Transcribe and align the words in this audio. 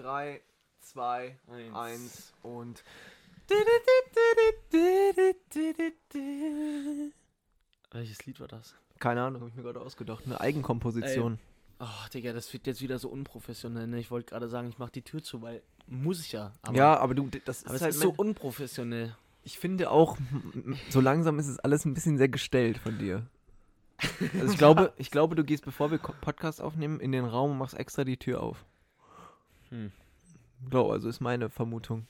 3, 0.00 0.40
2, 0.80 1.36
Eins. 1.48 1.74
1 1.74 2.32
und. 2.42 2.84
Welches 7.90 8.24
Lied 8.24 8.40
war 8.40 8.48
das? 8.48 8.74
Keine 8.98 9.22
Ahnung, 9.22 9.40
habe 9.40 9.50
ich 9.50 9.56
mir 9.56 9.62
gerade 9.62 9.80
ausgedacht. 9.80 10.24
Eine 10.24 10.40
Eigenkomposition. 10.40 11.38
Ach, 11.78 12.08
Digga, 12.08 12.32
das 12.32 12.52
wird 12.52 12.66
jetzt 12.66 12.80
wieder 12.80 12.98
so 12.98 13.08
unprofessionell. 13.08 13.86
Ne? 13.86 13.98
Ich 13.98 14.10
wollte 14.10 14.30
gerade 14.30 14.48
sagen, 14.48 14.68
ich 14.68 14.78
mach 14.78 14.90
die 14.90 15.02
Tür 15.02 15.22
zu, 15.22 15.42
weil 15.42 15.62
muss 15.86 16.20
ich 16.20 16.32
ja. 16.32 16.52
Aber, 16.62 16.76
ja, 16.76 16.98
aber 16.98 17.14
du, 17.14 17.28
das 17.44 17.64
aber 17.64 17.74
ist 17.74 17.80
es 17.80 17.82
halt 17.82 17.94
ist 17.94 18.00
so 18.00 18.14
unprofessionell. 18.16 19.16
Ich 19.42 19.58
finde 19.58 19.90
auch, 19.90 20.16
so 20.90 21.00
langsam 21.00 21.38
ist 21.38 21.48
es 21.48 21.58
alles 21.58 21.84
ein 21.84 21.94
bisschen 21.94 22.18
sehr 22.18 22.28
gestellt 22.28 22.78
von 22.78 22.98
dir. 22.98 23.26
Also 24.34 24.52
ich 24.52 24.58
glaube, 24.58 24.92
ich 24.96 25.10
glaube, 25.10 25.34
du 25.34 25.44
gehst, 25.44 25.64
bevor 25.64 25.90
wir 25.90 25.98
Podcast 25.98 26.60
aufnehmen, 26.60 27.00
in 27.00 27.12
den 27.12 27.24
Raum 27.24 27.52
und 27.52 27.58
machst 27.58 27.74
extra 27.74 28.04
die 28.04 28.18
Tür 28.18 28.42
auf. 28.42 28.64
Hm. 29.70 29.92
Glaube, 30.68 30.92
also 30.92 31.08
ist 31.08 31.20
meine 31.20 31.48
Vermutung. 31.48 32.06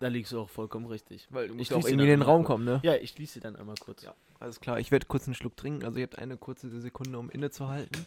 Da 0.00 0.08
liegst 0.08 0.32
du 0.32 0.40
auch 0.40 0.50
vollkommen 0.50 0.86
richtig. 0.86 1.28
Weil 1.30 1.46
du 1.46 1.52
Ich 1.52 1.58
musst 1.58 1.70
ja 1.70 1.76
auch 1.76 1.84
irgendwie 1.86 2.04
in 2.04 2.10
den 2.10 2.22
Raum 2.22 2.42
kommen, 2.42 2.64
ne? 2.64 2.80
Ja, 2.82 2.96
ich 2.96 3.10
schließe 3.10 3.34
sie 3.34 3.40
dann 3.40 3.54
einmal 3.54 3.76
kurz. 3.78 4.02
Ja. 4.02 4.14
Alles 4.40 4.58
klar, 4.58 4.80
ich 4.80 4.90
werde 4.90 5.06
kurz 5.06 5.26
einen 5.26 5.36
Schluck 5.36 5.56
trinken. 5.56 5.84
Also 5.84 5.98
ihr 5.98 6.02
habt 6.02 6.18
eine 6.18 6.36
kurze 6.36 6.68
Sekunde, 6.80 7.16
um 7.16 7.30
innezuhalten. 7.30 8.04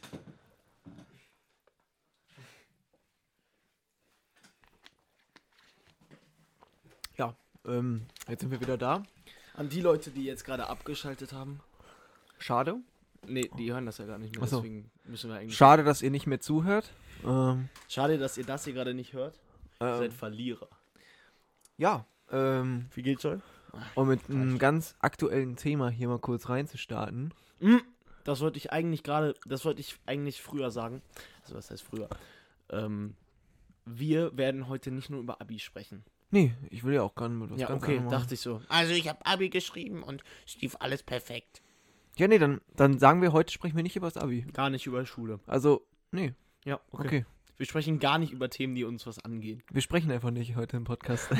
Ja, 7.17 7.34
ähm, 7.65 8.07
jetzt 8.27 8.41
sind 8.41 8.51
wir 8.51 8.59
wieder 8.59 8.77
da. 8.77 9.03
An 9.53 9.70
die 9.70 9.79
Leute, 9.79 10.12
die 10.12 10.26
jetzt 10.26 10.43
gerade 10.43 10.67
abgeschaltet 10.67 11.31
haben. 11.31 11.62
Schade. 12.40 12.76
Nee, 13.26 13.49
die 13.57 13.71
hören 13.71 13.85
das 13.85 13.99
ja 13.99 14.05
gar 14.05 14.17
nicht 14.17 14.35
mehr. 14.35 14.43
Ach 14.43 14.49
so. 14.49 14.57
Deswegen 14.57 14.91
müssen 15.05 15.29
wir 15.29 15.37
eigentlich. 15.37 15.55
Schade, 15.55 15.85
dass 15.85 16.01
ihr 16.01 16.12
nicht 16.12 16.27
mehr 16.27 16.41
zuhört. 16.41 16.91
Ähm, 17.25 17.70
Schade, 17.89 18.17
dass 18.17 18.38
ihr 18.38 18.45
das 18.45 18.63
hier 18.65 18.73
gerade 18.73 18.93
nicht 18.93 19.13
hört. 19.13 19.39
Ihr 19.81 19.88
ähm, 19.88 19.97
seid 19.97 20.13
Verlierer. 20.13 20.67
ja, 21.77 22.05
ähm, 22.31 22.88
Wie 22.93 23.01
geht's 23.01 23.26
euch? 23.26 23.41
um 23.95 24.07
mit 24.07 24.29
einem 24.29 24.57
ganz 24.57 24.95
aktuellen 24.99 25.57
Thema 25.57 25.90
hier 25.90 26.07
mal 26.07 26.20
kurz 26.20 26.48
reinzustarten. 26.49 27.34
Hm, 27.59 27.81
Das 28.23 28.40
wollte 28.41 28.57
ich 28.57 28.71
eigentlich 28.71 29.03
gerade, 29.03 29.35
das 29.46 29.65
wollte 29.65 29.81
ich 29.81 29.98
eigentlich 30.05 30.41
früher 30.41 30.71
sagen. 30.71 31.01
Also 31.43 31.55
was 31.55 31.70
heißt 31.71 31.84
früher? 31.84 32.09
Ähm, 32.70 33.15
wir 33.85 34.35
werden 34.37 34.68
heute 34.70 34.91
nicht 34.91 35.09
nur 35.09 35.20
über 35.20 35.41
Abi 35.41 35.59
sprechen. 35.59 36.03
Nee, 36.31 36.53
ich 36.70 36.84
will 36.84 36.93
ja 36.96 37.01
auch 37.03 37.15
gar 37.15 37.27
nicht 37.29 37.40
mit 37.40 37.51
was 37.51 37.59
ja, 37.59 37.68
ganz 37.68 37.84
okay, 37.84 37.91
anderem 37.98 38.05
machen. 38.12 38.21
dachte 38.21 38.34
ich 38.34 38.40
so. 38.41 38.62
Also 38.70 38.93
ich 38.93 39.07
habe 39.09 39.26
Abi 39.26 39.49
geschrieben 39.49 40.01
und 40.03 40.23
es 40.46 40.59
lief 40.62 40.76
alles 40.79 41.03
perfekt. 41.03 41.62
Ja, 42.18 42.27
nee, 42.29 42.40
dann, 42.40 42.62
dann 42.76 42.98
sagen 42.98 43.21
wir, 43.21 43.34
heute 43.34 43.51
sprechen 43.51 43.76
wir 43.76 43.84
nicht 43.84 43.96
über 43.98 44.07
das 44.09 44.18
Abi. 44.18 44.41
Gar 44.53 44.70
nicht 44.70 44.85
über 44.87 45.05
Schule. 45.05 45.40
Also, 45.48 45.85
nee, 46.12 46.34
Ja, 46.66 46.80
okay. 46.91 47.05
okay. 47.05 47.26
Wir 47.58 47.66
sprechen 47.66 47.99
gar 47.99 48.18
nicht 48.18 48.34
über 48.34 48.49
Themen, 48.49 48.76
die 48.76 48.84
uns 48.84 49.08
was 49.08 49.24
angehen. 49.24 49.63
Wir 49.71 49.82
sprechen 49.82 50.12
einfach 50.12 50.32
nicht 50.32 50.55
heute 50.58 50.76
im 50.76 50.84
Podcast. 50.84 51.30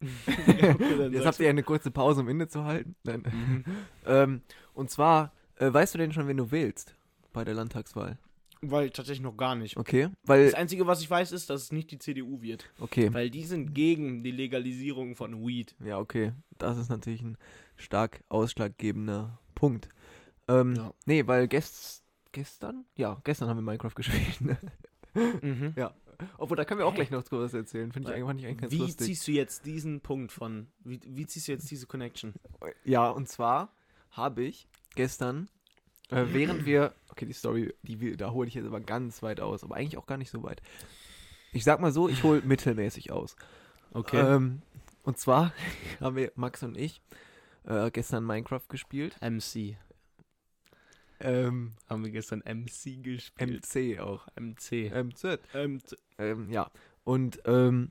Jetzt 0.00 1.26
habt 1.26 1.40
ihr 1.40 1.48
eine 1.48 1.62
kurze 1.62 1.90
Pause, 1.90 2.20
um 2.20 2.28
innezuhalten. 2.28 2.96
Nein. 3.04 3.22
Mhm. 3.32 3.64
ähm, 4.06 4.42
und 4.74 4.90
zwar, 4.90 5.32
äh, 5.56 5.72
weißt 5.72 5.94
du 5.94 5.98
denn 5.98 6.12
schon, 6.12 6.26
wen 6.28 6.36
du 6.36 6.50
wählst 6.50 6.96
bei 7.32 7.44
der 7.44 7.54
Landtagswahl? 7.54 8.18
Weil 8.62 8.90
tatsächlich 8.90 9.22
noch 9.22 9.38
gar 9.38 9.54
nicht. 9.54 9.78
Okay, 9.78 10.08
weil, 10.24 10.44
Das 10.44 10.54
Einzige, 10.54 10.86
was 10.86 11.00
ich 11.00 11.08
weiß, 11.08 11.32
ist, 11.32 11.48
dass 11.48 11.62
es 11.62 11.72
nicht 11.72 11.90
die 11.92 11.98
CDU 11.98 12.42
wird. 12.42 12.70
okay, 12.78 13.12
Weil 13.14 13.30
die 13.30 13.44
sind 13.44 13.72
gegen 13.74 14.22
die 14.22 14.32
Legalisierung 14.32 15.16
von 15.16 15.46
Weed. 15.46 15.74
ja, 15.82 15.98
okay, 15.98 16.32
das 16.58 16.76
ist 16.76 16.90
natürlich 16.90 17.22
ein 17.22 17.38
stark 17.76 18.22
ausschlaggebender 18.28 19.38
Punkt. 19.54 19.88
Ähm, 20.46 20.74
Ja. 20.76 20.92
nee, 21.06 21.26
weil 21.26 21.48
gest 21.48 22.02
gestern, 22.32 22.84
ja, 22.96 23.20
gestern 23.24 23.48
haben 23.48 23.58
wir 23.58 23.62
Minecraft 23.62 23.90
gespielt. 23.94 24.40
Ne? 24.40 24.58
Mhm. 25.14 25.74
Obwohl, 26.38 26.56
da 26.56 26.64
können 26.64 26.80
wir 26.80 26.86
auch 26.86 26.94
gleich 26.94 27.10
noch 27.10 27.24
was 27.30 27.54
erzählen. 27.54 27.92
Finde 27.92 28.10
ich 28.10 28.14
eigentlich, 28.14 28.26
fand 28.26 28.40
ich 28.40 28.46
eigentlich 28.46 28.60
ganz 28.60 28.72
Wie 28.72 28.78
lustig. 28.78 29.06
ziehst 29.06 29.28
du 29.28 29.32
jetzt 29.32 29.66
diesen 29.66 30.00
Punkt 30.00 30.32
von, 30.32 30.68
wie, 30.84 31.00
wie 31.06 31.26
ziehst 31.26 31.48
du 31.48 31.52
jetzt 31.52 31.70
diese 31.70 31.86
Connection? 31.86 32.34
Ja, 32.84 33.08
und 33.08 33.28
zwar 33.28 33.72
habe 34.10 34.42
ich 34.42 34.68
gestern, 34.94 35.48
äh, 36.10 36.26
während 36.28 36.66
wir, 36.66 36.94
okay, 37.08 37.26
die 37.26 37.32
Story, 37.32 37.74
die 37.82 38.00
wir, 38.00 38.16
da 38.16 38.30
hole 38.32 38.48
ich 38.48 38.54
jetzt 38.54 38.66
aber 38.66 38.80
ganz 38.80 39.22
weit 39.22 39.40
aus, 39.40 39.64
aber 39.64 39.76
eigentlich 39.76 39.96
auch 39.96 40.06
gar 40.06 40.18
nicht 40.18 40.30
so 40.30 40.42
weit. 40.42 40.60
Ich 41.52 41.64
sag 41.64 41.80
mal 41.80 41.92
so, 41.92 42.08
ich 42.08 42.22
hole 42.22 42.42
mittelmäßig 42.44 43.12
aus. 43.12 43.36
Ähm, 44.12 44.62
und 45.04 45.18
zwar 45.18 45.52
haben 46.00 46.16
wir, 46.16 46.32
Max 46.36 46.62
und 46.62 46.76
ich, 46.76 47.00
äh, 47.64 47.90
gestern 47.90 48.24
Minecraft 48.24 48.68
gespielt. 48.68 49.16
MC. 49.20 49.76
Ähm, 51.20 51.72
Haben 51.88 52.04
wir 52.04 52.10
gestern 52.10 52.40
MC 52.40 53.02
gespielt. 53.02 53.66
MC 53.66 54.00
auch. 54.00 54.26
MC. 54.36 54.90
MZ. 54.90 55.38
MC. 55.54 55.98
Ähm, 56.18 56.50
ja. 56.50 56.70
Und 57.04 57.40
ähm, 57.44 57.90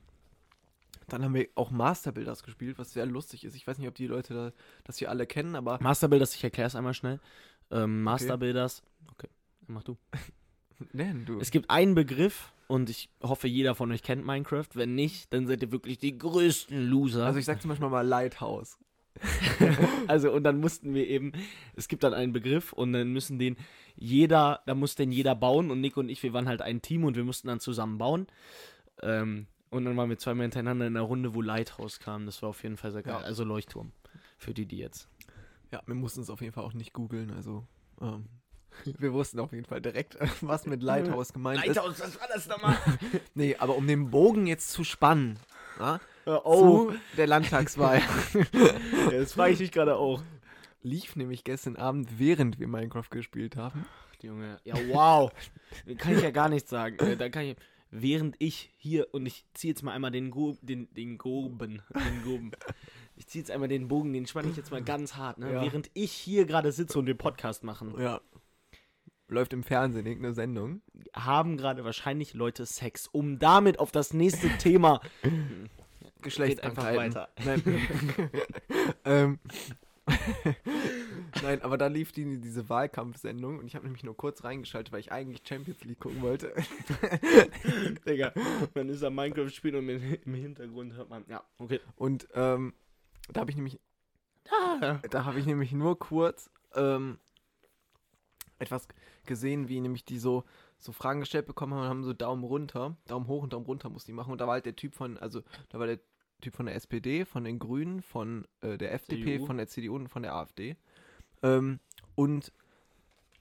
dann 1.08 1.24
haben 1.24 1.34
wir 1.34 1.48
auch 1.54 1.70
Master 1.70 2.12
Builders 2.12 2.42
gespielt, 2.42 2.78
was 2.78 2.92
sehr 2.92 3.06
lustig 3.06 3.44
ist. 3.44 3.54
Ich 3.54 3.66
weiß 3.66 3.78
nicht, 3.78 3.88
ob 3.88 3.94
die 3.94 4.06
Leute 4.06 4.34
da, 4.34 4.52
das 4.84 4.98
hier 4.98 5.10
alle 5.10 5.26
kennen, 5.26 5.56
aber 5.56 5.78
Masterbuilders, 5.80 6.34
ich 6.34 6.44
erkläre 6.44 6.68
es 6.68 6.76
einmal 6.76 6.94
schnell. 6.94 7.20
Ähm, 7.70 8.02
Masterbuilders. 8.02 8.82
Okay, 9.12 9.28
mach 9.66 9.82
du. 9.82 9.96
nenn 10.92 11.24
du. 11.24 11.40
Es 11.40 11.50
gibt 11.50 11.70
einen 11.70 11.94
Begriff 11.94 12.52
und 12.68 12.90
ich 12.90 13.10
hoffe, 13.22 13.48
jeder 13.48 13.74
von 13.74 13.90
euch 13.92 14.02
kennt 14.02 14.24
Minecraft. 14.24 14.68
Wenn 14.74 14.94
nicht, 14.94 15.32
dann 15.32 15.46
seid 15.46 15.62
ihr 15.62 15.72
wirklich 15.72 15.98
die 15.98 16.16
größten 16.16 16.86
Loser. 16.88 17.26
Also 17.26 17.38
ich 17.38 17.44
sag 17.44 17.60
zum 17.60 17.70
Beispiel 17.70 17.88
mal 17.88 18.06
Lighthouse. 18.06 18.78
Also, 20.08 20.32
und 20.32 20.42
dann 20.44 20.60
mussten 20.60 20.94
wir 20.94 21.06
eben, 21.06 21.32
es 21.76 21.86
gibt 21.86 22.02
dann 22.02 22.14
einen 22.14 22.32
Begriff 22.32 22.72
und 22.72 22.92
dann 22.92 23.12
müssen 23.12 23.38
den 23.38 23.56
jeder, 23.94 24.60
da 24.66 24.74
muss 24.74 24.94
den 24.94 25.12
jeder 25.12 25.34
bauen 25.34 25.70
und 25.70 25.80
Nick 25.80 25.96
und 25.96 26.08
ich, 26.08 26.22
wir 26.22 26.32
waren 26.32 26.48
halt 26.48 26.62
ein 26.62 26.82
Team 26.82 27.04
und 27.04 27.16
wir 27.16 27.24
mussten 27.24 27.48
dann 27.48 27.60
zusammen 27.60 27.98
bauen. 27.98 28.26
Ähm, 29.02 29.46
und 29.70 29.84
dann 29.84 29.96
waren 29.96 30.10
wir 30.10 30.18
zweimal 30.18 30.44
hintereinander 30.44 30.86
in 30.86 30.96
einer 30.96 31.04
Runde, 31.04 31.34
wo 31.34 31.42
Lighthouse 31.42 32.00
kam. 32.00 32.26
Das 32.26 32.42
war 32.42 32.48
auf 32.48 32.62
jeden 32.62 32.76
Fall 32.76 32.90
sehr 32.90 33.02
geil. 33.02 33.18
Ja. 33.20 33.24
Also 33.24 33.44
Leuchtturm. 33.44 33.92
Für 34.36 34.52
die, 34.52 34.66
die 34.66 34.78
jetzt. 34.78 35.08
Ja, 35.70 35.82
wir 35.86 35.94
mussten 35.94 36.22
es 36.22 36.30
auf 36.30 36.40
jeden 36.40 36.52
Fall 36.52 36.64
auch 36.64 36.72
nicht 36.72 36.92
googeln, 36.92 37.30
also 37.30 37.64
ähm, 38.00 38.26
wir 38.98 39.12
wussten 39.12 39.38
auf 39.38 39.52
jeden 39.52 39.66
Fall 39.66 39.80
direkt, 39.80 40.16
was 40.40 40.66
mit 40.66 40.82
Lighthouse 40.82 41.32
gemeint 41.32 41.64
ist. 41.64 41.76
was 41.76 42.20
war 42.20 42.28
das 42.32 42.48
nochmal? 42.48 42.76
Nee, 43.34 43.56
aber 43.56 43.76
um 43.76 43.86
den 43.86 44.10
Bogen 44.10 44.46
jetzt 44.46 44.70
zu 44.70 44.84
spannen, 44.84 45.38
ja, 45.78 46.00
oh, 46.26 46.90
zu 46.90 46.98
der 47.16 47.26
Landtagswahl, 47.26 47.98
ja, 48.52 49.10
das 49.10 49.32
frage 49.32 49.52
ich 49.54 49.60
mich 49.60 49.72
gerade 49.72 49.96
auch. 49.96 50.22
lief 50.82 51.16
nämlich 51.16 51.44
gestern 51.44 51.76
Abend, 51.76 52.18
während 52.18 52.58
wir 52.58 52.68
Minecraft 52.68 53.08
gespielt 53.10 53.56
haben. 53.56 53.84
Junge, 54.22 54.58
ja, 54.64 54.74
wow. 54.88 55.32
kann 55.98 56.14
ich 56.16 56.22
ja 56.22 56.30
gar 56.30 56.48
nichts 56.48 56.68
sagen. 56.70 56.98
Äh, 56.98 57.16
Da 57.16 57.28
kann 57.30 57.44
ich, 57.44 57.56
während 57.90 58.36
ich 58.38 58.70
hier, 58.76 59.08
und 59.12 59.24
ich 59.24 59.46
ziehe 59.54 59.72
jetzt 59.72 59.82
mal 59.82 59.92
einmal 59.92 60.10
den, 60.10 60.30
Go, 60.30 60.56
den, 60.60 60.92
den 60.94 61.16
Goben, 61.16 61.82
den 61.94 62.22
Goben. 62.24 62.50
Ich 63.16 63.26
ziehe 63.26 63.42
jetzt 63.42 63.50
einmal 63.50 63.68
den 63.68 63.88
Bogen, 63.88 64.12
den 64.12 64.26
spanne 64.26 64.48
ich 64.50 64.56
jetzt 64.56 64.70
mal 64.70 64.82
ganz 64.82 65.14
hart, 65.16 65.38
ne? 65.38 65.52
Ja. 65.52 65.62
Während 65.62 65.90
ich 65.94 66.12
hier 66.12 66.44
gerade 66.46 66.70
sitze 66.72 66.98
und 66.98 67.06
den 67.06 67.18
Podcast 67.18 67.64
machen, 67.64 67.94
Ja. 67.98 68.20
Läuft 69.28 69.52
im 69.52 69.62
Fernsehen 69.62 70.06
irgendeine 70.06 70.34
Sendung. 70.34 70.82
haben 71.14 71.56
gerade 71.56 71.84
wahrscheinlich 71.84 72.34
Leute 72.34 72.66
Sex, 72.66 73.06
um 73.06 73.38
damit 73.38 73.78
auf 73.78 73.92
das 73.92 74.12
nächste 74.12 74.48
Thema. 74.58 75.00
Geht 76.22 76.62
einfach 76.62 76.84
weiter. 76.84 77.28
Nein. 77.44 77.62
ähm. 79.04 79.38
Nein, 81.42 81.62
aber 81.62 81.78
da 81.78 81.86
lief 81.86 82.10
die, 82.10 82.40
diese 82.40 82.68
Wahlkampfsendung 82.68 83.60
und 83.60 83.66
ich 83.66 83.76
habe 83.76 83.84
nämlich 83.84 84.02
nur 84.02 84.16
kurz 84.16 84.42
reingeschaltet, 84.42 84.92
weil 84.92 85.00
ich 85.00 85.12
eigentlich 85.12 85.42
Champions 85.46 85.84
League 85.84 86.00
gucken 86.00 86.20
wollte. 86.20 86.52
Digga, 88.06 88.32
man 88.74 88.88
ist 88.88 89.04
am 89.04 89.14
Minecraft 89.14 89.50
spielen 89.50 89.76
und 89.76 89.88
im 89.88 90.18
im 90.24 90.34
Hintergrund 90.34 90.94
hört 90.94 91.10
man. 91.10 91.24
Ja, 91.28 91.44
okay. 91.58 91.80
Und 91.94 92.26
ähm, 92.34 92.74
da 93.32 93.42
habe 93.42 93.50
ich 93.52 93.56
nämlich 93.56 93.78
Ah, 94.50 94.98
Da 95.10 95.24
habe 95.24 95.38
ich 95.38 95.46
nämlich 95.46 95.72
nur 95.72 95.98
kurz 95.98 96.50
ähm, 96.74 97.18
etwas 98.58 98.88
gesehen, 99.26 99.68
wie 99.68 99.80
nämlich 99.80 100.04
die 100.04 100.18
so, 100.18 100.44
so 100.78 100.92
Fragen 100.92 101.20
gestellt 101.20 101.46
bekommen 101.46 101.74
haben 101.74 101.82
und 101.82 101.88
haben 101.88 102.04
so 102.04 102.12
Daumen 102.12 102.44
runter, 102.44 102.96
Daumen 103.06 103.26
hoch 103.26 103.42
und 103.42 103.52
Daumen 103.52 103.66
runter 103.66 103.90
mussten 103.90 104.10
die 104.10 104.14
machen. 104.14 104.32
Und 104.32 104.40
da 104.40 104.46
war 104.46 104.54
halt 104.54 104.66
der 104.66 104.76
Typ 104.76 104.94
von, 104.94 105.18
also 105.18 105.42
da 105.68 105.78
war 105.78 105.86
der 105.86 106.00
Typ 106.40 106.54
von 106.54 106.66
der 106.66 106.74
SPD, 106.74 107.24
von 107.24 107.44
den 107.44 107.58
Grünen, 107.58 108.02
von 108.02 108.46
äh, 108.62 108.78
der 108.78 108.92
FDP, 108.94 109.34
CDU. 109.36 109.46
von 109.46 109.56
der 109.56 109.68
CDU 109.68 109.96
und 109.96 110.08
von 110.08 110.22
der 110.22 110.34
AfD. 110.34 110.76
Ähm, 111.42 111.80
und 112.14 112.52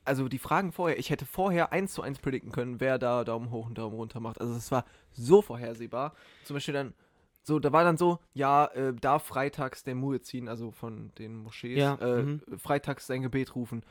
also 0.06 0.28
die 0.28 0.40
Fragen 0.40 0.72
vorher, 0.72 0.98
ich 0.98 1.10
hätte 1.10 1.26
vorher 1.26 1.72
eins 1.72 1.94
zu 1.94 2.02
eins 2.02 2.20
predikten 2.20 2.52
können, 2.52 2.80
wer 2.80 2.98
da 2.98 3.24
Daumen 3.24 3.52
hoch 3.52 3.68
und 3.68 3.78
Daumen 3.78 3.96
runter 3.96 4.20
macht. 4.20 4.42
Also 4.42 4.56
es 4.56 4.72
war 4.72 4.86
so 5.12 5.42
vorhersehbar. 5.42 6.16
Zum 6.46 6.56
Beispiel 6.56 6.74
dann, 6.74 6.94
so, 7.44 7.60
da 7.60 7.72
war 7.72 7.84
dann 7.84 7.98
so, 7.98 8.20
ja, 8.34 8.66
äh, 8.68 8.94
darf 8.94 9.26
freitags 9.26 9.84
der 9.84 9.96
Muezzin, 9.96 10.48
also 10.48 10.72
von 10.72 11.12
den 11.20 11.36
Moschees, 11.38 11.78
Ja, 11.78 11.96
äh, 11.96 12.24
mhm. 12.24 12.42
freitags 12.58 13.08
sein 13.08 13.22
Gebet 13.22 13.56
rufen. 13.56 13.84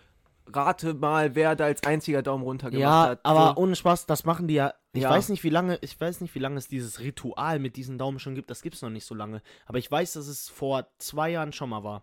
Rate 0.52 0.94
mal, 0.94 1.34
wer 1.34 1.54
da 1.56 1.64
als 1.66 1.82
einziger 1.84 2.22
Daumen 2.22 2.42
runter 2.42 2.70
gemacht 2.70 2.82
Ja, 2.82 3.08
hat. 3.10 3.20
aber 3.24 3.54
so, 3.56 3.62
ohne 3.62 3.76
Spaß, 3.76 4.06
das 4.06 4.24
machen 4.24 4.48
die 4.48 4.54
ja. 4.54 4.74
Ich 4.92 5.02
Ja. 5.02 5.10
weiß 5.10 5.28
nicht, 5.28 5.44
wie 5.44 5.50
lange, 5.50 5.78
ich 5.82 6.00
weiß 6.00 6.20
nicht, 6.22 6.34
wie 6.34 6.38
lange 6.38 6.56
es 6.56 6.68
dieses 6.68 7.00
Ritual 7.00 7.58
mit 7.58 7.76
diesen 7.76 7.98
Daumen 7.98 8.18
schon 8.18 8.34
gibt. 8.34 8.50
Das 8.50 8.62
gibt 8.62 8.74
es 8.76 8.82
noch 8.82 8.90
nicht 8.90 9.04
so 9.04 9.14
lange. 9.14 9.42
Aber 9.66 9.78
ich 9.78 9.90
weiß, 9.90 10.14
dass 10.14 10.26
es 10.26 10.48
vor 10.48 10.88
zwei 10.98 11.30
Jahren 11.30 11.52
schon 11.52 11.68
mal 11.70 11.84
war. 11.84 12.02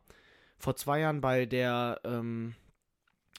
Vor 0.57 0.75
zwei 0.75 0.99
Jahren 1.01 1.19
bei 1.21 1.45
der, 1.45 1.99
ähm, 2.03 2.55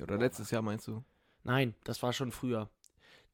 oder 0.03 0.19
letztes 0.19 0.50
Jahr 0.50 0.62
meinst 0.62 0.87
du? 0.88 1.03
nein, 1.44 1.75
das 1.85 2.03
war 2.03 2.12
schon 2.12 2.32
früher. 2.32 2.69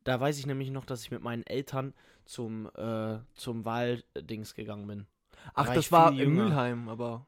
da 0.04 0.20
weiß 0.20 0.38
ich 0.38 0.46
nämlich 0.46 0.70
noch, 0.70 0.84
dass 0.84 1.02
ich 1.02 1.10
mit 1.10 1.22
meinen 1.22 1.44
Eltern 1.46 1.94
zum, 2.24 2.66
äh, 2.76 3.18
zum 3.34 3.64
Wahldings 3.64 4.54
gegangen 4.54 4.86
bin. 4.86 5.06
Ach, 5.54 5.68
war 5.68 5.74
das 5.74 5.90
war 5.92 6.12
in. 6.12 6.34
Mülheim, 6.34 6.88
aber 6.88 7.26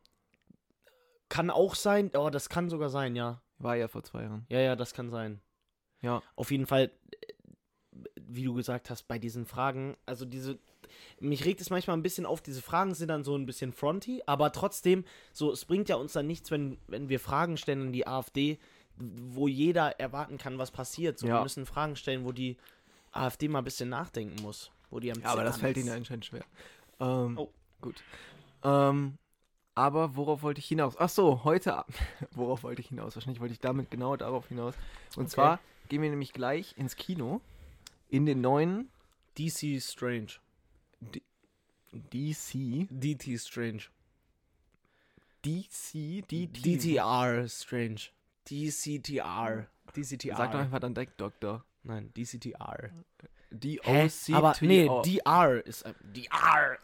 Kann 1.29 1.50
auch 1.50 1.75
sein, 1.75 2.11
oh, 2.14 2.31
das 2.31 2.49
kann 2.49 2.69
sogar 2.69 2.91
sein, 2.91 3.17
ja. 3.17 3.41
War 3.64 3.76
ja 3.76 3.88
vor 3.88 4.05
zwei 4.05 4.22
Jahren. 4.22 4.46
Ja, 4.50 4.61
ja, 4.61 4.76
das 4.76 4.94
kann 4.94 5.11
sein. 5.11 5.40
Ja. 6.02 6.22
Auf 6.37 6.50
jeden 6.50 6.66
Fall, 6.66 6.90
äh, 7.11 7.32
wie 8.20 8.44
du 8.44 8.55
gesagt 8.55 8.90
hast, 8.90 9.08
bei 9.08 9.19
diesen 9.19 9.46
Fragen, 9.46 9.96
also 10.06 10.25
diese, 10.25 10.58
mich 11.20 11.44
regt 11.44 11.61
es 11.61 11.70
manchmal 11.70 11.96
ein 11.96 12.02
bisschen 12.02 12.26
auf, 12.26 12.40
diese 12.40 12.62
Fragen 12.62 12.94
sind 12.94 13.08
dann 13.08 13.25
so 13.25 13.37
ein 13.37 13.46
bisschen 13.46 13.72
fronty, 13.72 14.22
aber 14.26 14.52
trotzdem, 14.52 15.05
so, 15.32 15.50
es 15.52 15.64
bringt 15.64 15.88
ja 15.88 15.96
uns 15.96 16.12
dann 16.12 16.26
nichts, 16.26 16.50
wenn, 16.50 16.78
wenn 16.87 17.08
wir 17.08 17.19
Fragen 17.20 17.56
stellen 17.56 17.82
an 17.88 17.93
die 17.93 18.06
AfD, 18.06 18.58
wo 18.96 19.49
jeder 19.49 19.99
erwarten 19.99 20.38
kann, 20.38 20.58
was 20.58 20.70
passiert. 20.70 21.19
So, 21.19 21.26
Ja. 21.26 21.38
wir 21.38 21.43
müssen 21.43 21.67
Fragen 21.67 21.96
stellen, 21.96 22.25
wo 22.25 22.32
die 22.32 22.56
AfD 23.12 23.49
mal 23.49 23.58
ein 23.58 23.64
bisschen 23.64 23.88
nachdenken 23.88 24.40
muss. 24.43 24.70
Wo 24.90 25.00
die 25.00 25.10
am 25.10 25.20
Ja, 25.20 25.31
aber 25.31 25.43
das 25.44 25.58
fällt 25.58 25.76
ihnen 25.76 25.88
anscheinend 25.88 26.26
schwer. 26.26 26.44
Ähm, 27.00 27.37
Oh. 27.38 27.50
Gut. 27.81 28.02
Ähm, 28.62 29.19
aber 29.74 30.16
worauf 30.16 30.42
wollte 30.42 30.60
ich 30.60 30.66
hinaus? 30.66 30.94
Ach 30.98 31.08
so, 31.08 31.44
heute. 31.44 31.84
Worauf 32.32 32.62
wollte 32.62 32.80
ich 32.80 32.88
hinaus? 32.88 33.16
Wahrscheinlich 33.16 33.40
wollte 33.40 33.54
ich 33.54 33.60
damit 33.60 33.90
genau 33.90 34.16
darauf 34.16 34.48
hinaus. 34.48 34.74
Und 35.16 35.24
Okay. 35.24 35.34
zwar 35.34 35.60
gehen 35.88 36.02
wir 36.02 36.10
nämlich 36.10 36.32
gleich 36.32 36.76
ins 36.78 36.96
Kino 36.96 37.40
in 38.08 38.24
den 38.26 38.40
neuen 38.40 38.88
DC 39.36 39.80
Strange. 39.82 40.34
DC. 41.92 42.86
DT 42.90 43.38
Strange. 43.38 43.82
DC. 45.44 46.22
DT. 46.28 46.64
DTR 46.64 47.48
Strange. 47.48 48.00
DCTR. 48.48 49.66
DCTR. 49.94 50.36
Sag 50.36 50.52
doch 50.52 50.58
einfach 50.58 50.80
dann 50.80 50.94
Deck 50.94 51.16
Doktor. 51.18 51.64
Nein, 51.82 52.12
DCTR. 52.14 52.90
Die 53.50 53.81
Hä? 53.82 54.06
OC. 54.06 54.35
Aber 54.35 54.55
nee, 54.61 54.88
DR 55.05 55.64
ist 55.64 55.85
DR. 56.02 56.79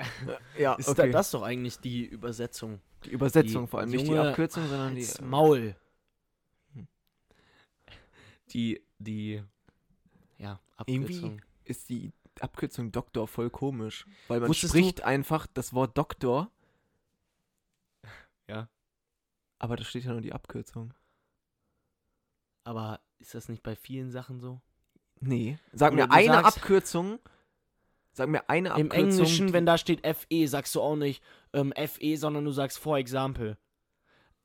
Ja, 0.58 0.74
Ist 0.74 0.88
okay. 0.88 1.06
da, 1.06 1.12
das 1.18 1.30
doch 1.32 1.42
eigentlich 1.42 1.78
die 1.80 2.04
Übersetzung. 2.04 2.80
die 3.04 3.10
Übersetzung 3.10 3.64
die 3.64 3.68
vor 3.70 3.80
allem. 3.80 3.90
Nicht 3.90 4.06
die 4.06 4.16
Abkürzung, 4.16 4.68
sondern 4.68 4.94
die. 4.94 5.00
Als 5.02 5.20
Maul. 5.20 5.74
Hm. 6.74 6.86
Die, 8.52 8.82
die, 8.98 9.42
ja, 10.38 10.60
Irgendwie 10.86 11.14
Abkürzung. 11.16 11.42
ist 11.64 11.88
die 11.88 12.12
Abkürzung 12.40 12.92
Doktor 12.92 13.26
voll 13.28 13.50
komisch. 13.50 14.06
Weil 14.28 14.40
man 14.40 14.48
Wusstest 14.48 14.72
spricht 14.72 15.02
einfach 15.02 15.46
das 15.48 15.74
Wort 15.74 15.96
Doktor, 15.98 16.50
Ja. 18.48 18.68
aber 19.58 19.76
da 19.76 19.84
steht 19.84 20.04
ja 20.04 20.12
nur 20.12 20.20
die 20.20 20.32
Abkürzung. 20.32 20.94
Aber 22.64 23.00
ist 23.18 23.34
das 23.34 23.48
nicht 23.48 23.62
bei 23.62 23.74
vielen 23.74 24.10
Sachen 24.10 24.38
so? 24.40 24.60
Nee. 25.20 25.58
Sag 25.72 25.92
Oder 25.92 26.06
mir 26.06 26.12
eine 26.12 26.26
sagst- 26.32 26.56
Abkürzung. 26.58 27.18
Sag 28.12 28.28
mir 28.28 28.48
eine 28.48 28.70
Im 28.70 28.86
Abkürzung. 28.90 29.10
Englischen, 29.10 29.46
die- 29.48 29.52
wenn 29.52 29.66
da 29.66 29.78
steht 29.78 30.00
FE, 30.06 30.46
sagst 30.48 30.74
du 30.74 30.80
auch 30.80 30.96
nicht 30.96 31.22
ähm, 31.52 31.72
FE, 31.76 32.16
sondern 32.16 32.44
du 32.44 32.50
sagst 32.52 32.78
for 32.78 32.98
example. 32.98 33.56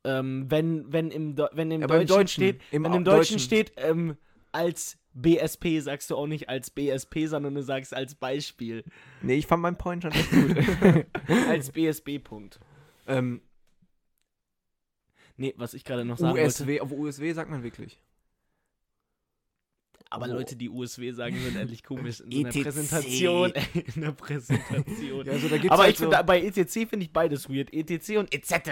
Ähm, 0.03 0.45
wenn, 0.49 0.91
wenn 0.93 1.09
im, 1.11 1.35
Deu- 1.35 1.49
wenn 1.53 1.71
im 1.71 1.81
im 1.81 1.87
Deutschen, 1.87 2.07
Deutschen, 2.07 2.27
steht, 2.43 2.61
im 2.71 2.83
wenn 2.83 2.93
im 2.93 3.03
Deutschen 3.03 3.33
Deutschen. 3.35 3.39
steht 3.39 3.71
ähm, 3.77 4.17
als 4.51 4.97
BSP, 5.13 5.79
sagst 5.79 6.11
du 6.11 6.15
auch 6.17 6.27
nicht 6.27 6.47
als 6.49 6.69
BSP, 6.69 7.25
sondern 7.27 7.55
du 7.55 7.63
sagst 7.63 7.93
als 7.93 8.13
Beispiel. 8.15 8.83
Nee, 9.21 9.35
ich 9.35 9.47
fand 9.47 9.61
meinen 9.63 9.77
Point 9.77 10.03
schon 10.03 10.11
echt 10.11 10.29
gut. 10.29 11.05
als 11.49 11.71
BSB-Punkt. 11.71 12.59
ähm, 13.07 13.41
Nee, 15.37 15.53
was 15.57 15.73
ich 15.73 15.83
gerade 15.83 16.05
noch 16.05 16.17
sagen 16.17 16.33
wollte. 16.37 16.45
USW, 16.47 16.79
auf 16.81 16.91
USW 16.91 17.33
sagt 17.33 17.49
man 17.49 17.61
wirklich. 17.63 17.99
Aber 20.09 20.27
Wo- 20.29 20.33
Leute, 20.33 20.55
die 20.55 20.69
USW 20.69 21.11
sagen, 21.11 21.35
sind 21.39 21.55
endlich 21.57 21.83
komisch 21.83 22.19
in 22.21 22.31
so 22.31 22.37
einer 22.39 22.49
ETC. 22.55 22.63
Präsentation. 22.63 23.51
in 23.73 24.03
einer 24.03 24.11
Präsentation. 24.13 25.25
Ja, 25.25 25.31
also 25.33 25.47
aber 25.69 25.77
halt 25.83 25.93
ich 25.93 25.97
so 25.99 26.09
bei 26.09 26.41
ETC 26.41 26.71
finde 26.89 27.05
ich 27.05 27.11
beides 27.11 27.49
weird. 27.49 27.73
ETC 27.73 28.17
und 28.19 28.33
etc. 28.33 28.71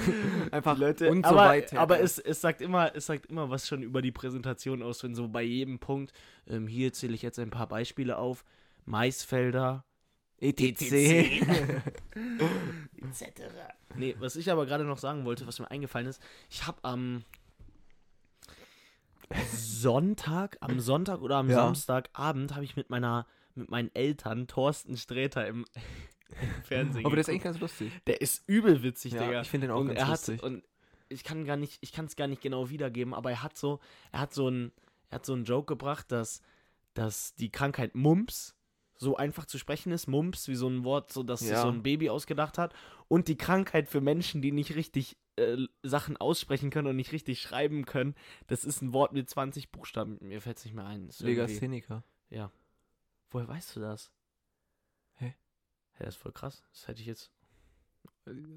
einfach 0.50 0.76
Leute, 0.76 1.10
und 1.10 1.24
so 1.24 1.30
aber, 1.30 1.46
weiter. 1.46 1.78
aber 1.78 2.00
es, 2.00 2.18
es, 2.18 2.40
sagt 2.40 2.60
immer, 2.60 2.94
es 2.94 3.06
sagt 3.06 3.26
immer 3.26 3.48
was 3.50 3.68
schon 3.68 3.82
über 3.82 4.02
die 4.02 4.12
Präsentation 4.12 4.82
aus, 4.82 5.02
wenn 5.04 5.14
so 5.14 5.28
bei 5.28 5.42
jedem 5.42 5.78
Punkt, 5.78 6.12
ähm, 6.48 6.66
hier 6.66 6.92
zähle 6.92 7.14
ich 7.14 7.22
jetzt 7.22 7.38
ein 7.38 7.50
paar 7.50 7.68
Beispiele 7.68 8.18
auf, 8.18 8.44
Maisfelder, 8.84 9.84
ETC. 10.40 11.40
etc. 13.00 13.42
Nee, 13.96 14.16
was 14.18 14.36
ich 14.36 14.50
aber 14.50 14.66
gerade 14.66 14.84
noch 14.84 14.98
sagen 14.98 15.24
wollte, 15.24 15.46
was 15.46 15.58
mir 15.60 15.70
eingefallen 15.70 16.08
ist, 16.08 16.20
ich 16.50 16.66
habe 16.66 16.78
am 16.82 17.22
Sonntag, 19.42 20.56
am 20.60 20.80
Sonntag 20.80 21.20
oder 21.20 21.36
am 21.36 21.48
Ja. 21.50 21.56
Samstagabend 21.56 22.54
habe 22.54 22.64
ich 22.64 22.76
mit 22.76 22.90
meiner, 22.90 23.26
mit 23.54 23.70
meinen 23.70 23.94
Eltern 23.94 24.46
Thorsten 24.46 24.96
Sträter 24.96 25.46
im, 25.46 25.64
im 26.40 26.62
Fernsehen 26.64 27.04
aber 27.06 27.16
das 27.16 27.26
ist 27.26 27.30
eigentlich 27.30 27.42
geguckt. 27.42 27.60
ganz 27.60 27.78
lustig. 27.78 27.92
Der 28.06 28.20
ist 28.20 28.42
übel 28.48 28.82
witzig, 28.82 29.12
Ja, 29.14 29.26
Digga. 29.26 29.42
ich 29.42 29.50
finde 29.50 29.66
den 29.68 29.74
auch 29.74 29.80
und 29.80 29.88
ganz 29.88 30.00
er 30.00 30.06
lustig. 30.08 30.36
Hat, 30.38 30.44
und 30.44 30.64
ich 31.08 31.24
kann 31.24 31.44
gar 31.44 31.56
nicht, 31.56 31.78
ich 31.80 31.92
kann 31.92 32.06
es 32.06 32.16
gar 32.16 32.26
nicht 32.28 32.42
genau 32.42 32.70
wiedergeben, 32.70 33.14
aber 33.14 33.30
er 33.30 33.42
hat 33.42 33.56
so, 33.56 33.80
er 34.12 34.20
hat 34.20 34.32
so 34.34 34.48
ein, 34.48 34.72
er 35.10 35.16
hat 35.16 35.26
so 35.26 35.32
einen 35.34 35.44
Joke 35.44 35.66
gebracht, 35.66 36.10
dass, 36.10 36.40
dass 36.94 37.34
die 37.34 37.50
Krankheit 37.50 37.94
Mumps 37.94 38.53
so 38.96 39.16
einfach 39.16 39.44
zu 39.46 39.58
sprechen 39.58 39.92
ist, 39.92 40.06
Mumps, 40.06 40.48
wie 40.48 40.54
so 40.54 40.68
ein 40.68 40.84
Wort, 40.84 41.12
so 41.12 41.22
dass 41.22 41.40
sich 41.40 41.50
Ja. 41.50 41.62
so 41.62 41.68
ein 41.68 41.82
Baby 41.82 42.10
ausgedacht 42.10 42.58
hat, 42.58 42.74
und 43.08 43.28
die 43.28 43.36
Krankheit 43.36 43.88
für 43.88 44.00
Menschen, 44.00 44.40
die 44.42 44.52
nicht 44.52 44.74
richtig 44.76 45.16
äh, 45.36 45.56
Sachen 45.82 46.16
aussprechen 46.16 46.70
können 46.70 46.86
und 46.88 46.96
nicht 46.96 47.10
richtig 47.12 47.40
schreiben 47.40 47.84
können, 47.86 48.14
das 48.46 48.64
ist 48.64 48.82
ein 48.82 48.92
Wort 48.92 49.12
mit 49.12 49.28
20 49.28 49.72
Buchstaben. 49.72 50.16
Mir 50.20 50.40
fällt 50.40 50.58
es 50.58 50.64
nicht 50.64 50.74
mehr 50.74 50.86
ein. 50.86 51.10
Legastheniker. 51.18 52.04
Woher 53.30 53.48
weißt 53.48 53.74
du 53.74 53.80
das? 53.80 54.12
Hä? 55.14 55.34
Hä, 55.94 56.04
das 56.04 56.14
ist 56.14 56.20
voll 56.22 56.30
krass. 56.32 56.62
Das 56.72 56.86
hätte 56.86 57.00
ich 57.00 57.06
jetzt. 57.08 57.32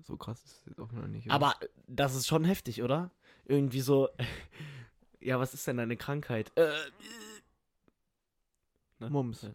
So 0.03 0.15
krass 0.17 0.43
ist 0.45 0.57
es 0.59 0.65
jetzt 0.65 0.79
auch 0.79 0.91
noch 0.91 1.07
nicht. 1.07 1.25
oder? 1.25 1.33
Aber 1.35 1.55
das 1.87 2.13
ist 2.15 2.27
schon 2.27 2.43
heftig, 2.45 2.83
oder? 2.83 3.09
Irgendwie 3.45 3.81
so. 3.81 4.09
ja, 5.19 5.39
was 5.39 5.55
ist 5.55 5.65
denn 5.65 5.77
deine 5.77 5.97
Krankheit? 5.97 6.51
Äh, 6.55 6.71
ne? 8.99 9.09
Mums. 9.09 9.41
Ja. 9.41 9.49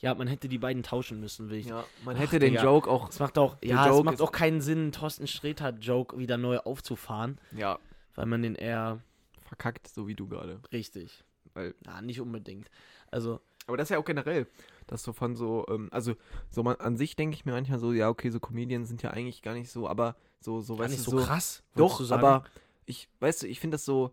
Ja, 0.00 0.14
man 0.14 0.28
hätte 0.28 0.48
die 0.48 0.58
beiden 0.58 0.82
tauschen 0.82 1.20
müssen, 1.20 1.50
will 1.50 1.58
ich. 1.58 1.66
Ja, 1.66 1.84
man 2.04 2.16
Ach, 2.16 2.20
hätte 2.20 2.38
den 2.38 2.52
Digga. 2.52 2.62
Joke 2.64 2.88
auch. 2.88 3.08
Es 3.08 3.18
macht 3.18 3.36
auch, 3.38 3.56
ja, 3.62 3.88
es 3.90 4.04
macht 4.04 4.20
auch 4.20 4.32
keinen 4.32 4.60
Sinn, 4.60 4.92
Thorsten 4.92 5.26
Sträter-Joke 5.26 6.18
wieder 6.18 6.36
neu 6.36 6.58
aufzufahren, 6.58 7.38
Ja, 7.52 7.78
weil 8.14 8.26
man 8.26 8.42
den 8.42 8.54
eher 8.54 9.00
verkackt, 9.46 9.88
so 9.88 10.06
wie 10.06 10.14
du 10.14 10.28
gerade. 10.28 10.60
richtig. 10.72 11.24
Weil 11.54 11.74
Ja, 11.86 12.00
nicht 12.02 12.20
unbedingt. 12.20 12.70
Also, 13.10 13.40
Aber 13.66 13.76
das 13.76 13.86
ist 13.86 13.90
ja 13.90 13.98
auch 13.98 14.04
generell, 14.04 14.46
dass 14.86 15.02
so 15.02 15.12
von 15.12 15.34
so, 15.34 15.66
ähm, 15.68 15.88
also 15.90 16.14
so 16.50 16.62
man, 16.62 16.76
an 16.76 16.96
sich 16.96 17.16
denke 17.16 17.34
ich 17.34 17.44
mir 17.44 17.52
manchmal 17.52 17.78
so, 17.78 17.92
ja, 17.92 18.08
okay, 18.08 18.30
so 18.30 18.38
Comedians 18.38 18.88
sind 18.88 19.02
ja 19.02 19.10
eigentlich 19.10 19.42
gar 19.42 19.54
nicht 19.54 19.70
so, 19.70 19.88
aber 19.88 20.16
so, 20.40 20.60
so 20.60 20.76
gar 20.76 20.84
weißt 20.84 20.92
nicht 20.98 21.06
du, 21.06 21.10
so, 21.10 21.18
so, 21.18 21.24
krass. 21.24 21.62
doch, 21.74 22.10
aber 22.10 22.44
ich, 22.86 23.08
weißt 23.20 23.42
du, 23.42 23.46
ich 23.48 23.58
finde 23.60 23.74
das 23.74 23.84
so, 23.84 24.12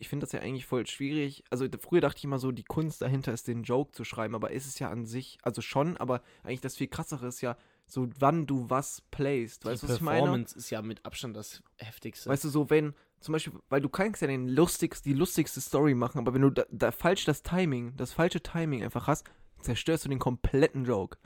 ich 0.00 0.08
finde 0.08 0.24
das 0.24 0.32
ja 0.32 0.40
eigentlich 0.40 0.64
voll 0.64 0.86
schwierig. 0.86 1.44
Also 1.50 1.66
früher 1.78 2.00
dachte 2.00 2.18
ich 2.18 2.24
immer 2.24 2.38
so, 2.38 2.52
die 2.52 2.64
Kunst 2.64 3.02
dahinter 3.02 3.34
ist, 3.34 3.46
den 3.46 3.62
Joke 3.62 3.92
zu 3.92 4.02
schreiben, 4.04 4.34
aber 4.34 4.50
ist 4.50 4.66
es 4.66 4.78
ja 4.78 4.88
an 4.88 5.04
sich, 5.04 5.38
also 5.42 5.60
schon, 5.60 5.98
aber 5.98 6.22
eigentlich 6.42 6.62
das 6.62 6.76
viel 6.78 6.88
krassere 6.88 7.26
ist 7.26 7.42
ja, 7.42 7.56
so 7.86 8.08
wann 8.18 8.46
du 8.46 8.70
was 8.70 9.02
playst. 9.10 9.66
Weißt 9.66 9.82
du, 9.82 9.88
was 9.88 9.96
ich 9.96 10.00
meine? 10.00 10.20
Performance 10.20 10.56
ist 10.56 10.70
ja 10.70 10.80
mit 10.80 11.04
Abstand 11.04 11.36
das 11.36 11.62
heftigste. 11.76 12.30
Weißt 12.30 12.44
du, 12.44 12.48
so 12.48 12.70
wenn, 12.70 12.94
zum 13.20 13.32
Beispiel, 13.32 13.52
weil 13.68 13.82
du 13.82 13.90
kannst 13.90 14.22
ja 14.22 14.28
den 14.28 14.48
lustigst, 14.48 15.04
die 15.04 15.12
lustigste 15.12 15.60
Story 15.60 15.94
machen, 15.94 16.18
aber 16.18 16.32
wenn 16.32 16.42
du 16.42 16.50
da, 16.50 16.64
da 16.70 16.92
falsch 16.92 17.26
das 17.26 17.42
Timing, 17.42 17.94
das 17.96 18.14
falsche 18.14 18.40
Timing 18.40 18.82
einfach 18.82 19.06
hast, 19.06 19.24
zerstörst 19.60 20.06
du 20.06 20.08
den 20.08 20.18
kompletten 20.18 20.86
Joke. 20.86 21.18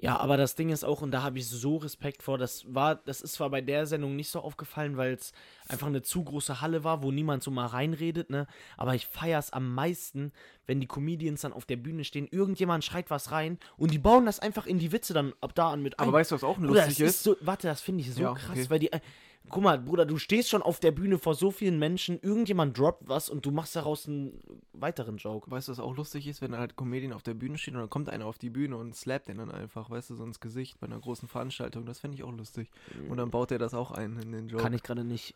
Ja, 0.00 0.16
aber 0.18 0.36
das 0.36 0.54
Ding 0.54 0.68
ist 0.70 0.84
auch, 0.84 1.02
und 1.02 1.10
da 1.10 1.24
habe 1.24 1.38
ich 1.40 1.48
so 1.48 1.76
Respekt 1.76 2.22
vor, 2.22 2.38
das 2.38 2.72
war, 2.72 2.94
das 2.94 3.20
ist 3.20 3.32
zwar 3.32 3.50
bei 3.50 3.60
der 3.60 3.84
Sendung 3.84 4.14
nicht 4.14 4.30
so 4.30 4.40
aufgefallen, 4.40 4.96
weil 4.96 5.14
es 5.14 5.32
einfach 5.66 5.88
eine 5.88 6.02
zu 6.02 6.22
große 6.22 6.60
Halle 6.60 6.84
war, 6.84 7.02
wo 7.02 7.10
niemand 7.10 7.42
so 7.42 7.50
mal 7.50 7.66
reinredet, 7.66 8.30
ne? 8.30 8.46
Aber 8.76 8.94
ich 8.94 9.08
feier's 9.08 9.52
am 9.52 9.74
meisten, 9.74 10.32
wenn 10.68 10.80
die 10.80 10.86
Comedians 10.86 11.40
dann 11.40 11.52
auf 11.52 11.64
der 11.64 11.76
Bühne 11.76 12.04
stehen, 12.04 12.28
irgendjemand 12.30 12.84
schreit 12.84 13.10
was 13.10 13.32
rein 13.32 13.58
und 13.76 13.90
die 13.90 13.98
bauen 13.98 14.26
das 14.26 14.38
einfach 14.38 14.66
in 14.66 14.78
die 14.78 14.92
Witze 14.92 15.14
dann 15.14 15.32
ab 15.40 15.54
da 15.54 15.70
an 15.70 15.82
mit 15.82 15.98
ein. 15.98 16.04
Aber 16.06 16.18
weißt 16.18 16.30
du, 16.30 16.36
was 16.36 16.44
auch 16.44 16.56
Bruder, 16.58 16.68
lustig 16.68 16.98
das 16.98 17.00
ist? 17.00 17.14
ist 17.16 17.22
so, 17.24 17.36
warte, 17.40 17.66
das 17.66 17.80
finde 17.80 18.02
ich 18.02 18.14
so 18.14 18.20
Ja, 18.20 18.34
krass, 18.34 18.50
okay. 18.50 18.70
weil 18.70 18.78
die. 18.78 18.92
Äh, 18.92 19.00
guck 19.48 19.62
mal, 19.62 19.78
Bruder, 19.78 20.04
du 20.04 20.18
stehst 20.18 20.50
schon 20.50 20.60
auf 20.60 20.78
der 20.78 20.90
Bühne 20.92 21.16
vor 21.18 21.34
so 21.34 21.50
vielen 21.50 21.78
Menschen, 21.78 22.20
irgendjemand 22.20 22.76
droppt 22.78 23.08
was 23.08 23.30
und 23.30 23.46
du 23.46 23.50
machst 23.50 23.74
daraus 23.76 24.06
einen 24.06 24.38
weiteren 24.74 25.16
Joke. 25.16 25.50
Weißt 25.50 25.68
du, 25.68 25.72
was 25.72 25.80
auch 25.80 25.96
lustig 25.96 26.26
ist, 26.28 26.42
wenn 26.42 26.54
halt 26.54 26.76
Comedian 26.76 27.14
auf 27.14 27.22
der 27.22 27.32
Bühne 27.32 27.56
steht 27.56 27.72
und 27.72 27.80
dann 27.80 27.88
kommt 27.88 28.10
einer 28.10 28.26
auf 28.26 28.36
die 28.36 28.50
Bühne 28.50 28.76
und 28.76 28.94
slappt 28.94 29.28
den 29.28 29.38
dann 29.38 29.50
einfach, 29.50 29.88
weißt 29.88 30.10
du, 30.10 30.16
so 30.16 30.24
ins 30.24 30.40
Gesicht 30.40 30.78
bei 30.80 30.86
einer 30.86 31.00
großen 31.00 31.28
Veranstaltung. 31.28 31.86
Das 31.86 31.98
fände 32.00 32.14
ich 32.16 32.24
auch 32.24 32.32
lustig. 32.32 32.70
Und 33.08 33.16
dann 33.16 33.30
baut 33.30 33.50
er 33.50 33.58
das 33.58 33.72
auch 33.72 33.90
ein 33.90 34.18
in 34.18 34.32
den 34.32 34.48
Joke. 34.48 34.62
Kann 34.62 34.74
ich 34.74 34.82
gerade 34.82 35.02
nicht. 35.04 35.34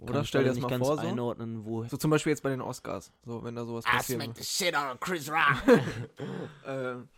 Oder 0.00 0.24
stell 0.24 0.42
dir 0.42 0.48
das 0.48 0.56
nicht 0.56 0.62
mal 0.62 0.70
ganz 0.70 0.86
vor 0.86 0.96
so. 0.96 1.06
einordnen, 1.06 1.64
wo. 1.64 1.84
So 1.84 1.96
zum 1.96 2.10
Beispiel 2.10 2.30
jetzt 2.30 2.42
bei 2.42 2.50
den 2.50 2.60
Oscars. 2.60 3.12
So, 3.24 3.44
wenn 3.44 3.54
da 3.54 3.64
sowas 3.64 3.84
passiert. 3.84 4.36
the 4.36 4.44
shit 4.44 4.74
out 4.74 4.94
of 4.94 5.00
Chris 5.00 5.30
Rock. 5.30 5.62
Ähm, 6.66 7.08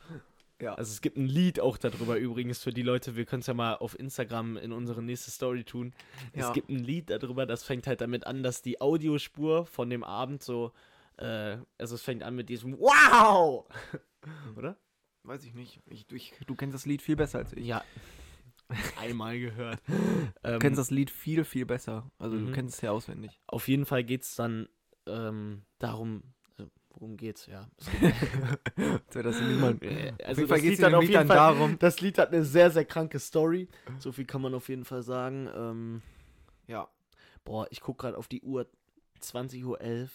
ja. 0.61 0.75
Also 0.75 0.93
es 0.93 1.01
gibt 1.01 1.17
ein 1.17 1.27
Lied 1.27 1.59
auch 1.59 1.77
darüber 1.77 2.17
übrigens 2.17 2.63
für 2.63 2.73
die 2.73 2.83
Leute, 2.83 3.17
wir 3.17 3.25
können 3.25 3.41
es 3.41 3.49
ja 3.49 3.55
mal 3.55 3.75
auf 3.75 3.99
Instagram 3.99 4.57
in 4.57 4.73
unsere 4.73 5.03
nächste 5.03 5.33
Story 5.33 5.65
tun. 5.65 5.93
Ja. 6.35 6.47
Es 6.47 6.53
gibt 6.53 6.69
ein 6.69 6.79
Lied 6.79 7.11
darüber, 7.11 7.47
das 7.47 7.65
fängt 7.65 7.89
halt 7.89 8.01
damit 8.01 8.27
an, 8.29 8.45
dass 8.45 8.63
die 8.63 8.81
Audiospur 8.81 9.67
von 9.67 9.91
dem 9.91 10.05
Abend 10.05 10.43
so 10.43 10.73
Äh, 11.19 11.59
also 11.79 11.95
es 11.97 12.03
fängt 12.03 12.23
an 12.23 12.35
mit 12.35 12.49
diesem 12.49 12.79
Wow! 12.79 13.67
Oder? 14.57 14.77
Weiß 15.25 15.45
ich 15.45 15.55
nicht. 15.55 15.81
Ich, 15.91 16.07
du, 16.07 16.17
ich, 16.17 16.33
du 16.47 16.55
kennst 16.55 16.75
das 16.75 16.87
Lied 16.87 17.03
viel 17.03 17.17
besser 17.17 17.39
als 17.39 17.53
ich. 17.53 17.67
Ja. 17.67 17.85
Einmal 19.01 19.39
gehört. 19.39 19.81
Du 19.89 20.49
ähm, 20.49 20.59
kennst 20.59 20.79
das 20.79 20.91
Lied 20.91 21.11
viel, 21.11 21.45
viel 21.45 21.67
besser. 21.67 22.11
Also 22.19 22.37
Mhm. 22.37 22.47
du 22.47 22.53
kennst 22.53 22.77
es 22.77 22.81
ja 22.81 22.91
auswendig. 22.91 23.39
auf 23.47 23.69
jeden 23.69 23.87
Fall 23.87 24.03
geht 24.05 24.23
es 24.23 24.35
dann 24.35 24.69
ähm, 25.07 25.63
darum, 25.79 26.23
also, 26.51 26.71
worum 26.91 27.17
geht's? 27.17 27.47
Ja. 27.47 27.69
Wäre 29.13 29.23
das 29.31 29.41
niemand. 29.41 29.83
Äh, 29.83 30.13
auf 30.13 30.27
also 30.29 30.41
jeden 30.43 30.49
Fall 30.49 30.59
das 30.59 30.61
geht 30.63 30.63
Lied 30.63 30.73
es 30.73 30.79
in 30.79 30.85
hat 30.87 30.95
auf 30.95 31.03
jeden 31.03 31.13
dann 31.15 31.27
Fall- 31.29 31.37
darum. 31.37 31.79
das 31.79 32.01
Lied 32.01 32.19
hat 32.19 32.29
eine 32.33 32.45
sehr, 32.45 32.71
sehr 32.71 32.85
kranke 32.85 33.19
Story. 33.19 33.69
So 33.99 34.13
viel 34.13 34.25
kann 34.27 34.43
man 34.43 34.55
auf 34.55 34.69
jeden 34.69 34.85
Fall 34.85 35.03
sagen. 35.03 35.49
Ähm, 35.55 36.03
Ja. 36.67 36.89
boah, 37.45 37.67
ich 37.71 37.81
gucke 37.81 38.03
gerade 38.03 38.17
auf 38.19 38.29
die 38.29 38.43
Uhr, 38.43 38.67
20.11 39.21 39.65
Uhr. 39.65 40.09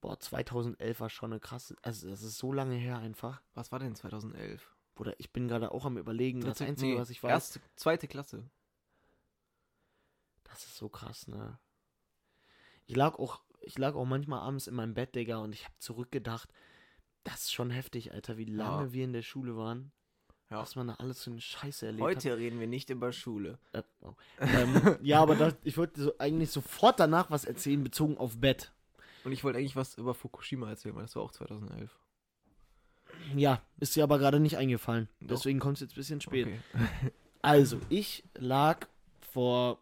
Boah, 0.00 0.20
2011 0.20 1.00
war 1.00 1.08
schon 1.10 1.32
eine 1.32 1.40
krasse, 1.40 1.76
also 1.82 2.08
das 2.10 2.22
ist 2.22 2.36
so 2.38 2.52
lange 2.52 2.74
her 2.74 2.98
einfach. 2.98 3.40
Was 3.54 3.72
war 3.72 3.78
denn 3.78 3.94
2011? 3.94 4.73
Bruder, 4.94 5.14
ich 5.18 5.32
bin 5.32 5.48
gerade 5.48 5.72
auch 5.72 5.84
am 5.84 5.98
überlegen. 5.98 6.40
Das 6.40 6.58
Dritte- 6.58 6.70
Einzige, 6.70 6.92
nee, 6.94 6.98
was 7.00 7.10
ich 7.10 7.22
weiß, 7.22 7.30
Erste, 7.30 7.60
zweite 7.76 8.06
Klasse. 8.08 8.44
das 10.44 10.64
ist 10.64 10.76
so 10.76 10.88
krass, 10.88 11.26
ne? 11.28 11.58
Ich 12.86 12.96
lag 12.96 13.18
auch, 13.18 13.40
ich 13.60 13.78
lag 13.78 13.94
auch 13.94 14.04
manchmal 14.04 14.40
abends 14.40 14.66
in 14.66 14.74
meinem 14.74 14.94
Bett, 14.94 15.14
Digga, 15.14 15.38
und 15.38 15.52
ich 15.54 15.64
habe 15.64 15.74
zurückgedacht, 15.78 16.52
das 17.24 17.44
ist 17.44 17.52
schon 17.52 17.70
heftig, 17.70 18.12
Alter, 18.12 18.36
wie 18.36 18.44
lange 18.44 18.84
Ja. 18.86 18.92
wir 18.92 19.04
in 19.04 19.12
der 19.12 19.22
Schule 19.22 19.56
waren. 19.56 19.90
Ja. 20.50 20.58
Was 20.60 20.76
man 20.76 20.88
da 20.88 20.94
alles 20.96 21.24
für 21.24 21.30
eine 21.30 21.40
Scheiße 21.40 21.86
erlebt 21.86 22.02
hat. 22.06 22.16
Heute 22.16 22.36
reden 22.36 22.60
wir 22.60 22.66
nicht 22.66 22.90
über 22.90 23.12
Schule. 23.12 23.58
Äh, 23.72 23.82
oh. 24.02 24.12
ähm, 24.40 24.96
ja, 25.02 25.22
aber 25.22 25.34
das, 25.34 25.54
ich 25.64 25.76
wollte 25.78 26.02
so 26.02 26.18
eigentlich 26.18 26.50
sofort 26.50 27.00
danach 27.00 27.30
was 27.30 27.46
erzählen, 27.46 27.82
bezogen 27.82 28.18
auf 28.18 28.38
Bett. 28.38 28.70
Und 29.24 29.32
ich 29.32 29.42
wollte 29.42 29.58
eigentlich 29.58 29.74
was 29.74 29.96
über 29.96 30.12
Fukushima 30.14 30.68
erzählen, 30.68 30.94
weil 30.94 31.02
das 31.04 31.16
war 31.16 31.22
auch 31.22 31.32
2011. 31.32 31.98
Ja, 33.36 33.62
ist 33.80 33.96
dir 33.96 34.04
aber 34.04 34.18
gerade 34.18 34.40
nicht 34.40 34.56
eingefallen. 34.56 35.08
Doch. 35.20 35.36
Deswegen 35.36 35.58
kommt 35.58 35.76
es 35.76 35.80
jetzt 35.80 35.92
ein 35.92 35.96
bisschen 35.96 36.20
spät. 36.20 36.46
Okay. 36.46 37.10
Also, 37.42 37.78
ich 37.90 38.24
lag 38.38 38.86
vor 39.20 39.78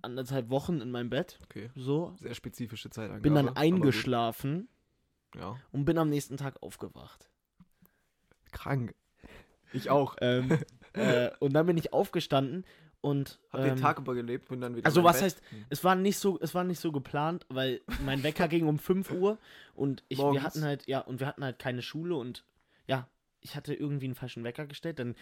anderthalb 0.00 0.48
Wochen 0.48 0.80
in 0.80 0.90
meinem 0.90 1.10
Bett, 1.10 1.38
okay. 1.44 1.68
so, 1.76 2.14
Sehr 2.18 2.34
spezifische 2.34 2.88
Zeitangabe. 2.88 3.20
bin 3.20 3.34
dann 3.34 3.56
eingeschlafen. 3.56 4.68
Ja. 5.34 5.58
und 5.70 5.84
bin 5.84 5.98
am 5.98 6.08
nächsten 6.08 6.36
Tag 6.38 6.62
aufgewacht. 6.62 7.30
Krank. 8.52 8.94
Ich 9.72 9.90
auch. 9.90 10.16
Ähm, 10.20 10.58
äh, 10.94 11.30
und 11.40 11.52
dann 11.52 11.66
bin 11.66 11.76
ich 11.76 11.92
aufgestanden 11.92 12.64
und 13.02 13.38
Hab 13.50 13.60
ähm, 13.60 13.66
den 13.66 13.76
Tag 13.76 13.98
über 13.98 14.14
gelebt 14.14 14.50
und 14.50 14.62
dann 14.62 14.74
wieder. 14.74 14.86
also 14.86 15.04
was 15.04 15.16
Bett. 15.16 15.24
heißt, 15.24 15.42
Hm. 15.50 15.66
es 15.68 15.84
war 15.84 15.94
nicht 15.94 16.16
so, 16.16 16.40
es 16.40 16.54
war 16.54 16.64
nicht 16.64 16.80
so 16.80 16.90
geplant, 16.92 17.44
weil 17.50 17.82
mein 18.02 18.22
Wecker 18.22 18.48
ging 18.48 18.66
um 18.66 18.78
5 18.78 19.10
Uhr 19.10 19.36
und 19.74 20.02
ich, 20.08 20.18
wir 20.18 20.24
Morgens? 20.24 20.42
hatten 20.44 20.64
halt, 20.64 20.86
ja, 20.86 21.00
und 21.00 21.20
wir 21.20 21.26
hatten 21.26 21.44
halt 21.44 21.58
keine 21.58 21.82
Schule 21.82 22.16
und 22.16 22.44
ja, 22.86 23.06
ich 23.40 23.54
hatte 23.56 23.74
irgendwie 23.74 24.06
einen 24.06 24.14
falschen 24.14 24.44
Wecker 24.44 24.66
gestellt. 24.66 24.98
Dann 24.98 25.14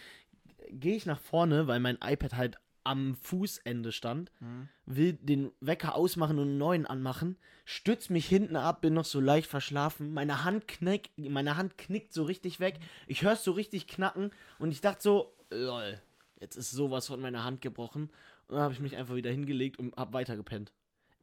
gehe 0.69 0.95
ich 0.95 1.05
nach 1.05 1.19
vorne, 1.19 1.67
weil 1.67 1.79
mein 1.79 1.97
iPad 2.01 2.35
halt 2.35 2.57
am 2.83 3.15
Fußende 3.15 3.91
stand, 3.91 4.31
Hm. 4.39 4.67
will 4.85 5.13
den 5.13 5.51
Wecker 5.59 5.93
ausmachen 5.95 6.39
und 6.39 6.47
einen 6.49 6.57
neuen 6.57 6.85
anmachen, 6.87 7.37
stütz 7.65 8.09
mich 8.09 8.27
hinten 8.27 8.55
ab, 8.55 8.81
bin 8.81 8.93
noch 8.95 9.05
so 9.05 9.19
leicht 9.19 9.47
verschlafen, 9.47 10.13
meine 10.13 10.43
Hand 10.43 10.67
knickt, 10.67 11.11
meine 11.17 11.57
Hand 11.57 11.77
knickt 11.77 12.11
so 12.13 12.23
richtig 12.23 12.59
weg, 12.59 12.79
ich 13.07 13.21
höre 13.21 13.33
es 13.33 13.43
so 13.43 13.51
richtig 13.51 13.87
knacken 13.87 14.31
und 14.57 14.71
ich 14.71 14.81
dachte 14.81 15.01
so, 15.03 15.33
lol, 15.51 15.99
jetzt 16.41 16.57
ist 16.57 16.71
sowas 16.71 17.07
von 17.07 17.21
meiner 17.21 17.43
Hand 17.45 17.61
gebrochen 17.61 18.11
und 18.47 18.55
dann 18.55 18.61
habe 18.61 18.73
ich 18.73 18.79
mich 18.81 18.97
einfach 18.97 19.15
wieder 19.15 19.31
hingelegt 19.31 19.79
und 19.79 19.95
habe 19.95 20.11
weitergepennt. 20.13 20.73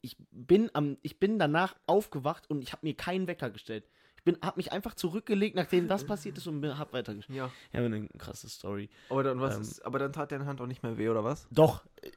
Ich 0.00 0.16
bin 0.30 0.70
am, 0.74 0.96
ich 1.02 1.18
bin 1.18 1.38
danach 1.38 1.76
aufgewacht 1.86 2.48
und 2.48 2.62
ich 2.62 2.72
habe 2.72 2.86
mir 2.86 2.94
keinen 2.94 3.26
Wecker 3.26 3.50
gestellt. 3.50 3.84
Ich 4.16 4.22
bin, 4.24 4.38
habe 4.42 4.56
mich 4.56 4.72
einfach 4.72 4.94
zurückgelegt, 4.94 5.56
nachdem 5.56 5.88
das 5.88 6.04
passiert 6.04 6.38
ist 6.38 6.46
und 6.46 6.64
habe 6.78 6.92
weitergestellt. 6.92 7.36
Ja. 7.36 7.50
Ja, 7.72 7.84
eine 7.84 8.08
krasse 8.18 8.48
Story. 8.48 8.88
Aber 9.10 9.22
dann, 9.22 9.40
was 9.40 9.56
Ähm. 9.56 9.62
ist, 9.62 9.84
aber 9.84 9.98
dann 9.98 10.12
tat 10.12 10.32
deine 10.32 10.46
Hand 10.46 10.60
auch 10.60 10.66
nicht 10.66 10.82
mehr 10.82 10.96
weh, 10.98 11.08
oder 11.08 11.24
was? 11.24 11.46
Doch, 11.50 11.84
äh, 12.02 12.10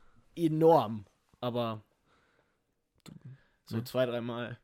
enorm. 0.45 1.05
Aber 1.39 1.83
so 3.65 3.77
Ja. 3.77 3.85
zwei, 3.85 4.05
dreimal. 4.05 4.59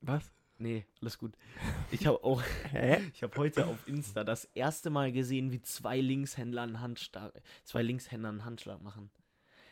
Was? 0.00 0.30
Nee, 0.58 0.84
alles 1.00 1.18
gut. 1.18 1.34
Ich 1.90 2.06
habe 2.06 2.22
auch, 2.22 2.42
ich 3.14 3.22
habe 3.22 3.36
heute 3.38 3.66
auf 3.66 3.86
Insta 3.88 4.24
das 4.24 4.44
erste 4.54 4.90
Mal 4.90 5.10
gesehen, 5.12 5.52
wie 5.52 5.62
zwei 5.62 6.00
Linkshändler 6.00 6.62
einen 6.62 6.80
Handschlag, 6.80 7.32
zwei 7.64 7.82
Linkshänder 7.82 8.28
einen 8.28 8.44
Handschlag 8.44 8.82
machen. 8.82 9.10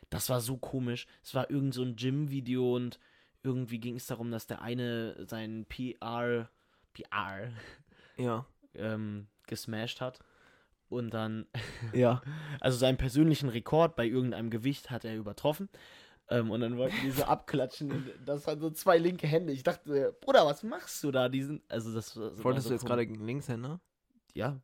Das 0.09 0.31
war 0.31 0.41
so 0.41 0.57
komisch. 0.57 1.07
Es 1.23 1.35
war 1.35 1.51
irgend 1.51 1.75
so 1.75 1.83
ein 1.83 1.97
Gym-Video 1.97 2.75
und 2.77 2.99
irgendwie 3.43 3.79
ging 3.81 3.97
es 3.97 4.07
darum, 4.07 4.31
dass 4.31 4.47
der 4.47 4.63
eine 4.63 5.27
seinen 5.27 5.67
PR, 5.67 6.49
PR 6.95 7.51
Ja. 8.17 8.47
ähm, 8.75 9.27
gesmashed 9.47 10.01
hat. 10.01 10.21
Und 10.89 11.11
dann 11.13 11.47
Ja. 11.93 12.23
Also 12.61 12.79
seinen 12.79 12.97
persönlichen 12.97 13.49
Rekord 13.49 13.97
bei 13.97 14.07
irgendeinem 14.07 14.51
Gewicht 14.51 14.91
hat 14.91 15.05
er 15.05 15.17
übertroffen. 15.17 15.69
Ähm, 16.29 16.51
und 16.51 16.61
dann 16.61 16.77
wollten 16.77 16.97
die 17.03 17.11
so 17.13 17.25
abklatschen. 17.25 17.93
Und 17.93 18.11
das 18.25 18.47
waren 18.47 18.59
so 18.61 18.71
zwei 18.71 18.99
linke 18.99 19.27
Hände. 19.29 19.53
Ich 19.53 19.63
dachte, 19.63 20.17
Bruder, 20.21 20.45
was 20.45 20.63
machst 20.65 21.03
du 21.05 21.13
da? 21.13 21.29
Diesen, 21.29 21.63
also 21.69 21.95
das, 21.95 22.17
Wolltest 22.17 22.65
so 22.65 22.71
du 22.71 22.75
jetzt 22.75 22.85
gerade 22.87 23.07
gegen 23.07 23.25
Linkshänder? 23.25 23.81
Ja, 24.35 24.61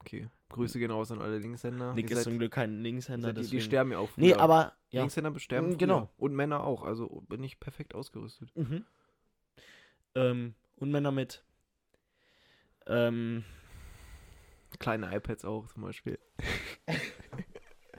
Okay. 0.00 0.28
Grüße 0.50 0.78
gehen 0.78 0.90
raus 0.90 1.10
an 1.10 1.20
alle 1.20 1.36
Linkshänder. 1.38 1.92
Nick 1.92 2.08
Ihr 2.10 2.16
ist 2.16 2.22
zum 2.24 2.38
Glück 2.38 2.52
kein 2.52 2.80
Linkshänder. 2.82 3.32
die, 3.34 3.46
die 3.46 3.60
sterben 3.60 3.92
ja 3.92 3.98
auch 3.98 4.08
Nee, 4.16 4.32
früher. 4.32 4.40
aber 4.40 4.72
ja. 4.90 5.02
Linkshänder 5.02 5.38
sterben 5.38 5.66
Mm, 5.66 5.70
früher. 5.72 5.78
genau. 5.78 6.10
Und 6.16 6.34
Männer 6.34 6.64
auch. 6.64 6.82
Also 6.84 7.22
bin 7.28 7.42
ich 7.42 7.60
perfekt 7.60 7.94
ausgerüstet. 7.94 8.50
Mhm. 8.56 8.86
Ähm, 10.14 10.54
und 10.76 10.90
Männer 10.90 11.10
mit 11.12 11.44
ähm, 12.86 13.44
Kleine 14.78 15.14
iPads 15.14 15.44
auch 15.44 15.66
zum 15.66 15.82
Beispiel. 15.82 16.18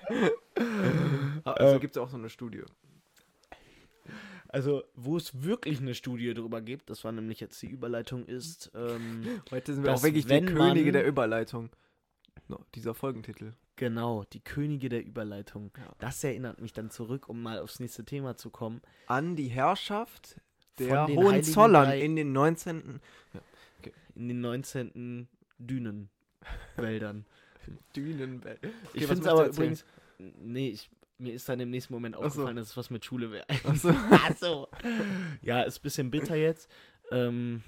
also 1.60 1.75
Ähm. 1.75 1.80
gibt 1.82 1.96
es 1.96 2.01
auch 2.01 2.10
so 2.10 2.18
eine 2.18 2.30
Studie. 2.30 2.63
also 4.48 4.84
wo 4.96 5.18
es 5.18 5.44
wirklich 5.44 5.80
eine 5.80 5.94
Studie 5.94 6.34
darüber 6.34 6.62
gibt, 6.62 6.89
das 6.89 7.04
war 7.04 7.12
nämlich 7.12 7.39
jetzt 7.39 7.62
die 7.62 7.68
Überleitung 7.68 8.25
ist, 8.25 8.72
ähm, 8.74 9.42
Heute 9.51 9.74
sind 9.74 9.84
wir 9.84 9.94
auch 9.94 10.04
wirklich 10.04 10.25
die 10.25 10.42
Könige 10.42 10.92
der 10.92 11.06
Überleitung. 11.06 11.70
No, 12.48 12.60
dieser 12.74 12.96
Folgentitel. 12.96 13.54
genau, 13.75 14.24
die 14.34 14.39
Könige 14.39 14.89
der 14.89 15.06
Überleitung. 15.06 15.72
Ja. 15.78 15.94
Das 16.00 16.24
erinnert 16.24 16.60
mich 16.60 16.74
dann 16.74 16.89
zurück, 16.89 17.30
um 17.30 17.44
mal 17.44 17.60
aufs 17.60 17.80
nächste 17.80 18.06
Thema 18.06 18.36
zu 18.38 18.50
kommen. 18.50 18.82
An 19.06 19.36
die 19.36 19.50
Herrschaft 19.50 20.42
der 20.80 21.06
den 21.06 21.18
Hohenzollern 21.18 21.92
in 21.92 22.16
den 22.16 22.32
19. 22.32 23.01
in 24.16 24.28
den 24.30 24.42
19. 24.42 25.28
Dünenwäldern. 25.60 27.25
Dünenwelt. 27.96 28.60
ich 28.94 29.04
was 29.04 29.10
finde 29.10 29.22
es 29.22 29.28
aber 29.28 29.46
erzählen? 29.46 29.74
übrigens, 29.74 29.86
nee, 30.39 30.70
ich, 30.70 30.89
mir 31.20 31.34
ist 31.34 31.50
dann 31.50 31.60
im 31.60 31.70
nächsten 31.70 31.94
Moment 31.94 32.16
Ach 32.16 32.22
so. 32.22 32.26
aufgefallen, 32.28 32.56
dass 32.56 32.70
es 32.70 32.78
was 32.78 32.90
mit 32.90 33.06
Schule 33.06 33.32
wäre. 33.32 33.46
Ach 34.10 34.36
so. 34.38 34.68
Ja, 35.42 35.62
ist 35.62 35.80
ein 35.80 35.84
bisschen 35.84 36.12
bitter 36.12 36.36
jetzt. 36.36 36.70
Ähm, 37.12 37.64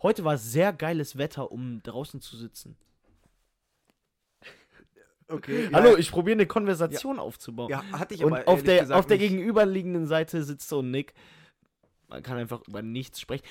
heute 0.00 0.24
war 0.24 0.38
sehr 0.38 0.72
geiles 0.72 1.18
Wetter, 1.18 1.50
um 1.50 1.82
draußen 1.82 2.20
zu 2.20 2.36
sitzen. 2.36 2.76
Okay. 5.28 5.70
Hallo, 5.72 5.96
ich 5.96 6.10
probiere 6.10 6.34
eine 6.36 6.46
Konversation 6.46 7.18
aufzubauen. 7.18 7.70
Ja, 7.70 7.82
hatte 7.92 8.14
ich 8.14 8.24
Und 8.24 8.34
aber 8.34 8.48
auf 8.48 8.66
ehrlich 8.66 8.86
der, 8.88 8.96
auf 8.98 9.06
der 9.06 9.18
gegenüberliegenden 9.18 10.06
Seite 10.06 10.42
sitzt 10.44 10.68
so 10.68 10.80
ein 10.80 10.90
Nick. 10.90 11.14
Man 12.08 12.22
kann 12.22 12.36
einfach 12.36 12.60
über 12.68 12.82
nichts 12.82 13.20
sprechen. 13.20 13.44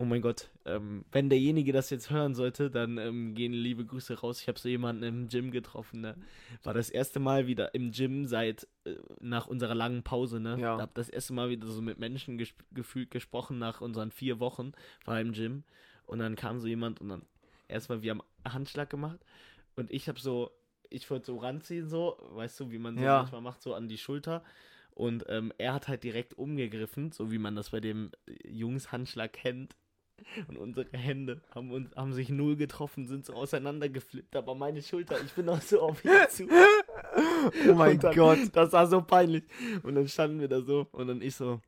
Oh 0.00 0.06
mein 0.06 0.22
Gott, 0.22 0.48
ähm, 0.64 1.04
wenn 1.12 1.28
derjenige 1.28 1.72
das 1.72 1.90
jetzt 1.90 2.08
hören 2.08 2.34
sollte, 2.34 2.70
dann 2.70 2.96
ähm, 2.96 3.34
gehen 3.34 3.52
liebe 3.52 3.84
Grüße 3.84 4.18
raus. 4.18 4.40
Ich 4.40 4.48
habe 4.48 4.58
so 4.58 4.66
jemanden 4.66 5.02
im 5.02 5.28
Gym 5.28 5.50
getroffen. 5.50 6.00
Ne? 6.00 6.16
War 6.62 6.72
das 6.72 6.88
erste 6.88 7.20
Mal 7.20 7.46
wieder 7.46 7.74
im 7.74 7.90
Gym 7.90 8.24
seit 8.24 8.66
äh, 8.84 8.94
nach 9.20 9.46
unserer 9.46 9.74
langen 9.74 10.02
Pause. 10.02 10.40
Ne? 10.40 10.58
Ja. 10.58 10.78
Hab 10.78 10.94
das 10.94 11.10
erste 11.10 11.34
Mal 11.34 11.50
wieder 11.50 11.66
so 11.66 11.82
mit 11.82 11.98
Menschen 11.98 12.38
ges 12.38 12.54
gefühlt 12.72 13.10
gesprochen 13.10 13.58
nach 13.58 13.82
unseren 13.82 14.10
vier 14.10 14.40
Wochen 14.40 14.72
war 15.04 15.20
im 15.20 15.32
Gym. 15.32 15.64
Und 16.06 16.20
dann 16.20 16.34
kam 16.34 16.60
so 16.60 16.66
jemand 16.66 17.02
und 17.02 17.10
dann 17.10 17.26
erstmal 17.68 18.00
wir 18.00 18.12
haben 18.12 18.22
Handschlag 18.48 18.88
gemacht 18.88 19.20
und 19.76 19.90
ich 19.90 20.08
habe 20.08 20.18
so, 20.18 20.50
ich 20.88 21.10
wollte 21.10 21.26
so 21.26 21.36
ranziehen 21.36 21.90
so, 21.90 22.16
weißt 22.32 22.58
du, 22.58 22.70
wie 22.70 22.78
man 22.78 22.96
so 22.96 23.02
Ja. 23.02 23.18
manchmal 23.18 23.42
macht 23.42 23.60
so 23.60 23.74
an 23.74 23.86
die 23.86 23.98
Schulter. 23.98 24.42
Und 24.92 25.24
ähm, 25.28 25.52
er 25.56 25.74
hat 25.74 25.88
halt 25.88 26.04
direkt 26.04 26.34
umgegriffen, 26.34 27.12
so 27.12 27.30
wie 27.30 27.38
man 27.38 27.54
das 27.54 27.70
bei 27.70 27.80
dem 27.80 28.10
Jungs 28.44 28.92
Handschlag 28.92 29.32
kennt. 29.34 29.76
Und 30.48 30.56
unsere 30.56 30.86
Hände 30.92 31.40
haben, 31.54 31.70
uns, 31.70 31.94
haben 31.96 32.12
sich 32.12 32.28
null 32.28 32.56
getroffen, 32.56 33.06
sind 33.06 33.26
so 33.26 33.34
auseinandergeflippt, 33.34 34.36
aber 34.36 34.54
meine 34.54 34.82
Schulter, 34.82 35.20
ich 35.24 35.32
bin 35.32 35.48
auch 35.48 35.60
so 35.60 35.80
auf 35.80 36.04
ihn 36.04 36.10
zu. 36.28 36.48
Oh 37.68 37.74
mein 37.74 37.98
dann, 37.98 38.14
Gott. 38.14 38.38
Das 38.52 38.72
war 38.72 38.86
so 38.86 39.02
peinlich. 39.02 39.44
Und 39.82 39.94
dann 39.94 40.08
standen 40.08 40.40
wir 40.40 40.48
da 40.48 40.60
so 40.60 40.86
und 40.92 41.08
dann 41.08 41.22
ich 41.22 41.34
so. 41.34 41.60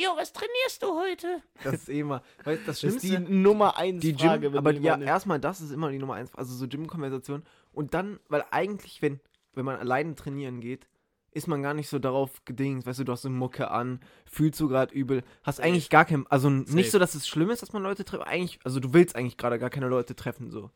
Jo, 0.00 0.10
was 0.16 0.32
trainierst 0.32 0.82
du 0.82 0.94
heute? 0.94 1.42
Das 1.64 1.74
ist 1.74 1.88
eh 1.88 2.00
immer. 2.00 2.22
Weißt, 2.44 2.62
das 2.66 2.80
Das 2.80 2.94
ist 2.94 3.02
die. 3.02 3.18
Nummer 3.18 3.76
eins 3.76 4.00
Die 4.00 4.14
Frage, 4.14 4.42
Gym, 4.42 4.52
wenn 4.52 4.58
aber 4.58 4.72
ja, 4.72 4.96
erstmal, 4.96 5.40
das 5.40 5.60
ist 5.60 5.72
immer 5.72 5.90
die 5.90 5.98
Nummer 5.98 6.14
eins. 6.14 6.32
Also 6.36 6.54
so 6.54 6.68
Gym-Konversation. 6.68 7.42
Und 7.72 7.94
dann, 7.94 8.20
weil 8.28 8.44
eigentlich, 8.52 9.02
wenn, 9.02 9.18
wenn 9.54 9.64
man 9.64 9.76
alleine 9.76 10.14
trainieren 10.14 10.60
geht, 10.60 10.86
ist 11.32 11.46
man 11.46 11.62
gar 11.62 11.74
nicht 11.74 11.88
so 11.88 11.98
darauf 11.98 12.44
gedingt, 12.44 12.86
weißt 12.86 13.00
du, 13.00 13.04
du 13.04 13.12
hast 13.12 13.26
eine 13.26 13.34
Mucke 13.34 13.70
an, 13.70 14.00
fühlst 14.24 14.58
du 14.60 14.68
gerade 14.68 14.94
übel, 14.94 15.22
hast 15.42 15.60
eigentlich 15.60 15.90
gar 15.90 16.04
kein, 16.04 16.26
also 16.28 16.48
Safe. 16.48 16.74
nicht 16.74 16.90
so, 16.90 16.98
dass 16.98 17.14
es 17.14 17.28
schlimm 17.28 17.50
ist, 17.50 17.62
dass 17.62 17.72
man 17.72 17.82
Leute 17.82 18.04
trifft, 18.04 18.26
eigentlich, 18.26 18.58
also 18.64 18.80
du 18.80 18.92
willst 18.94 19.14
eigentlich 19.14 19.36
gerade 19.36 19.58
gar 19.58 19.70
keine 19.70 19.88
Leute 19.88 20.16
treffen, 20.16 20.50
so. 20.50 20.70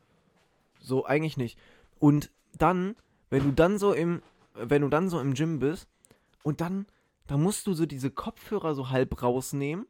So, 0.80 1.06
eigentlich 1.06 1.36
nicht. 1.36 1.58
Und 2.00 2.30
dann, 2.58 2.96
wenn 3.30 3.44
du 3.44 3.52
dann 3.52 3.78
so 3.78 3.92
im, 3.92 4.20
wenn 4.54 4.82
du 4.82 4.88
dann 4.88 5.08
so 5.08 5.20
im 5.20 5.34
Gym 5.34 5.58
bist 5.58 5.88
und 6.42 6.60
dann, 6.60 6.86
da 7.26 7.36
musst 7.36 7.66
du 7.66 7.74
so 7.74 7.86
diese 7.86 8.10
Kopfhörer 8.10 8.74
so 8.74 8.90
halb 8.90 9.22
rausnehmen 9.22 9.86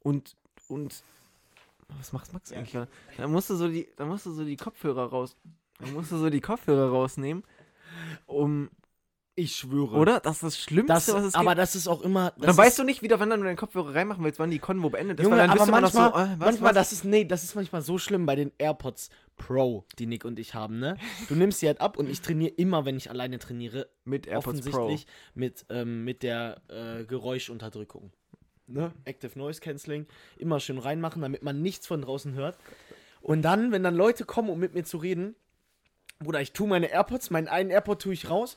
und, 0.00 0.36
und, 0.68 1.02
was 1.88 2.12
macht 2.12 2.32
Max 2.32 2.52
eigentlich 2.52 2.72
gerade? 2.72 2.90
Da 3.16 3.26
musst 3.28 3.50
du 3.50 3.56
so 3.56 3.68
die, 3.68 3.88
da 3.96 4.06
musst 4.06 4.26
du 4.26 4.32
so 4.32 4.44
die 4.44 4.56
Kopfhörer 4.56 5.06
raus, 5.06 5.36
da 5.78 5.86
musst 5.88 6.12
du 6.12 6.18
so 6.18 6.30
die 6.30 6.40
Kopfhörer 6.40 6.90
rausnehmen, 6.90 7.42
um, 8.26 8.70
Ich 9.38 9.54
schwöre. 9.54 9.96
oder? 9.96 10.18
Das 10.20 10.36
ist 10.36 10.42
das 10.42 10.58
Schlimmste, 10.58 10.94
Das, 10.94 11.12
was 11.12 11.24
es 11.24 11.34
aber 11.34 11.50
gibt. 11.50 11.58
das 11.58 11.76
ist 11.76 11.88
auch 11.88 12.00
immer. 12.00 12.32
Dann 12.38 12.56
weißt 12.56 12.78
du 12.78 12.84
nicht 12.84 13.02
wieder, 13.02 13.20
wann 13.20 13.28
dann 13.28 13.40
du 13.40 13.46
deinen 13.46 13.56
Kopfhörer 13.56 13.94
reinmachen 13.94 14.24
willst, 14.24 14.38
wann 14.38 14.50
die 14.50 14.58
Konvo 14.58 14.88
beendet 14.88 15.20
ist. 15.20 15.24
Junge, 15.24 15.36
weil 15.36 15.46
dann 15.46 15.58
aber 15.58 15.68
immer 15.68 15.80
noch 15.82 15.92
manchmal, 15.92 16.26
so, 16.26 16.32
äh, 16.32 16.36
was, 16.38 16.46
manchmal 16.46 16.70
was? 16.70 16.74
das 16.74 16.92
ist, 16.92 17.04
nee, 17.04 17.24
das 17.26 17.44
ist 17.44 17.54
manchmal 17.54 17.82
so 17.82 17.98
schlimm 17.98 18.24
bei 18.24 18.34
den 18.34 18.50
AirPods 18.56 19.10
Pro, 19.36 19.84
die 19.98 20.06
Nick 20.06 20.24
und 20.24 20.38
ich 20.38 20.54
haben, 20.54 20.78
ne? 20.78 20.96
Du 21.28 21.34
nimmst 21.34 21.60
sie 21.60 21.66
halt 21.66 21.82
ab 21.82 21.98
und 21.98 22.08
ich 22.08 22.22
trainiere 22.22 22.52
immer, 22.56 22.86
wenn 22.86 22.96
ich 22.96 23.10
alleine 23.10 23.38
trainiere, 23.38 23.88
mit 24.04 24.26
AirPods 24.26 24.62
Pro. 24.62 24.78
offensichtlich 24.78 25.06
mit, 25.34 25.66
ähm, 25.68 26.04
mit 26.04 26.22
der 26.22 26.62
äh, 26.68 27.04
Geräuschunterdrückung. 27.04 28.12
Ne? 28.68 28.92
Active 29.04 29.38
Noise 29.38 29.60
Cancelling, 29.60 30.06
immer 30.38 30.58
schön 30.60 30.78
reinmachen, 30.78 31.20
damit 31.22 31.42
man 31.42 31.60
nichts 31.60 31.86
von 31.86 32.00
draußen 32.00 32.32
hört. 32.34 32.56
Und 33.20 33.42
dann, 33.42 33.70
wenn 33.70 33.82
dann 33.82 33.94
Leute 33.94 34.24
kommen, 34.24 34.48
um 34.48 34.58
mit 34.58 34.74
mir 34.74 34.84
zu 34.84 34.96
reden, 34.96 35.36
Bruder, 36.18 36.40
ich 36.40 36.52
tue 36.52 36.66
meine 36.66 36.90
AirPods, 36.90 37.28
meinen 37.28 37.46
einen 37.46 37.68
AirPod 37.68 38.00
tue 38.00 38.14
ich 38.14 38.30
raus, 38.30 38.56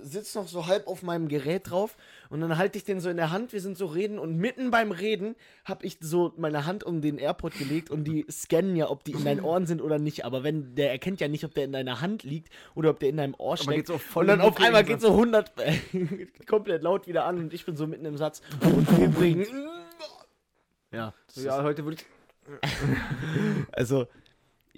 sitze 0.00 0.38
noch 0.38 0.46
so 0.46 0.68
halb 0.68 0.86
auf 0.86 1.02
meinem 1.02 1.26
Gerät 1.26 1.68
drauf 1.68 1.96
und 2.28 2.40
dann 2.40 2.56
halte 2.56 2.78
ich 2.78 2.84
den 2.84 3.00
so 3.00 3.10
in 3.10 3.16
der 3.16 3.32
Hand, 3.32 3.52
wir 3.52 3.60
sind 3.60 3.76
so 3.76 3.86
reden 3.86 4.20
und 4.20 4.36
mitten 4.36 4.70
beim 4.70 4.92
Reden 4.92 5.34
habe 5.64 5.84
ich 5.84 5.98
so 6.00 6.32
meine 6.36 6.66
Hand 6.66 6.84
um 6.84 7.00
den 7.00 7.18
AirPod 7.18 7.54
gelegt 7.54 7.90
und 7.90 8.04
die 8.04 8.26
scannen 8.30 8.76
ja, 8.76 8.88
ob 8.88 9.02
die 9.02 9.10
in 9.10 9.24
deinen 9.24 9.40
Ohren 9.40 9.66
sind 9.66 9.82
oder 9.82 9.98
nicht, 9.98 10.24
aber 10.24 10.44
wenn, 10.44 10.76
der 10.76 10.92
erkennt 10.92 11.20
ja 11.20 11.26
nicht, 11.26 11.44
ob 11.44 11.52
der 11.52 11.64
in 11.64 11.72
deiner 11.72 12.00
Hand 12.00 12.22
liegt 12.22 12.48
oder 12.76 12.90
ob 12.90 13.00
der 13.00 13.08
in 13.08 13.16
deinem 13.16 13.34
Ohr 13.34 13.56
steckt. 13.56 13.90
und 13.90 14.26
dann 14.28 14.40
auf 14.40 14.60
einmal 14.60 14.82
in 14.82 14.86
geht 14.86 15.00
so 15.00 15.10
100 15.10 15.52
komplett 16.46 16.84
laut 16.84 17.08
wieder 17.08 17.24
an 17.24 17.38
und 17.38 17.52
ich 17.52 17.66
bin 17.66 17.76
so 17.76 17.88
mitten 17.88 18.04
im 18.04 18.18
Satz 18.18 18.40
und 18.62 18.98
wir 18.98 19.08
bringen... 19.08 19.46
Ja, 20.92 21.12
Ja, 21.34 21.62
heute 21.62 21.84
würde 21.84 21.98
ich. 22.00 22.06
also, 23.72 24.06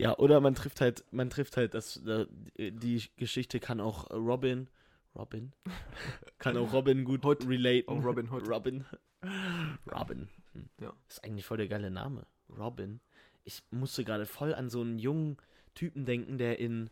ja, 0.02 0.18
oder 0.18 0.40
man 0.40 0.54
trifft 0.54 0.80
halt, 0.80 1.04
man 1.10 1.30
trifft 1.30 1.56
halt, 1.56 1.74
das, 1.74 2.02
die 2.04 3.02
Geschichte 3.16 3.60
kann 3.60 3.80
auch 3.80 4.10
Robin, 4.10 4.68
Robin, 5.14 5.52
kann 6.38 6.56
auch 6.56 6.72
Robin 6.72 7.04
gut 7.04 7.24
Hood. 7.24 7.46
relaten. 7.46 7.98
Oh, 7.98 8.00
Robin 8.00 8.30
Hood. 8.30 8.48
Robin. 8.48 8.84
Robin. 9.92 10.28
Hm. 10.52 10.68
Ja. 10.80 10.92
Ist 11.08 11.24
eigentlich 11.24 11.44
voll 11.44 11.58
der 11.58 11.68
geile 11.68 11.90
Name. 11.90 12.26
Robin. 12.58 13.00
Ich 13.44 13.62
musste 13.70 14.04
gerade 14.04 14.26
voll 14.26 14.54
an 14.54 14.68
so 14.68 14.80
einen 14.80 14.98
jungen 14.98 15.36
Typen 15.74 16.04
denken, 16.04 16.38
der 16.38 16.58
in, 16.58 16.90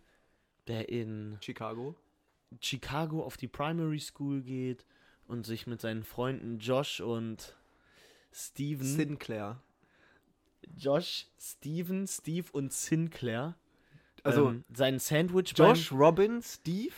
der 0.66 0.88
in 0.88 1.38
Chicago. 1.40 1.94
Chicago 2.60 3.24
auf 3.24 3.36
die 3.36 3.48
Primary 3.48 4.00
School 4.00 4.42
geht 4.42 4.84
und 5.26 5.46
sich 5.46 5.66
mit 5.66 5.80
seinen 5.80 6.02
Freunden 6.02 6.58
Josh 6.58 7.00
und 7.00 7.56
Steven 8.32 8.84
Sinclair. 8.84 9.62
Josh, 10.76 11.26
Steven, 11.38 12.06
Steve 12.06 12.46
und 12.52 12.72
Sinclair. 12.72 13.56
Also 14.22 14.50
ähm, 14.50 14.64
sein 14.72 14.98
Sandwich 14.98 15.54
Josh, 15.56 15.92
Robin, 15.92 16.42
Steve 16.42 16.92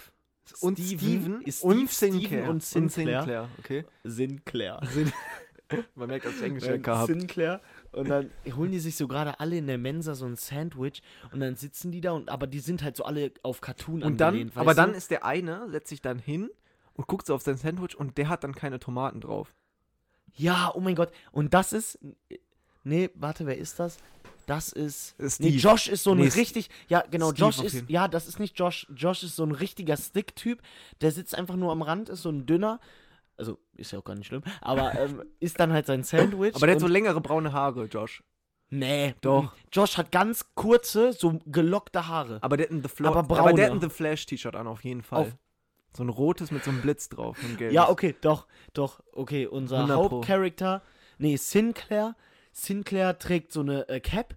und 0.60 0.78
Steven 0.78 0.98
Steven 0.98 1.40
ist 1.42 1.62
und 1.62 1.90
Sinclair. 1.90 2.28
Steven 2.28 2.48
und 2.48 2.62
Sinclair. 2.62 3.48
Okay. 3.58 3.84
Sinclair. 4.04 4.80
Man 5.94 6.08
merkt, 6.08 6.26
dass 6.26 6.36
ich 6.36 6.42
Englisch 6.42 6.82
gehabt. 6.82 7.06
Sinclair. 7.06 7.60
Und 7.92 8.08
dann 8.08 8.30
holen 8.54 8.72
die 8.72 8.78
sich 8.78 8.96
so 8.96 9.08
gerade 9.08 9.40
alle 9.40 9.56
in 9.56 9.66
der 9.66 9.78
Mensa 9.78 10.14
so 10.14 10.26
ein 10.26 10.36
Sandwich 10.36 11.02
und 11.32 11.40
dann 11.40 11.56
sitzen 11.56 11.92
die 11.92 12.00
da 12.00 12.12
und 12.12 12.28
aber 12.28 12.46
die 12.46 12.60
sind 12.60 12.82
halt 12.82 12.96
so 12.96 13.04
alle 13.04 13.32
auf 13.42 13.60
Cartoon 13.60 14.02
Und 14.02 14.20
dann, 14.20 14.28
angelehnt, 14.28 14.56
aber 14.56 14.66
weißt 14.66 14.78
dann 14.78 14.90
du? 14.90 14.96
ist 14.96 15.10
der 15.10 15.24
eine, 15.24 15.70
setzt 15.70 15.88
sich 15.88 16.02
dann 16.02 16.18
hin 16.18 16.50
und 16.94 17.06
guckt 17.06 17.26
so 17.26 17.34
auf 17.34 17.42
sein 17.42 17.56
Sandwich 17.56 17.96
und 17.96 18.18
der 18.18 18.28
hat 18.28 18.44
dann 18.44 18.54
keine 18.54 18.80
Tomaten 18.80 19.20
drauf. 19.20 19.54
Ja, 20.34 20.72
oh 20.74 20.80
mein 20.80 20.94
Gott. 20.94 21.12
Und 21.30 21.54
das 21.54 21.72
ist. 21.72 21.98
Nee, 22.84 23.10
warte, 23.14 23.46
wer 23.46 23.56
ist 23.56 23.78
das? 23.78 23.96
Das 24.46 24.72
ist. 24.72 25.18
Ist 25.18 25.40
Nee, 25.40 25.48
Steve. 25.50 25.62
Josh 25.62 25.88
ist 25.88 26.02
so 26.02 26.12
ein 26.12 26.18
Nee, 26.18 26.28
richtig. 26.28 26.68
Ja, 26.88 27.04
genau, 27.10 27.30
Steve 27.30 27.46
Josh 27.46 27.60
ist. 27.62 27.84
Ja, 27.88 28.08
das 28.08 28.26
ist 28.26 28.40
nicht 28.40 28.58
Josh. 28.58 28.86
Josh 28.94 29.22
ist 29.22 29.36
so 29.36 29.44
ein 29.44 29.52
richtiger 29.52 29.96
Stick-Typ. 29.96 30.60
Der 31.00 31.12
sitzt 31.12 31.34
einfach 31.36 31.56
nur 31.56 31.70
am 31.70 31.82
Rand, 31.82 32.08
ist 32.08 32.22
so 32.22 32.30
ein 32.30 32.44
dünner. 32.46 32.80
Also, 33.36 33.58
ist 33.76 33.92
ja 33.92 33.98
auch 34.00 34.04
gar 34.04 34.14
nicht 34.14 34.26
schlimm. 34.26 34.42
Aber 34.60 34.94
ähm, 34.98 35.22
ist 35.40 35.58
dann 35.60 35.72
halt 35.72 35.86
sein 35.86 36.02
Sandwich. 36.02 36.54
Aber 36.56 36.66
der 36.66 36.74
hat 36.76 36.80
so 36.80 36.86
längere 36.88 37.20
braune 37.20 37.52
Haare, 37.52 37.84
Josh. 37.84 38.22
Nee, 38.74 39.14
Doch. 39.20 39.52
Josh 39.70 39.98
hat 39.98 40.10
ganz 40.12 40.46
kurze, 40.54 41.12
so 41.12 41.38
gelockte 41.44 42.08
Haare. 42.08 42.38
Aber 42.40 42.56
der 42.56 42.66
hat 42.66 42.72
ein 42.72 42.82
The, 42.82 42.88
Fla 42.88 43.10
Aber 43.10 43.38
aber 43.38 43.52
der 43.52 43.66
hat 43.66 43.72
ein 43.72 43.80
The 43.82 43.90
Flash 43.90 44.24
T-Shirt 44.24 44.56
an, 44.56 44.66
auf 44.66 44.82
jeden 44.82 45.02
Fall. 45.02 45.20
Auf- 45.26 45.36
So 45.94 46.02
ein 46.02 46.08
rotes 46.08 46.50
mit 46.50 46.64
so 46.64 46.70
einem 46.70 46.80
Blitz 46.80 47.10
drauf. 47.10 47.36
Ja, 47.70 47.90
okay, 47.90 48.14
doch, 48.22 48.46
doch, 48.72 49.00
okay. 49.12 49.46
Unser 49.46 49.76
100 49.76 49.96
Pro. 49.96 50.04
Hauptcharakter, 50.16 50.80
nee, 51.18 51.36
Sinclair. 51.36 52.16
Sinclair 52.52 53.18
trägt 53.18 53.52
so 53.52 53.60
eine 53.60 53.88
äh, 53.88 54.00
Cap. 54.00 54.36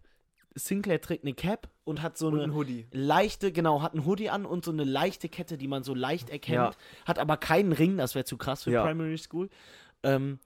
Sinclair 0.55 1.01
trägt 1.01 1.23
eine 1.25 1.33
Cap 1.33 1.69
und 1.83 2.01
hat 2.01 2.17
so 2.17 2.27
Und 2.27 2.39
eine 2.39 2.85
leichte, 2.91 3.51
genau, 3.51 3.81
hat 3.81 3.93
einen 3.93 4.05
Hoodie 4.05 4.29
an 4.29 4.45
und 4.45 4.63
so 4.63 4.71
eine 4.71 4.85
leichte 4.85 5.27
Kette, 5.29 5.57
die 5.57 5.67
man 5.67 5.83
so 5.83 5.93
leicht 5.93 6.29
erkennt. 6.29 6.55
Ja. 6.55 6.71
Hat 7.05 7.19
aber 7.19 7.35
keinen 7.37 7.73
Ring, 7.73 7.97
das 7.97 8.15
wäre 8.15 8.25
zu 8.25 8.37
krass 8.37 8.63
für 8.63 8.71
Ja. 8.71 8.85
Primary 8.85 9.17
School. 9.17 9.49
Ähm, 10.01 10.39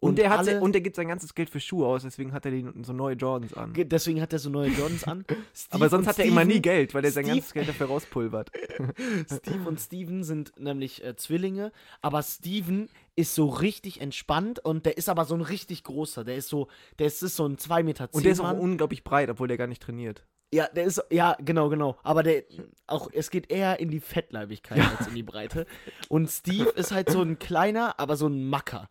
Und, 0.00 0.18
der 0.18 0.30
hat 0.30 0.40
alle, 0.40 0.60
und 0.60 0.72
der 0.72 0.80
gibt 0.80 0.96
sein 0.96 1.06
ganzes 1.06 1.32
Geld 1.36 1.48
für 1.48 1.60
Schuhe 1.60 1.86
aus, 1.86 2.02
deswegen 2.02 2.32
hat 2.32 2.44
er 2.44 2.50
die, 2.50 2.66
so 2.82 2.92
neue 2.92 3.14
Jordans 3.14 3.54
an. 3.54 3.72
ge- 3.72 3.84
deswegen 3.84 4.20
hat 4.20 4.32
er 4.32 4.40
so 4.40 4.50
neue 4.50 4.68
Jordans 4.70 5.04
an. 5.04 5.24
Aber 5.70 5.88
sonst 5.88 6.06
und 6.06 6.08
hat 6.08 6.18
er 6.18 6.24
immer 6.24 6.44
nie 6.44 6.60
Geld, 6.60 6.92
weil 6.92 7.04
er 7.04 7.12
sein 7.12 7.24
ganzes 7.26 7.52
Geld 7.52 7.68
dafür 7.68 7.86
rauspulvert. 7.86 8.50
Steve 9.32 9.68
und 9.68 9.78
Steven 9.80 10.24
sind 10.24 10.58
nämlich 10.58 11.04
äh, 11.04 11.14
Zwillinge, 11.14 11.70
aber 12.00 12.22
Steven 12.24 12.88
ist 13.14 13.34
so 13.34 13.46
richtig 13.46 14.00
entspannt 14.00 14.58
und 14.58 14.86
der 14.86 14.96
ist 14.96 15.08
aber 15.08 15.24
so 15.24 15.34
ein 15.34 15.42
richtig 15.42 15.84
großer. 15.84 16.24
Der 16.24 16.36
ist 16.36 16.48
so, 16.48 16.68
der 16.98 17.06
ist, 17.06 17.22
ist 17.22 17.36
so 17.36 17.46
ein 17.46 17.58
2 17.58 17.82
Meter 17.82 18.08
Und 18.12 18.24
der 18.24 18.32
ist 18.32 18.40
auch 18.40 18.58
unglaublich 18.58 19.04
breit, 19.04 19.28
obwohl 19.28 19.48
der 19.48 19.58
gar 19.58 19.66
nicht 19.66 19.82
trainiert. 19.82 20.24
Ja, 20.54 20.68
der 20.68 20.84
ist, 20.84 21.02
ja, 21.10 21.36
genau, 21.40 21.70
genau. 21.70 21.96
Aber 22.02 22.22
der, 22.22 22.44
auch, 22.86 23.08
es 23.12 23.30
geht 23.30 23.50
eher 23.50 23.80
in 23.80 23.90
die 23.90 24.00
Fettleibigkeit 24.00 24.80
als 24.98 25.08
in 25.08 25.14
die 25.14 25.22
Breite. 25.22 25.66
Und 26.08 26.30
Steve 26.30 26.68
ist 26.70 26.92
halt 26.92 27.10
so 27.10 27.22
ein 27.22 27.38
kleiner, 27.38 27.98
aber 27.98 28.16
so 28.16 28.26
ein 28.28 28.48
Macker. 28.48 28.90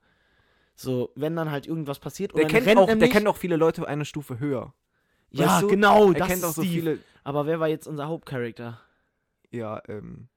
So, 0.76 1.12
wenn 1.16 1.36
dann 1.36 1.52
halt 1.52 1.68
irgendwas 1.68 2.00
passiert. 2.00 2.36
Der 2.36 2.48
kennt, 2.48 2.76
auch, 2.78 2.88
der 2.88 3.10
kennt 3.10 3.28
auch 3.28 3.38
viele 3.38 3.58
Leute 3.58 3.88
eine 3.88 4.06
Stufe 4.06 4.40
höher. 4.40 4.74
Ja, 5.30 5.46
weißt 5.48 5.64
du? 5.64 5.68
genau, 5.68 6.08
Er 6.10 6.20
das 6.20 6.28
kennt 6.28 6.40
ist 6.40 6.46
auch 6.46 6.54
so 6.54 6.64
Steve. 6.64 6.74
viele. 6.74 7.00
Aber 7.24 7.46
wer 7.46 7.60
war 7.60 7.68
jetzt 7.68 7.88
unser 7.88 8.08
Hauptcharakter? 8.08 8.82
Ja, 9.52 9.82
ähm. 9.88 10.30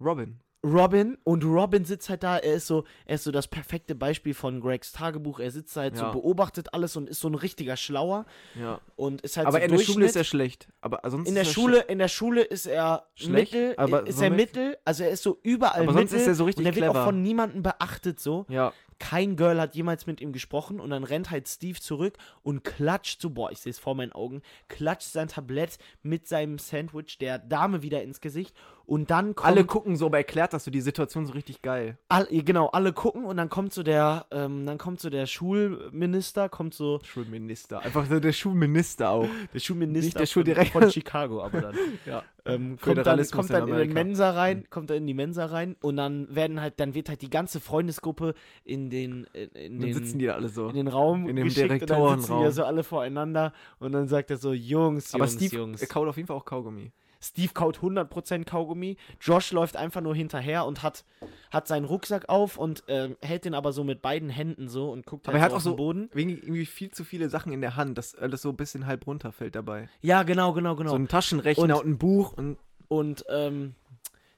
Robin. 0.00 0.40
Robin 0.64 1.16
und 1.24 1.42
Robin 1.44 1.84
sitzt 1.86 2.10
halt 2.10 2.22
da, 2.22 2.36
er 2.36 2.54
ist 2.54 2.66
so, 2.66 2.84
er 3.06 3.14
ist 3.14 3.24
so 3.24 3.30
das 3.32 3.48
perfekte 3.48 3.94
Beispiel 3.94 4.34
von 4.34 4.60
Gregs 4.60 4.92
Tagebuch. 4.92 5.40
Er 5.40 5.50
sitzt 5.50 5.74
da 5.74 5.80
halt 5.82 5.96
Ja. 5.96 6.06
so, 6.12 6.20
beobachtet 6.20 6.74
alles 6.74 6.96
und 6.96 7.08
ist 7.08 7.20
so 7.20 7.28
ein 7.28 7.34
richtiger 7.34 7.76
Schlauer 7.78 8.26
Ja. 8.60 8.78
und 8.96 9.22
ist 9.22 9.38
halt 9.38 9.46
Aber 9.46 9.58
so 9.58 9.64
in 9.64 9.70
der 9.70 9.78
Schule 9.78 10.04
ist 10.06 10.16
er 10.16 10.24
schlecht. 10.24 10.68
Aber 10.82 11.00
sonst 11.10 11.28
in 11.28 11.34
der 11.34 11.44
er 11.44 11.50
Schule, 11.50 11.78
in 11.80 11.98
der 11.98 12.08
Schule 12.08 12.42
ist 12.42 12.66
er 12.66 13.06
Schlecht, 13.14 13.52
mittel, 13.54 13.74
aber 13.78 14.06
ist 14.06 14.20
er 14.20 14.28
mit- 14.30 14.54
mittel, 14.54 14.76
also 14.84 15.02
er 15.04 15.10
ist 15.10 15.22
so 15.22 15.38
überall 15.42 15.82
Aber 15.82 15.92
sonst 15.94 16.10
mittel 16.12 16.20
ist 16.22 16.26
er 16.28 16.34
so 16.34 16.44
richtig 16.44 16.66
und 16.66 16.72
er 16.72 16.76
wird 16.76 16.88
auch 16.88 16.92
clever. 16.92 17.04
von 17.06 17.22
niemandem 17.22 17.62
beachtet 17.62 18.20
so. 18.20 18.44
Ja. 18.50 18.72
Kein 18.98 19.34
Girl 19.36 19.58
hat 19.58 19.74
jemals 19.74 20.06
mit 20.06 20.20
ihm 20.20 20.30
gesprochen 20.30 20.78
und 20.78 20.90
dann 20.90 21.04
rennt 21.04 21.30
halt 21.30 21.48
Steve 21.48 21.80
zurück 21.80 22.18
und 22.42 22.64
klatscht 22.64 23.22
so, 23.22 23.30
boah, 23.30 23.50
ich 23.50 23.58
sehe 23.58 23.70
es 23.70 23.78
vor 23.78 23.94
meinen 23.94 24.12
Augen, 24.12 24.42
klatscht 24.68 25.08
sein 25.10 25.28
Tablett 25.28 25.78
mit 26.02 26.28
seinem 26.28 26.58
Sandwich 26.58 27.16
der 27.16 27.38
Dame 27.38 27.80
wieder 27.80 28.02
ins 28.02 28.20
Gesicht 28.20 28.54
und 28.90 29.08
dann 29.12 29.36
kommt 29.36 29.46
Alle 29.46 29.64
gucken 29.64 29.94
so, 29.94 30.06
aber 30.06 30.18
erklärt 30.18 30.52
das 30.52 30.64
so 30.64 30.70
die 30.72 30.80
Situation 30.80 31.24
so 31.24 31.32
richtig 31.32 31.62
geil. 31.62 31.96
All, 32.08 32.26
genau, 32.28 32.66
alle 32.70 32.92
gucken 32.92 33.24
und 33.24 33.36
dann 33.36 33.48
kommt 33.48 33.72
so 33.72 33.84
der, 33.84 34.26
ähm, 34.32 34.66
dann 34.66 34.78
kommt 34.78 34.98
so 34.98 35.10
der 35.10 35.26
Schulminister, 35.26 36.48
kommt 36.48 36.74
so 36.74 36.98
Schulminister. 37.04 37.82
Einfach 37.82 38.06
so 38.06 38.18
der 38.18 38.32
Schulminister 38.32 39.10
auch. 39.10 39.28
der 39.54 39.60
Schulminister 39.60 40.06
Nicht 40.06 40.18
der 40.18 40.26
Schuldirektor. 40.26 40.82
von 40.82 40.90
Chicago, 40.90 41.40
aber 41.40 41.60
dann 41.60 41.76
Ja. 42.04 42.24
ähm, 42.44 42.78
kommt 42.80 43.06
dann, 43.06 43.24
kommt 43.30 43.50
in 43.50 43.54
dann 43.54 43.62
in, 43.62 43.66
die 43.68 43.72
Amerika. 43.74 43.94
Mensa 43.94 44.30
rein, 44.32 44.66
kommt 44.70 44.90
dann 44.90 44.96
in 44.96 45.06
die 45.06 45.14
Mensa 45.14 45.46
rein 45.46 45.76
und 45.82 45.96
dann 45.96 46.34
werden 46.34 46.60
halt, 46.60 46.80
dann 46.80 46.92
wird 46.92 47.08
halt 47.10 47.22
die 47.22 47.30
ganze 47.30 47.60
Freundesgruppe 47.60 48.34
in 48.64 48.90
den, 48.90 49.24
in, 49.34 49.50
in 49.50 49.80
den 49.80 49.94
sitzen 49.94 50.18
die 50.18 50.26
da 50.26 50.34
alle 50.34 50.48
so. 50.48 50.68
in 50.68 50.74
den 50.74 50.88
Raum 50.88 51.28
in 51.28 51.36
dem 51.36 51.44
geschickt 51.44 51.70
und 51.70 51.70
dann 51.70 51.78
sitzen 51.78 51.86
die 51.86 51.86
Direktorenraum. 51.86 52.50
so 52.50 52.64
alle 52.64 52.82
voreinander 52.82 53.52
und 53.78 53.92
dann 53.92 54.08
sagt 54.08 54.32
er 54.32 54.36
so, 54.36 54.52
Jungs, 54.52 55.14
Aber 55.14 55.26
Jungs, 55.26 55.34
Steve 55.36 55.56
Jungs. 55.56 55.80
er 55.80 55.86
kaut 55.86 56.08
auf 56.08 56.16
jeden 56.16 56.26
Fall 56.26 56.36
auch 56.36 56.44
Kaugummi. 56.44 56.90
Steve 57.22 57.52
kaut 57.52 57.78
100% 57.78 58.44
Kaugummi. 58.44 58.96
Josh 59.20 59.52
läuft 59.52 59.76
einfach 59.76 60.00
nur 60.00 60.14
hinterher 60.14 60.64
und 60.64 60.82
hat, 60.82 61.04
hat 61.50 61.68
seinen 61.68 61.84
Rucksack 61.84 62.28
auf 62.28 62.56
und 62.56 62.82
ähm, 62.88 63.16
hält 63.20 63.44
den 63.44 63.54
aber 63.54 63.72
so 63.72 63.84
mit 63.84 64.00
beiden 64.02 64.30
Händen 64.30 64.68
so 64.68 64.90
und 64.90 65.04
guckt 65.06 65.28
Aber 65.28 65.36
er 65.36 65.42
halt 65.42 65.52
hat 65.52 65.60
so 65.60 65.70
auch 65.70 65.72
auf 65.72 65.76
den 65.76 65.78
so 65.78 65.84
Boden. 65.84 66.10
wegen 66.14 66.30
irgendwie 66.30 66.66
viel 66.66 66.90
zu 66.90 67.04
viele 67.04 67.28
Sachen 67.28 67.52
in 67.52 67.60
der 67.60 67.76
Hand, 67.76 67.98
dass 67.98 68.14
alles 68.14 68.42
so 68.42 68.48
ein 68.50 68.56
bisschen 68.56 68.86
halb 68.86 69.06
runterfällt 69.06 69.54
dabei. 69.54 69.88
Ja, 70.00 70.22
genau, 70.22 70.52
genau, 70.52 70.76
genau. 70.76 70.90
So 70.90 70.96
ein 70.96 71.08
Taschenrechner 71.08 71.62
Und- 71.64 71.72
und, 71.72 71.86
ein 71.86 71.98
Buch 71.98 72.32
und 72.32 72.58
und 72.88 73.24
ähm, 73.28 73.74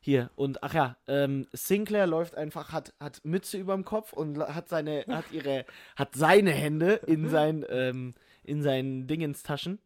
Hier, 0.01 0.31
und 0.35 0.63
ach 0.65 0.75
ja, 0.75 0.97
ähm, 1.07 1.47
Sinclair 1.53 2.09
läuft 2.09 2.35
einfach, 2.35 2.73
hat, 2.73 2.93
hat 2.99 3.21
Mütze 3.25 3.57
überm 3.57 3.85
Kopf 3.85 4.13
und 4.13 4.37
hat 4.41 4.69
seine, 4.69 5.05
hat 5.09 5.27
ihre, 5.31 5.65
hat 5.95 6.17
seine 6.17 6.51
Hände 6.51 6.95
in 7.07 7.29
sein, 7.31 7.65
ähm, 7.71 8.15
in 8.43 8.63
seinen 8.63 9.07
Dingenstaschen. 9.07 9.79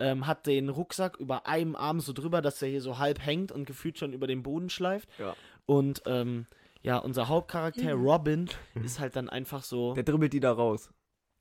Ähm, 0.00 0.26
hat 0.26 0.46
den 0.46 0.70
Rucksack 0.70 1.18
über 1.18 1.46
einem 1.46 1.76
Arm 1.76 2.00
so 2.00 2.12
drüber, 2.12 2.42
dass 2.42 2.60
er 2.62 2.68
hier 2.68 2.80
so 2.80 2.98
halb 2.98 3.24
hängt 3.24 3.52
und 3.52 3.66
gefühlt 3.66 3.98
schon 3.98 4.12
über 4.12 4.26
den 4.26 4.42
Boden 4.42 4.70
schleift. 4.70 5.08
Ja. 5.18 5.36
Und 5.66 6.02
ähm, 6.06 6.46
ja, 6.82 6.98
unser 6.98 7.28
Hauptcharakter 7.28 7.92
Robin 7.92 8.48
ist 8.82 8.98
halt 8.98 9.14
dann 9.14 9.28
einfach 9.28 9.62
so. 9.62 9.94
Der 9.94 10.02
dribbelt 10.02 10.32
die 10.32 10.40
da 10.40 10.52
raus. 10.52 10.90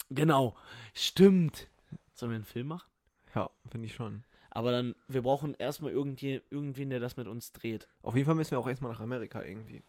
Genau, 0.10 0.56
stimmt. 0.94 1.68
Sollen 2.14 2.32
wir 2.32 2.36
einen 2.36 2.46
Film 2.46 2.68
machen? 2.68 2.90
Ja, 3.34 3.50
finde 3.70 3.86
ich 3.88 3.94
schon. 3.94 4.24
Aber 4.52 4.72
dann, 4.72 4.96
wir 5.08 5.22
brauchen 5.22 5.54
erstmal 5.54 5.92
irgendwie, 5.92 6.42
irgendwen, 6.50 6.90
der 6.90 7.00
das 7.00 7.16
mit 7.16 7.28
uns 7.28 7.52
dreht. 7.52 7.88
Auf 8.02 8.16
jeden 8.16 8.26
Fall 8.26 8.36
müssen 8.36 8.52
wir 8.52 8.60
auch 8.60 8.68
erstmal 8.68 8.92
nach 8.92 9.00
Amerika 9.00 9.44
irgendwie. 9.44 9.84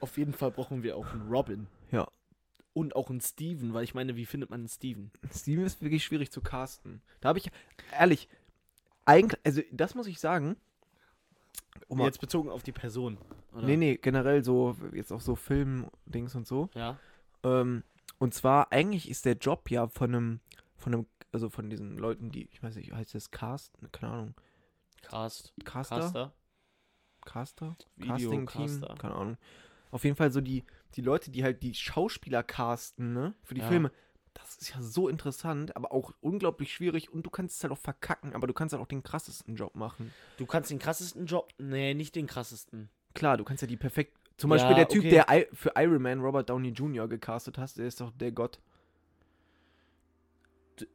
Auf 0.00 0.16
jeden 0.16 0.32
Fall 0.32 0.50
brauchen 0.50 0.82
wir 0.82 0.96
auch 0.96 1.12
einen 1.12 1.28
Robin. 1.28 1.66
Ja. 1.90 2.08
Und 2.74 2.96
auch 2.96 3.10
einen 3.10 3.20
Steven, 3.20 3.74
weil 3.74 3.84
ich 3.84 3.94
meine, 3.94 4.16
wie 4.16 4.24
findet 4.24 4.50
man 4.50 4.60
einen 4.60 4.68
Steven? 4.68 5.10
Steven 5.30 5.64
ist 5.64 5.82
wirklich 5.82 6.04
schwierig 6.04 6.30
zu 6.30 6.40
casten. 6.40 7.02
Da 7.20 7.28
habe 7.28 7.38
ich, 7.38 7.50
ehrlich, 7.92 8.28
eigentlich, 9.04 9.40
also 9.44 9.60
das 9.72 9.94
muss 9.94 10.06
ich 10.06 10.18
sagen. 10.20 10.56
Um 11.88 12.00
Jetzt 12.00 12.20
bezogen 12.20 12.48
auf 12.48 12.62
die 12.62 12.72
Person. 12.72 13.18
Oder? 13.52 13.66
nee, 13.66 13.76
nee, 13.76 13.96
generell 13.96 14.42
so, 14.42 14.76
jetzt 14.94 15.12
auch 15.12 15.20
so 15.20 15.34
Film-Dings 15.34 16.34
und 16.34 16.46
so. 16.46 16.70
Ja. 16.74 16.98
Ähm, 17.42 17.82
und 18.18 18.34
zwar, 18.34 18.72
eigentlich 18.72 19.10
ist 19.10 19.24
der 19.24 19.34
Job 19.34 19.70
ja 19.70 19.88
von 19.88 20.14
einem, 20.14 20.40
von 20.76 20.94
einem, 20.94 21.06
also 21.32 21.50
von 21.50 21.68
diesen 21.68 21.98
Leuten, 21.98 22.30
die, 22.30 22.48
ich 22.52 22.62
weiß 22.62 22.76
nicht, 22.76 22.92
heißt 22.92 23.14
das 23.14 23.30
Cast? 23.30 23.76
Keine 23.92 24.12
Ahnung. 24.12 24.34
Cast. 25.02 25.52
Caster? 25.64 25.98
Caster. 25.98 26.32
Caster? 27.24 27.76
Video 27.96 28.30
Casting-Team? 28.46 28.98
Keine 28.98 29.14
Ahnung. 29.14 29.36
Auf 29.90 30.04
jeden 30.04 30.16
Fall 30.16 30.32
so 30.32 30.40
die, 30.40 30.64
die 30.96 31.02
Leute, 31.02 31.30
die 31.30 31.42
halt 31.44 31.62
die 31.62 31.74
Schauspieler 31.74 32.42
casten, 32.42 33.12
ne? 33.12 33.34
Für 33.42 33.54
die 33.54 33.60
Ja. 33.60 33.68
Filme. 33.68 33.90
Das 34.34 34.56
ist 34.56 34.70
ja 34.74 34.80
so 34.80 35.08
interessant, 35.08 35.76
aber 35.76 35.92
auch 35.92 36.12
unglaublich 36.20 36.72
schwierig 36.72 37.12
und 37.12 37.24
du 37.26 37.30
kannst 37.30 37.56
es 37.58 37.62
halt 37.64 37.72
auch 37.72 37.78
verkacken, 37.78 38.34
aber 38.34 38.46
du 38.46 38.54
kannst 38.54 38.72
halt 38.72 38.82
auch 38.82 38.86
den 38.88 39.02
krassesten 39.02 39.56
Job 39.56 39.74
machen. 39.76 40.10
Du 40.38 40.46
kannst 40.46 40.70
den 40.70 40.78
krassesten 40.78 41.26
Job. 41.26 41.52
Nee, 41.58 41.92
nicht 41.92 42.14
den 42.16 42.26
krassesten. 42.26 42.88
Klar, 43.14 43.36
du 43.36 43.44
kannst 43.44 43.60
ja 43.60 43.68
die 43.68 43.76
perfekt. 43.76 44.16
Zum 44.38 44.50
Ja, 44.50 44.56
Beispiel 44.56 44.74
der 44.74 44.88
Typ, 44.88 45.00
okay. 45.00 45.10
der 45.10 45.26
I 45.30 45.46
für 45.52 45.72
Iron 45.76 46.00
Man 46.00 46.20
Robert 46.20 46.48
Downey 46.48 46.70
Jr. 46.70 47.08
gecastet 47.08 47.58
hast, 47.58 47.76
der 47.76 47.86
ist 47.86 48.00
doch 48.00 48.10
der 48.12 48.32
Gott. 48.32 48.58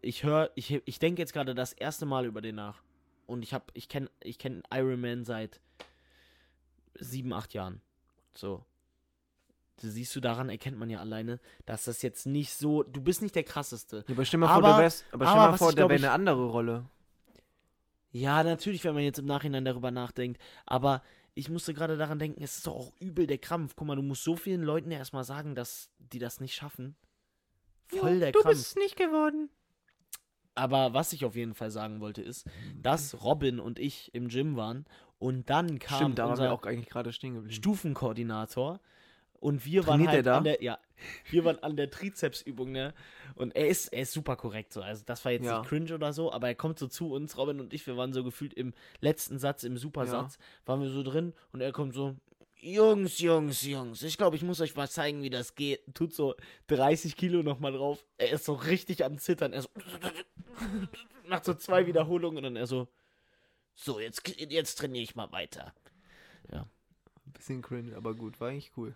Ich 0.01 0.23
höre, 0.23 0.51
ich, 0.55 0.81
ich 0.85 0.97
denke 0.99 1.21
jetzt 1.21 1.33
gerade 1.33 1.53
das 1.53 1.73
erste 1.73 2.05
Mal 2.07 2.25
über 2.25 2.41
den 2.41 2.55
nach. 2.55 2.81
Und 3.27 3.43
ich 3.43 3.53
habe, 3.53 3.65
ich 3.73 3.87
kenne 3.87 4.09
ich 4.21 4.39
kenn 4.39 4.63
Iron 4.73 4.99
Man 4.99 5.23
seit 5.25 5.61
sieben, 6.95 7.33
acht 7.33 7.53
Jahren. 7.53 7.81
So. 8.33 8.65
Du 9.79 9.89
siehst 9.89 10.15
du, 10.15 10.19
daran 10.19 10.49
erkennt 10.49 10.77
man 10.79 10.89
ja 10.89 10.99
alleine, 10.99 11.39
dass 11.65 11.83
das 11.83 12.01
jetzt 12.01 12.25
nicht 12.25 12.53
so. 12.53 12.83
Du 12.83 12.99
bist 13.01 13.21
nicht 13.21 13.35
der 13.35 13.43
krasseste. 13.43 14.03
Ja, 14.07 14.13
aber 14.15 14.25
stell 14.25 14.39
mal 14.39 14.47
vor, 14.47 14.55
Aber- 14.57 14.67
der 14.69 14.77
wär's, 14.79 15.05
aber 15.11 15.25
stell 15.25 15.37
aber 15.39 15.51
mal 15.51 15.57
vor, 15.57 15.73
der 15.73 15.89
wäre 15.89 15.99
eine 15.99 16.11
andere 16.11 16.45
Rolle. 16.47 16.85
Ja, 18.11 18.43
natürlich, 18.43 18.83
wenn 18.83 18.95
man 18.95 19.03
jetzt 19.03 19.19
im 19.19 19.25
Nachhinein 19.25 19.65
darüber 19.65 19.91
nachdenkt. 19.91 20.41
Aber 20.65 21.03
ich 21.35 21.49
musste 21.49 21.73
gerade 21.73 21.97
daran 21.97 22.17
denken, 22.17 22.41
es 22.41 22.57
ist 22.57 22.67
doch 22.67 22.75
auch 22.75 22.93
übel 22.99 23.27
der 23.27 23.37
Krampf. 23.37 23.75
Guck 23.75 23.87
mal, 23.87 23.95
du 23.95 24.01
musst 24.01 24.23
so 24.23 24.35
vielen 24.35 24.63
Leuten 24.63 24.89
ja 24.89 24.97
erstmal 24.97 25.23
sagen, 25.23 25.53
dass 25.53 25.89
die 25.99 26.17
das 26.19 26.39
nicht 26.39 26.55
schaffen. 26.55 26.95
Voll 27.87 28.19
der 28.19 28.31
du 28.31 28.39
Krampf. 28.39 28.55
bist 28.55 28.77
nicht 28.77 28.95
geworden. 28.95 29.49
Aber 30.55 30.93
was 30.95 31.13
ich 31.13 31.23
auf 31.23 31.35
jeden 31.35 31.53
Fall 31.53 31.69
sagen 31.69 31.99
wollte, 31.99 32.23
ist, 32.23 32.47
dass 32.81 33.21
Robin 33.23 33.59
und 33.59 33.77
ich 33.77 34.11
im 34.15 34.27
Gym 34.29 34.55
waren 34.55 34.85
und 35.19 35.51
dann 35.51 35.77
kam 35.77 35.97
Stimmt, 36.13 36.19
unser 36.19 36.43
wir 36.45 36.51
auch 36.53 36.63
eigentlich 36.63 36.89
gerade 36.89 37.13
stehen 37.13 37.35
geblieben. 37.35 37.53
Stufenkoordinator 37.53 38.79
und 39.39 39.65
wir 39.65 39.83
Trainiert 39.83 40.07
waren 40.07 40.15
halt 40.15 40.27
an 40.27 40.43
der 40.43 40.63
ja, 40.63 40.79
wir 41.29 41.45
waren 41.45 41.59
an 41.59 41.75
der 41.75 41.89
Trizepsübung, 41.89 42.71
ne? 42.71 42.93
Und 43.35 43.55
er 43.55 43.67
ist 43.67 43.87
er 43.89 44.01
ist 44.01 44.13
super 44.13 44.35
korrekt 44.35 44.73
so. 44.73 44.81
Also 44.81 45.03
das 45.05 45.23
war 45.25 45.31
jetzt 45.31 45.45
Ja. 45.45 45.59
nicht 45.59 45.69
cringe 45.69 45.93
oder 45.93 46.13
so, 46.13 46.31
aber 46.31 46.47
er 46.47 46.55
kommt 46.55 46.79
so 46.79 46.87
zu 46.87 47.11
uns, 47.11 47.37
Robin 47.37 47.59
und 47.59 47.73
ich, 47.73 47.85
wir 47.87 47.97
waren 47.97 48.13
so 48.13 48.23
gefühlt 48.23 48.53
im 48.53 48.73
letzten 49.01 49.39
Satz, 49.39 49.63
im 49.63 49.77
Supersatz, 49.77 50.37
waren 50.65 50.81
wir 50.81 50.89
so 50.89 51.03
drin 51.03 51.33
und 51.51 51.61
er 51.61 51.71
kommt 51.71 51.93
so 51.93 52.15
Jungs, 52.59 53.19
Jungs, 53.19 53.61
Jungs, 53.61 54.01
ich 54.01 54.17
glaube, 54.17 54.35
ich 54.35 54.41
muss 54.41 54.59
euch 54.61 54.75
mal 54.75 54.89
zeigen, 54.89 55.21
wie 55.21 55.29
das 55.29 55.53
geht. 55.53 55.81
Tut 55.93 56.13
so 56.13 56.35
30 56.67 57.15
Kilo 57.15 57.43
nochmal 57.43 57.71
drauf. 57.71 58.03
Er 58.17 58.31
ist 58.31 58.45
so 58.45 58.53
richtig 58.53 59.05
am 59.05 59.19
Zittern. 59.19 59.53
Er 59.53 59.61
so 59.61 59.69
macht 61.27 61.45
so 61.45 61.53
zwei 61.53 61.85
Wiederholungen 61.85 62.37
und 62.37 62.43
dann 62.43 62.55
er 62.55 62.65
so, 62.65 62.87
so, 63.75 63.99
jetzt, 63.99 64.27
jetzt 64.39 64.75
trainiere 64.75 65.03
ich 65.03 65.15
mal 65.15 65.31
weiter. 65.31 65.73
Bisschen 67.33 67.61
cringe, 67.61 67.95
aber 67.95 68.15
gut, 68.15 68.39
war 68.39 68.49
eigentlich 68.49 68.71
cool. 68.77 68.95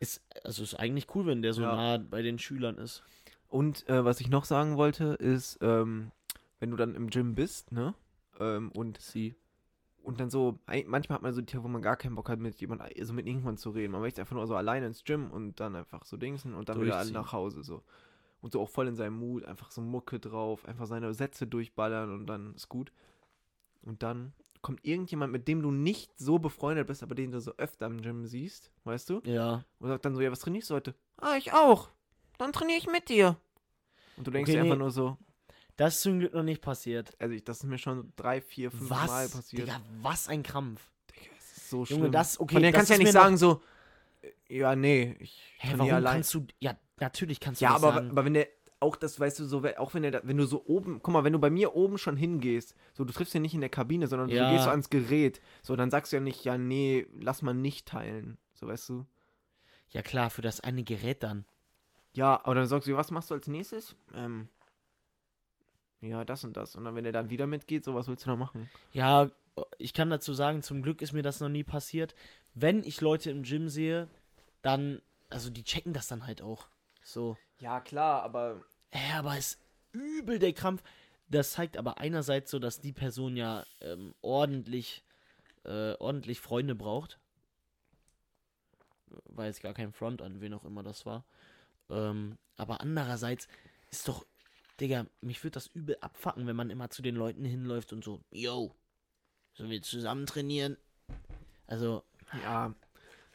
Ist, 0.00 0.22
also 0.44 0.62
ist 0.62 0.74
eigentlich 0.74 1.14
cool, 1.14 1.26
wenn 1.26 1.42
der 1.42 1.52
so 1.52 1.62
Ja. 1.62 1.76
nah 1.76 1.98
bei 1.98 2.22
den 2.22 2.38
Schülern 2.38 2.76
ist. 2.78 3.02
Und 3.48 3.88
äh, 3.88 4.04
was 4.04 4.20
ich 4.20 4.28
noch 4.28 4.44
sagen 4.44 4.76
wollte, 4.76 5.14
ist, 5.14 5.58
ähm, 5.60 6.10
wenn 6.58 6.70
du 6.70 6.76
dann 6.76 6.94
im 6.94 7.10
Gym 7.10 7.34
bist, 7.34 7.70
ne? 7.72 7.94
Ähm, 8.38 8.72
und 8.72 8.98
Sie. 9.00 9.34
Und 10.02 10.18
dann 10.18 10.30
so, 10.30 10.58
manchmal 10.86 11.16
hat 11.16 11.22
man 11.22 11.34
so 11.34 11.42
Tiere, 11.42 11.62
wo 11.62 11.68
man 11.68 11.82
gar 11.82 11.96
keinen 11.96 12.14
Bock 12.14 12.30
hat, 12.30 12.38
mit 12.38 12.58
jemand, 12.60 12.80
also 12.80 13.12
mit 13.12 13.26
irgendjemand 13.26 13.60
zu 13.60 13.70
reden. 13.70 13.92
Man 13.92 14.00
möchte 14.00 14.22
einfach 14.22 14.34
nur 14.34 14.46
so 14.46 14.56
alleine 14.56 14.86
ins 14.86 15.04
Gym 15.04 15.30
und 15.30 15.60
dann 15.60 15.76
einfach 15.76 16.04
so 16.06 16.16
dingsen 16.16 16.54
und 16.54 16.68
dann 16.70 16.80
wieder 16.80 16.94
Durchziehen. 16.94 17.12
nach 17.14 17.32
Hause 17.32 17.62
so. 17.62 17.82
Und 18.40 18.52
so 18.52 18.62
auch 18.62 18.70
voll 18.70 18.88
in 18.88 18.96
seinem 18.96 19.18
Mut, 19.18 19.44
einfach 19.44 19.70
so 19.70 19.82
Mucke 19.82 20.18
drauf, 20.18 20.64
einfach 20.66 20.86
seine 20.86 21.12
Sätze 21.12 21.46
durchballern 21.46 22.10
und 22.14 22.26
dann 22.26 22.54
ist 22.54 22.70
gut. 22.70 22.90
Und 23.82 24.02
dann 24.02 24.32
kommt 24.62 24.84
irgendjemand, 24.84 25.32
mit 25.32 25.48
dem 25.48 25.62
du 25.62 25.70
nicht 25.70 26.12
so 26.18 26.38
befreundet 26.38 26.86
bist, 26.86 27.02
aber 27.02 27.14
den 27.14 27.30
du 27.30 27.40
so 27.40 27.52
öfter 27.56 27.86
im 27.86 28.00
Gym 28.02 28.26
siehst, 28.26 28.70
weißt 28.84 29.08
du? 29.10 29.20
Ja. 29.24 29.64
Und 29.78 29.88
sagt 29.88 30.04
dann 30.04 30.14
so, 30.14 30.20
ja, 30.20 30.30
was 30.30 30.40
trainierst 30.40 30.70
du 30.70 30.74
heute? 30.74 30.94
Ah, 31.16 31.36
ich 31.36 31.52
auch. 31.52 31.88
Dann 32.38 32.52
trainiere 32.52 32.78
ich 32.78 32.86
mit 32.86 33.08
dir. 33.08 33.36
Und 34.16 34.26
du 34.26 34.30
denkst 34.30 34.50
Okay, 34.50 34.56
dir 34.58 34.62
einfach 34.62 34.74
nee. 34.76 34.80
nur 34.82 34.90
so, 34.90 35.16
Das 35.76 35.94
ist 35.96 36.02
zum 36.02 36.18
Glück 36.18 36.34
noch 36.34 36.42
nicht 36.42 36.60
passiert. 36.60 37.14
also 37.18 37.34
ich, 37.34 37.42
das 37.44 37.58
ist 37.58 37.64
mir 37.64 37.78
schon 37.78 38.12
drei, 38.16 38.40
vier, 38.40 38.70
fünf 38.70 38.90
Mal 38.90 39.08
Was? 39.08 39.30
passiert. 39.30 39.68
Digga, 39.68 39.80
was 40.02 40.28
ein 40.28 40.42
Krampf. 40.42 40.90
Digga, 41.10 41.30
es 41.38 41.56
ist 41.56 41.70
so 41.70 41.84
Junge, 41.84 42.02
schlimm. 42.02 42.12
das- 42.12 42.38
okay, 42.40 42.54
Von 42.54 42.62
das 42.62 42.72
kannst 42.72 42.90
du 42.90 42.94
ja 42.94 42.98
nicht 42.98 43.12
sagen 43.12 43.36
so, 43.38 43.62
äh, 44.48 44.58
ja, 44.58 44.76
nee, 44.76 45.16
ich 45.20 45.40
Hä, 45.58 45.74
warum 45.76 45.92
allein. 45.94 46.14
kannst 46.16 46.34
du. 46.34 46.46
Ja, 46.60 46.76
natürlich 46.98 47.40
kannst 47.40 47.60
du 47.60 47.64
ja, 47.64 47.72
das 47.74 47.82
aber, 47.82 47.94
sagen. 47.94 48.10
aber 48.10 48.24
wenn 48.26 48.34
der, 48.34 48.48
auch 48.80 48.96
das, 48.96 49.20
weißt 49.20 49.38
du, 49.38 49.44
so, 49.44 49.62
auch 49.76 49.94
wenn 49.94 50.02
da- 50.10 50.20
wenn 50.24 50.36
du 50.38 50.46
so 50.46 50.64
oben, 50.66 51.00
guck 51.02 51.12
mal, 51.12 51.22
wenn 51.24 51.32
du 51.34 51.38
bei 51.38 51.50
mir 51.50 51.76
oben 51.76 51.98
schon 51.98 52.16
hingehst, 52.16 52.74
so, 52.94 53.04
du 53.04 53.12
triffst 53.12 53.34
ja 53.34 53.40
nicht 53.40 53.54
in 53.54 53.60
der 53.60 53.68
Kabine, 53.70 54.06
sondern 54.06 54.28
Ja. 54.30 54.46
du 54.48 54.52
gehst 54.52 54.64
so 54.64 54.70
ans 54.70 54.88
Gerät, 54.90 55.40
so, 55.62 55.76
dann 55.76 55.90
sagst 55.90 56.12
du 56.12 56.16
ja 56.16 56.20
nicht, 56.22 56.44
ja, 56.44 56.56
nee, 56.58 57.06
lass 57.20 57.42
mal 57.42 57.52
nicht 57.54 57.86
teilen, 57.86 58.38
so, 58.54 58.66
weißt 58.66 58.88
du. 58.88 59.06
Ja, 59.90 60.02
klar, 60.02 60.30
für 60.30 60.42
das 60.42 60.60
eine 60.60 60.82
Gerät 60.82 61.22
dann. 61.22 61.44
Ja, 62.12 62.40
aber 62.44 62.54
dann 62.54 62.66
sagst 62.66 62.88
du, 62.88 62.96
was 62.96 63.10
machst 63.10 63.30
du 63.30 63.34
als 63.34 63.46
nächstes? 63.48 63.94
Ähm, 64.14 64.48
ja, 66.00 66.24
das 66.24 66.44
und 66.44 66.56
das. 66.56 66.74
Und 66.76 66.84
dann, 66.84 66.94
wenn 66.94 67.04
der 67.04 67.12
dann 67.12 67.30
wieder 67.30 67.46
mitgeht, 67.46 67.84
so, 67.84 67.94
was 67.94 68.08
willst 68.08 68.24
du 68.24 68.30
da 68.30 68.36
machen? 68.36 68.70
Ja, 68.92 69.30
ich 69.78 69.92
kann 69.92 70.08
dazu 70.10 70.32
sagen, 70.32 70.62
zum 70.62 70.82
Glück 70.82 71.02
ist 71.02 71.12
mir 71.12 71.22
das 71.22 71.40
noch 71.40 71.48
nie 71.48 71.64
passiert. 71.64 72.14
Wenn 72.54 72.82
ich 72.84 73.00
Leute 73.00 73.30
im 73.30 73.42
Gym 73.42 73.68
sehe, 73.68 74.08
dann. 74.62 75.02
Also, 75.28 75.50
die 75.50 75.62
checken 75.62 75.92
das 75.92 76.08
dann 76.08 76.26
halt 76.26 76.42
auch. 76.42 76.66
So. 77.02 77.36
Ja, 77.60 77.80
klar, 77.80 78.22
aber 78.22 78.64
Ja, 78.92 79.20
aber 79.20 79.36
es 79.36 79.52
ist 79.52 79.58
übel 79.92 80.38
der 80.38 80.52
Krampf. 80.52 80.82
Das 81.28 81.52
zeigt 81.52 81.76
aber 81.76 81.98
einerseits 81.98 82.50
so, 82.50 82.58
dass 82.58 82.80
die 82.80 82.92
Person 82.92 83.36
ja 83.36 83.64
ähm, 83.80 84.14
ordentlich, 84.20 85.04
äh, 85.64 85.92
ordentlich 85.94 86.40
Freunde 86.40 86.74
braucht. 86.74 87.20
War 89.26 89.46
jetzt 89.46 89.62
gar 89.62 89.74
kein 89.74 89.92
Front 89.92 90.22
an, 90.22 90.40
wen 90.40 90.54
auch 90.54 90.64
immer 90.64 90.82
das 90.82 91.06
war. 91.06 91.24
Ähm, 91.88 92.36
aber 92.56 92.80
andererseits 92.80 93.48
ist 93.90 94.08
doch, 94.08 94.26
Digga, 94.80 95.06
mich 95.20 95.42
würde 95.44 95.54
das 95.54 95.68
übel 95.68 95.96
abfacken, 96.00 96.46
wenn 96.46 96.56
man 96.56 96.70
immer 96.70 96.90
zu 96.90 97.02
den 97.02 97.16
Leuten 97.16 97.44
hinläuft 97.44 97.92
und 97.92 98.04
so, 98.04 98.20
yo, 98.30 98.74
sollen 99.54 99.70
wir 99.70 99.82
zusammen 99.82 100.26
trainieren? 100.26 100.76
Also, 101.66 102.02
ja, 102.42 102.74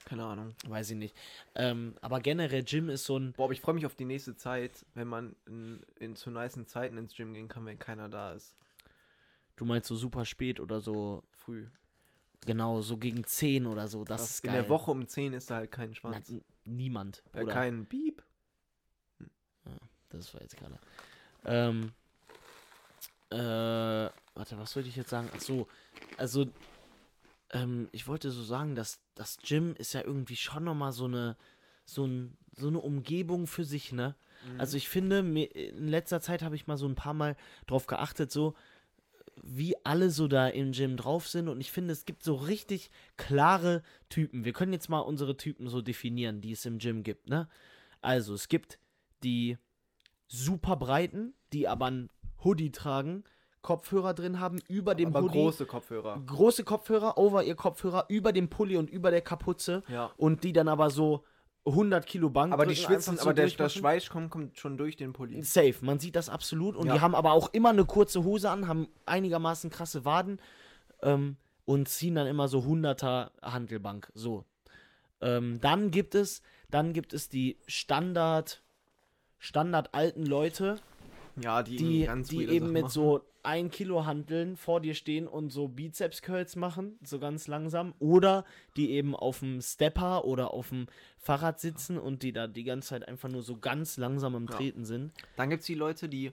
keine 0.06 0.24
Ahnung. 0.26 0.56
weiß 0.68 0.92
ich 0.92 0.98
nicht. 0.98 1.16
Ähm, 1.56 1.96
aber 2.02 2.20
generell, 2.22 2.64
Gym 2.64 2.90
ist 2.90 3.06
so 3.06 3.18
ein, 3.18 3.34
Boah, 3.34 3.46
aber 3.46 3.54
ich 3.54 3.62
freue 3.62 3.76
mich 3.76 3.86
auf 3.86 3.96
die 3.96 4.06
nächste 4.06 4.36
Zeit, 4.38 4.86
wenn 4.94 5.08
man 5.08 5.36
in, 5.48 5.84
in 6.00 6.16
zu 6.16 6.30
nicen 6.32 6.68
Zeiten 6.68 6.98
ins 6.98 7.16
Gym 7.16 7.34
gehen 7.34 7.48
kann, 7.48 7.66
wenn 7.66 7.80
keiner 7.80 8.08
da 8.10 8.34
ist. 8.34 8.56
du 9.58 9.66
meinst 9.66 9.88
so 9.88 9.96
super 9.96 10.26
spät 10.26 10.60
oder 10.60 10.80
so 10.82 11.24
Früh. 11.32 11.66
Genau, 12.46 12.82
so 12.82 12.98
gegen 12.98 13.24
10 13.24 13.66
oder 13.66 13.88
so. 13.88 14.04
Das, 14.06 14.22
Das 14.22 14.30
ist 14.32 14.44
in 14.46 14.52
geil. 14.52 14.62
der 14.62 14.70
Woche 14.70 14.92
um 14.92 15.08
10 15.08 15.34
ist 15.34 15.50
da 15.50 15.56
halt 15.56 15.72
kein 15.72 15.90
Na, 15.90 15.96
Schwanz. 15.96 16.30
n- 16.30 16.44
niemand. 16.66 17.24
Äh, 17.34 17.42
Oder? 17.44 17.54
kein 17.54 17.86
Beep. 17.86 18.22
Das 20.10 20.32
war 20.34 20.42
jetzt 20.42 20.56
gerade. 20.58 20.78
Ähm, 21.44 21.92
äh, 23.32 23.38
warte, 23.38 24.58
was 24.58 24.76
wollte 24.76 24.90
ich 24.90 24.96
jetzt 24.96 25.10
sagen? 25.10 25.30
Ach 25.36 25.42
so, 25.42 25.68
also, 26.18 26.46
ähm, 27.52 27.90
ich 27.92 28.08
wollte 28.08 28.32
so 28.32 28.44
sagen, 28.44 28.76
dass 28.76 29.00
das 29.16 29.38
Gym 29.38 29.76
ist 29.76 29.94
ja 29.94 30.02
irgendwie 30.02 30.36
schon 30.36 30.64
nochmal 30.64 30.92
so 30.92 31.06
eine, 31.06 31.38
so, 31.86 32.06
ein, 32.06 32.38
so 32.56 32.68
eine 32.68 32.80
Umgebung 32.80 33.48
für 33.48 33.64
sich, 33.64 33.92
ne? 33.92 34.16
Also 34.58 34.78
ich 34.78 34.90
finde, 34.90 35.20
in 35.20 35.88
letzter 35.88 36.22
Zeit 36.22 36.44
habe 36.44 36.56
ich 36.56 36.68
mal 36.68 36.78
so 36.78 36.88
ein 36.88 36.96
paar 36.96 37.14
Mal 37.14 37.36
drauf 37.66 37.88
geachtet, 37.88 38.32
so, 38.32 38.54
wie 39.42 39.76
alle 39.84 40.10
so 40.10 40.28
da 40.28 40.48
im 40.48 40.72
Gym 40.72 40.98
drauf 40.98 41.28
sind 41.28 41.50
und 41.50 41.60
ich 41.62 41.72
finde, 41.72 41.94
es 41.94 42.06
gibt 42.06 42.24
so 42.24 42.36
richtig 42.36 42.92
klare 43.18 43.82
Typen. 44.10 44.46
Wir 44.46 44.54
können 44.54 44.74
jetzt 44.74 44.90
mal 44.90 45.00
unsere 45.00 45.36
Typen 45.38 45.68
so 45.68 45.82
definieren, 45.82 46.42
die 46.42 46.52
es 46.52 46.66
im 46.66 46.78
Gym 46.78 47.04
gibt, 47.04 47.28
ne? 47.28 47.50
Also, 48.02 48.34
es 48.34 48.48
gibt 48.48 48.78
die 49.24 49.58
super 50.28 50.76
breiten, 50.76 51.34
die 51.54 51.68
aber 51.68 51.88
ein 51.88 52.10
Hoodie 52.44 52.72
tragen, 52.72 53.24
Kopfhörer 53.66 54.14
drin 54.14 54.40
haben, 54.40 54.60
über 54.70 54.94
dem 54.94 55.10
Aber 55.10 55.22
Hoodie. 55.24 55.40
große 55.40 55.66
Kopfhörer. 55.66 56.22
große 56.26 56.64
Kopfhörer, 56.64 57.18
over 57.18 57.44
ihr 57.44 57.56
Kopfhörer, 57.56 58.06
über 58.10 58.32
dem 58.32 58.48
Pulli 58.48 58.78
und 58.78 58.90
über 58.92 59.10
der 59.10 59.22
Kapuze 59.22 59.82
Ja. 59.88 60.12
und 60.18 60.44
die 60.44 60.54
dann 60.54 60.68
aber 60.68 60.92
so 60.92 61.24
100 61.66 62.06
Kilo 62.06 62.30
Bank 62.30 62.54
Aber 62.54 62.68
die 62.68 62.76
schwitzen, 62.76 63.16
so 63.18 63.24
aber 63.24 63.34
der, 63.34 63.46
durchmachen. 63.46 63.72
Schweiß 63.72 64.10
kommt, 64.10 64.30
kommt 64.30 64.60
schon 64.60 64.78
durch 64.78 64.96
den 64.98 65.14
Pulli. 65.14 65.42
Safe, 65.42 65.74
man 65.82 65.98
sieht 65.98 66.16
das 66.16 66.30
absolut. 66.30 66.76
Und 66.76 66.86
Ja. 66.88 66.94
die 66.94 67.02
haben 67.02 67.16
aber 67.16 67.32
auch 67.34 67.52
immer 67.54 67.70
eine 67.70 67.86
kurze 67.86 68.24
Hose 68.24 68.52
an, 68.52 68.68
haben 68.68 68.88
einigermaßen 69.08 69.72
krasse 69.72 70.06
Waden 70.06 70.40
ähm, 71.02 71.38
und 71.66 71.90
ziehen 71.90 72.14
dann 72.14 72.28
immer 72.28 72.48
so 72.48 72.60
100er 72.60 73.32
Handelbank. 73.42 74.12
So. 74.14 74.46
Ähm, 75.22 75.60
dann 75.60 75.90
gibt 75.90 76.14
es, 76.14 76.44
dann 76.70 76.94
gibt 76.94 77.14
es 77.14 77.30
die 77.30 77.58
Standard, 77.66 78.62
Standard 79.40 79.94
alten 79.96 80.26
Leute, 80.26 80.78
Ja, 81.42 81.64
die, 81.64 81.76
die, 81.78 82.04
ganz 82.06 82.28
die 82.30 82.46
eben 82.46 82.66
Sachen 82.68 82.74
mit 82.74 82.82
machen. 82.84 82.92
so 82.92 83.22
1 83.46 83.74
Kilo 83.74 84.06
Handeln 84.06 84.58
vor 84.58 84.82
dir 84.82 84.94
stehen 84.94 85.28
und 85.28 85.50
so 85.50 85.68
Bizeps-Curls 85.68 86.56
machen, 86.56 87.00
so 87.04 87.20
ganz 87.20 87.48
langsam. 87.48 87.94
Oder 88.00 88.46
die 88.76 88.92
eben 88.92 89.16
auf 89.16 89.40
dem 89.40 89.62
Stepper 89.62 90.26
oder 90.26 90.52
auf 90.52 90.70
dem 90.70 90.88
Fahrrad 91.18 91.60
sitzen 91.60 91.98
und 91.98 92.24
die 92.24 92.34
da 92.34 92.48
die 92.48 92.64
ganze 92.64 92.90
Zeit 92.90 93.08
einfach 93.08 93.30
nur 93.30 93.44
so 93.44 93.58
ganz 93.58 93.98
langsam 93.98 94.36
am 94.36 94.48
Ja. 94.48 94.58
Treten 94.58 94.86
sind. 94.86 95.12
Dann 95.36 95.50
gibt 95.50 95.62
es 95.62 95.68
die 95.68 95.76
Leute, 95.76 96.10
die, 96.10 96.32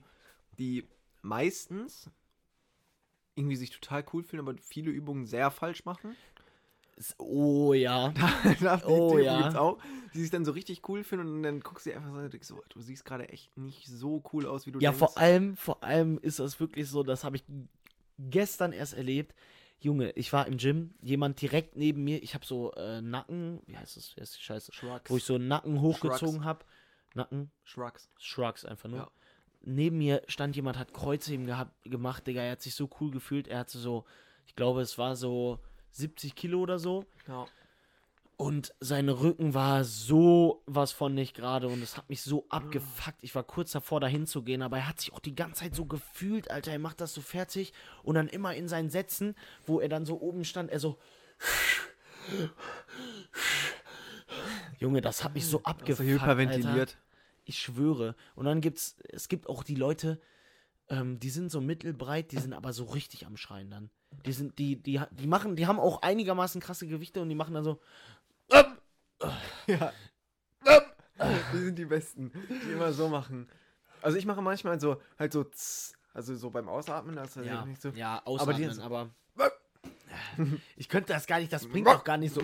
die 0.57 0.87
meistens 1.21 2.09
irgendwie 3.35 3.55
sich 3.55 3.71
total 3.71 4.05
cool 4.13 4.23
fühlen, 4.23 4.47
aber 4.47 4.57
viele 4.61 4.91
Übungen 4.91 5.25
sehr 5.25 5.49
falsch 5.49 5.85
machen. 5.85 6.15
Oh 7.17 7.73
ja. 7.73 8.13
das 8.61 8.83
Oh, 8.85 9.17
die 9.17 9.23
ja. 9.23 9.41
gibt's 9.41 9.55
auch. 9.55 9.77
Die 10.13 10.21
sich 10.21 10.29
dann 10.29 10.45
so 10.45 10.51
richtig 10.51 10.87
cool 10.89 11.03
finden 11.03 11.27
und 11.27 11.43
dann 11.43 11.59
guckst 11.59 11.85
du 11.85 11.89
dir 11.91 11.97
einfach 11.97 12.11
so, 12.11 12.17
und 12.19 12.31
denkst 12.33 12.47
so, 12.47 12.61
du 12.69 12.81
siehst 12.81 13.03
gerade 13.05 13.29
echt 13.29 13.55
nicht 13.57 13.87
so 13.87 14.23
cool 14.31 14.45
aus, 14.45 14.65
wie 14.65 14.71
du 14.71 14.79
Ja, 14.79 14.91
denkst. 14.91 14.99
vor 14.99 15.17
allem, 15.17 15.57
vor 15.57 15.83
allem 15.83 16.19
ist 16.19 16.39
das 16.39 16.59
wirklich 16.59 16.87
so, 16.89 17.03
das 17.03 17.23
habe 17.23 17.35
ich 17.35 17.43
gestern 18.19 18.73
erst 18.73 18.93
erlebt. 18.93 19.33
Junge, 19.79 20.11
ich 20.11 20.31
war 20.31 20.47
im 20.47 20.57
Gym, 20.57 20.93
jemand 21.01 21.41
direkt 21.41 21.75
neben 21.75 22.03
mir, 22.05 22.23
ich 22.23 22.35
habe 22.35 22.45
so 22.45 22.71
äh, 22.75 23.01
Nacken, 23.01 23.59
wie 23.65 23.75
heißt 23.77 23.97
das, 23.97 24.15
heißt 24.17 24.37
die 24.37 24.41
Scheiße? 24.43 24.71
Shrugs. 24.71 25.09
Wo 25.11 25.17
ich 25.17 25.23
so 25.25 25.35
einen 25.35 25.47
Nacken 25.49 25.81
hochgezogen 25.81 26.45
habe. 26.45 26.63
Nacken, 27.15 27.51
Shrugs. 27.63 28.09
Shrugs 28.17 28.63
einfach 28.65 28.87
nur. 28.89 28.99
Ja. 28.99 29.11
Neben 29.65 29.97
mir 29.97 30.21
stand 30.27 30.55
jemand, 30.55 30.77
hat 30.77 30.93
Kreuzheben 30.93 31.45
gehabt, 31.45 31.73
gemacht, 31.83 32.25
Digga, 32.27 32.41
er 32.41 32.53
hat 32.53 32.61
sich 32.61 32.75
so 32.75 32.89
cool 32.99 33.11
gefühlt, 33.11 33.47
er 33.47 33.59
hatte 33.59 33.77
so, 33.77 34.05
ich 34.45 34.55
glaube, 34.55 34.81
es 34.81 34.97
war 34.97 35.15
so 35.15 35.59
70 35.93 36.35
Kilo 36.35 36.59
oder 36.59 36.79
so. 36.79 37.05
Ja. 37.27 37.45
Und 38.35 38.73
sein 38.79 39.09
Rücken 39.09 39.53
war 39.53 39.83
so 39.83 40.63
was 40.65 40.91
von 40.91 41.13
nicht 41.13 41.35
gerade 41.35 41.67
und 41.67 41.81
es 41.83 41.97
hat 41.97 42.09
mich 42.09 42.23
so 42.23 42.45
abgefuckt. 42.49 43.19
Ich 43.21 43.35
war 43.35 43.43
kurz 43.43 43.71
davor, 43.71 43.99
dahin 44.01 44.25
zu 44.25 44.41
gehen, 44.41 44.63
aber 44.63 44.77
er 44.77 44.87
hat 44.87 44.99
sich 44.99 45.13
auch 45.13 45.19
die 45.19 45.35
ganze 45.35 45.61
Zeit 45.61 45.75
so 45.75 45.85
gefühlt, 45.85 46.49
Alter. 46.49 46.71
Er 46.71 46.79
macht 46.79 46.99
das 46.99 47.13
so 47.13 47.21
fertig 47.21 47.73
und 48.01 48.15
dann 48.15 48.27
immer 48.27 48.55
in 48.55 48.67
seinen 48.67 48.89
Sätzen, 48.89 49.35
wo 49.65 49.79
er 49.79 49.87
dann 49.87 50.05
so 50.05 50.19
oben 50.19 50.45
stand, 50.45 50.71
er 50.71 50.79
so. 50.79 50.97
Junge, 54.79 55.01
das 55.01 55.23
hat 55.23 55.35
mich 55.35 55.45
so 55.45 55.59
Also 55.59 55.69
abgefuckt. 55.69 56.09
hyperventiliert. 56.09 56.89
Alter. 56.89 56.97
Ich 57.45 57.59
schwöre. 57.59 58.15
Und 58.35 58.45
dann 58.45 58.61
gibt's, 58.61 58.95
es 59.09 59.29
gibt 59.29 59.47
auch 59.47 59.63
die 59.63 59.75
Leute, 59.75 60.19
ähm, 60.89 61.19
die 61.19 61.29
sind 61.29 61.49
so 61.51 61.61
mittelbreit, 61.61 62.31
die 62.31 62.39
sind 62.39 62.53
aber 62.53 62.73
so 62.73 62.85
richtig 62.85 63.25
am 63.25 63.37
Schreien 63.37 63.69
dann. 63.69 63.89
Die 64.25 64.31
sind, 64.33 64.57
die, 64.59 64.75
die, 64.81 65.01
die 65.11 65.27
machen, 65.27 65.55
die 65.55 65.65
haben 65.67 65.79
auch 65.79 66.01
einigermaßen 66.01 66.61
krasse 66.61 66.87
Gewichte 66.87 67.21
und 67.21 67.29
die 67.29 67.35
machen 67.35 67.53
dann 67.53 67.63
so. 67.63 67.79
Ja. 69.67 69.91
Die 71.53 71.57
sind 71.59 71.77
die 71.77 71.85
Besten, 71.85 72.31
die 72.49 72.71
immer 72.71 72.91
so 72.91 73.07
machen. 73.07 73.47
Also 74.01 74.17
ich 74.17 74.25
mache 74.25 74.41
manchmal 74.41 74.79
so, 74.81 74.99
halt 75.17 75.31
so, 75.31 75.45
also 76.13 76.35
so 76.35 76.49
beim 76.49 76.67
Ausatmen, 76.67 77.15
das 77.15 77.37
ist 77.37 77.45
Ja, 77.45 77.65
nicht 77.65 77.81
so. 77.81 77.89
ja 77.89 78.21
Aber 78.25 78.53
die- 78.53 78.65
ausatmen, 78.67 78.79
aber, 78.81 79.09
ich 80.75 80.89
könnte 80.89 81.13
das 81.13 81.25
gar 81.27 81.39
nicht, 81.39 81.53
das 81.53 81.67
bringt 81.67 81.87
auch 81.87 82.03
gar 82.03 82.17
nicht 82.17 82.33
so. 82.33 82.41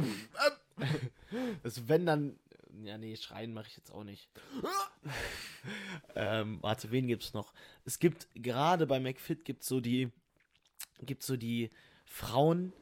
Das 1.64 1.88
wenn 1.90 2.06
dann, 2.06 2.40
ja 2.86 2.98
nee, 2.98 3.16
schreien 3.16 3.54
mache 3.54 3.68
ich 3.68 3.78
jetzt 3.78 3.92
auch 3.92 4.04
nicht. 4.04 4.30
ähm, 6.16 6.60
warte, 6.62 6.92
wen 6.92 7.08
gibt's 7.08 7.34
noch? 7.34 7.54
Es 7.86 8.00
gibt 8.00 8.28
gerade 8.36 8.88
bei 8.88 9.00
McFit 9.00 9.46
gibt 9.46 9.64
so 9.64 9.80
die, 9.80 10.12
gibt 11.02 11.24
so 11.24 11.38
die 11.38 11.70
Frauen, 12.06 12.74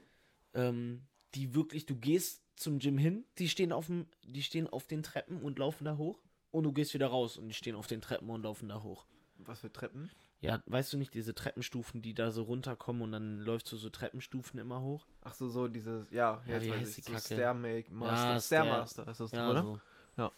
ähm, 0.53 1.05
die 1.35 1.53
wirklich, 1.53 1.85
du 1.85 1.95
gehst 1.95 2.43
zum 2.55 2.79
Gym 2.79 2.97
hin, 2.97 3.25
die 3.37 3.49
stehen 3.49 3.71
auf 3.71 3.87
dem, 3.87 4.07
die 4.23 4.43
stehen 4.43 4.67
auf 4.67 4.87
den 4.87 5.03
Treppen 5.03 5.41
und 5.41 5.59
laufen 5.59 5.85
da 5.85 5.97
hoch 5.97 6.19
und 6.51 6.63
du 6.63 6.73
gehst 6.73 6.93
wieder 6.93 7.07
raus 7.07 7.37
und 7.37 7.47
die 7.47 7.53
stehen 7.53 7.75
auf 7.75 7.87
den 7.87 8.01
Treppen 8.01 8.29
und 8.29 8.43
laufen 8.43 8.69
da 8.69 8.81
hoch. 8.81 9.05
Was 9.37 9.59
für 9.59 9.71
Treppen? 9.71 10.09
Ja, 10.39 10.61
weißt 10.67 10.93
du 10.93 10.97
nicht, 10.97 11.13
diese 11.15 11.33
Treppenstufen, 11.33 12.01
die 12.01 12.13
da 12.13 12.31
so 12.31 12.43
runterkommen 12.43 13.01
und 13.01 13.11
dann 13.11 13.39
läufst 13.39 13.71
du 13.71 13.77
so 13.77 13.89
Treppenstufen 13.89 14.59
immer 14.59 14.81
hoch? 14.81 15.05
Ach 15.23 15.33
so, 15.33 15.49
so 15.49 15.67
dieses, 15.67 16.11
ja, 16.11 16.43
Ja, 16.45 16.53
jetzt 16.57 16.69
weiß 16.69 16.89
ich, 16.89 16.95
die 16.97 17.01
so 17.01 17.11
Kacke? 17.13 17.33
Stairmake 17.33 17.91
Master, 17.91 18.33
Ja, 18.33 18.39
Stairmaster 18.39 19.07
ist 19.07 19.19
das, 19.19 19.31
Ja, 19.31 19.49
oder? 19.49 19.63
so. 19.63 19.79
Ja. 20.17 20.31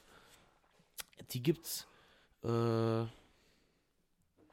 Die 1.32 1.44
gibt's. 1.44 1.86
Äh, 2.44 3.06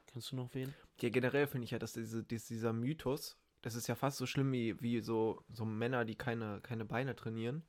kennst 0.07 0.31
du 0.31 0.35
noch 0.35 0.53
wen? 0.53 0.73
Ja, 0.99 1.09
generell 1.09 1.47
finde 1.47 1.65
ich 1.65 1.71
ja, 1.71 1.79
dass 1.79 1.93
diese, 1.93 2.23
dies- 2.23 2.47
dieser 2.47 2.73
Mythos, 2.73 3.37
das 3.61 3.75
ist 3.75 3.87
ja 3.87 3.95
fast 3.95 4.17
so 4.17 4.25
schlimm 4.25 4.51
wie, 4.51 4.79
wie 4.81 4.99
so, 4.99 5.43
so 5.53 5.63
Männer, 5.63 6.03
die 6.05 6.15
keine, 6.15 6.59
keine 6.61 6.83
Beine 6.85 7.15
trainieren. 7.15 7.63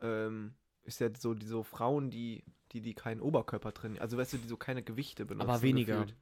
Ähm, 0.00 0.54
ist 0.84 1.00
ja 1.00 1.08
so, 1.16 1.34
die 1.34 1.46
so 1.46 1.62
Frauen, 1.62 2.10
die, 2.10 2.42
die, 2.72 2.80
die 2.80 2.94
keinen 2.94 3.20
Oberkörper 3.20 3.72
trainieren. 3.72 4.02
Also 4.02 4.16
weißt 4.16 4.32
du, 4.32 4.38
die 4.38 4.48
so 4.48 4.56
keine 4.56 4.82
Gewichte 4.82 5.24
benutzen. 5.26 5.48
Aber 5.50 5.62
weniger. 5.62 6.00
gefühlt. 6.00 6.16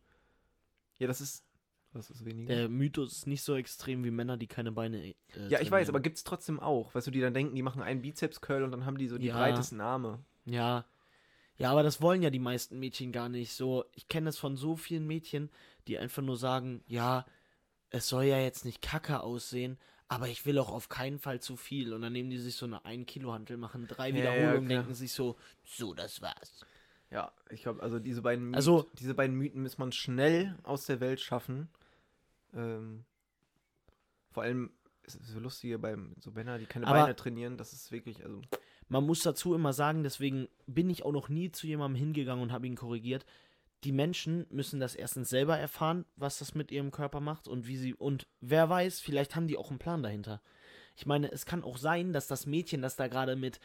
Ja, 0.99 1.07
das 1.07 1.21
ist. 1.21 1.45
Was 1.93 2.11
ist 2.11 2.25
weniger? 2.25 2.55
Der 2.55 2.69
Mythos 2.69 3.13
ist 3.13 3.27
nicht 3.27 3.43
so 3.43 3.57
extrem 3.57 4.05
wie 4.05 4.11
Männer, 4.11 4.37
die 4.37 4.47
keine 4.47 4.73
Beine. 4.73 5.03
Äh, 5.07 5.15
ja, 5.49 5.61
ich 5.61 5.71
weiß, 5.71 5.89
aber 5.89 6.01
gibt 6.01 6.19
es 6.19 6.25
trotzdem 6.25 6.61
auch. 6.61 6.95
Weißt 6.95 7.07
du, 7.07 7.11
die 7.11 7.21
dann 7.21 7.33
denken, 7.33 7.57
die 7.57 7.63
machen 7.63 7.81
einen 7.83 8.03
Bizeps-Curl 8.03 8.63
und 8.63 8.73
dann 8.73 8.85
haben 8.85 8.99
die 8.99 9.09
so 9.09 9.17
die 9.17 9.29
Ja. 9.29 9.37
breitesten 9.39 9.81
Arme. 9.81 10.23
Ja. 10.45 10.85
Ja, 11.57 11.73
aber 11.73 11.83
das 11.83 12.01
wollen 12.03 12.23
ja 12.23 12.31
die 12.31 12.39
meisten 12.39 12.79
Mädchen 12.79 13.11
gar 13.11 13.29
nicht. 13.29 13.53
So, 13.55 13.85
ich 13.95 14.07
kenne 14.07 14.29
es 14.29 14.39
von 14.39 14.57
so 14.57 14.77
vielen 14.77 15.07
Mädchen, 15.07 15.51
die 15.89 15.99
einfach 15.99 16.23
nur 16.23 16.37
sagen, 16.37 16.85
ja, 16.87 17.25
es 17.91 18.07
soll 18.09 18.25
ja 18.25 18.39
jetzt 18.39 18.65
nicht 18.67 18.83
kacke 18.83 19.21
aussehen, 19.21 19.79
aber 20.09 20.29
ich 20.29 20.45
will 20.47 20.59
auch 20.59 20.71
auf 20.71 20.89
keinen 20.91 21.19
Fall 21.19 21.41
zu 21.41 21.57
viel. 21.57 21.95
Und 21.95 22.03
dann 22.03 22.13
nehmen 22.13 22.31
die 22.31 22.39
sich 22.39 22.55
so 22.55 22.67
eine 22.67 22.85
1 22.85 23.07
Kilo 23.07 23.33
Hantel, 23.33 23.57
machen 23.57 23.87
drei 23.89 24.11
Ja, 24.11 24.17
ja, 24.17 24.23
Wiederholungen, 24.23 24.69
klar. 24.69 24.83
denken 24.83 24.95
sich 24.95 25.13
so, 25.13 25.37
so, 25.65 25.95
das 25.95 26.21
war's. 26.23 26.65
Ja, 27.11 27.33
ich 27.51 27.63
glaube, 27.63 27.83
also 27.83 27.99
diese 27.99 28.21
beiden 28.23 28.45
Mythen, 28.47 28.55
Also- 28.57 28.89
diese 28.99 29.15
beiden 29.15 29.37
Mythen 29.37 29.63
muss 29.63 29.79
man 29.79 29.93
schnell 29.93 30.57
aus 30.63 30.87
der 30.87 31.01
Welt 31.01 31.21
schaffen. 31.21 31.69
Ähm, 32.55 33.05
vor 34.31 34.43
allem 34.43 34.71
ist 35.05 35.21
es 35.21 35.29
so 35.29 35.41
lustig 35.41 35.69
hier 35.69 35.81
beim 35.81 36.15
so 36.21 36.31
Männer, 36.31 36.59
die 36.59 36.67
keine 36.67 36.87
Aber- 36.87 37.01
Beine 37.03 37.17
trainieren, 37.17 37.57
das 37.57 37.73
ist 37.73 37.91
wirklich, 37.93 38.23
also 38.25 38.43
Man 38.91 39.05
muss 39.05 39.23
dazu 39.23 39.55
immer 39.55 39.75
sagen, 39.75 40.03
deswegen 40.03 40.49
bin 40.67 40.89
ich 40.89 41.03
auch 41.05 41.13
noch 41.13 41.29
nie 41.29 41.51
zu 41.53 41.67
jemandem 41.67 41.99
hingegangen 41.99 42.43
und 42.43 42.53
habe 42.53 42.67
ihn 42.67 42.75
korrigiert. 42.77 43.27
Die 43.85 43.93
Menschen 43.93 44.47
müssen 44.51 44.81
das 44.81 44.95
erstens 44.95 45.29
selber 45.29 45.59
erfahren, 45.59 46.07
was 46.17 46.39
das 46.39 46.55
mit 46.55 46.71
ihrem 46.73 46.91
Körper 46.91 47.21
macht 47.21 47.49
und 47.49 47.67
wie 47.67 47.77
sie 47.77 47.93
und 47.95 48.27
wer 48.41 48.69
weiß, 48.71 49.01
vielleicht 49.01 49.37
haben 49.37 49.47
die 49.47 49.59
auch 49.59 49.69
einen 49.71 49.79
Plan 49.79 50.03
dahinter. 50.03 50.41
Ich 50.97 51.05
meine, 51.07 51.31
es 51.31 51.45
kann 51.47 51.63
auch 51.65 51.77
sein, 51.77 52.13
dass 52.15 52.29
das 52.29 52.47
Mädchen, 52.47 52.81
das 52.83 52.97
da 52.97 53.09
gerade 53.09 53.37
mit 53.37 53.61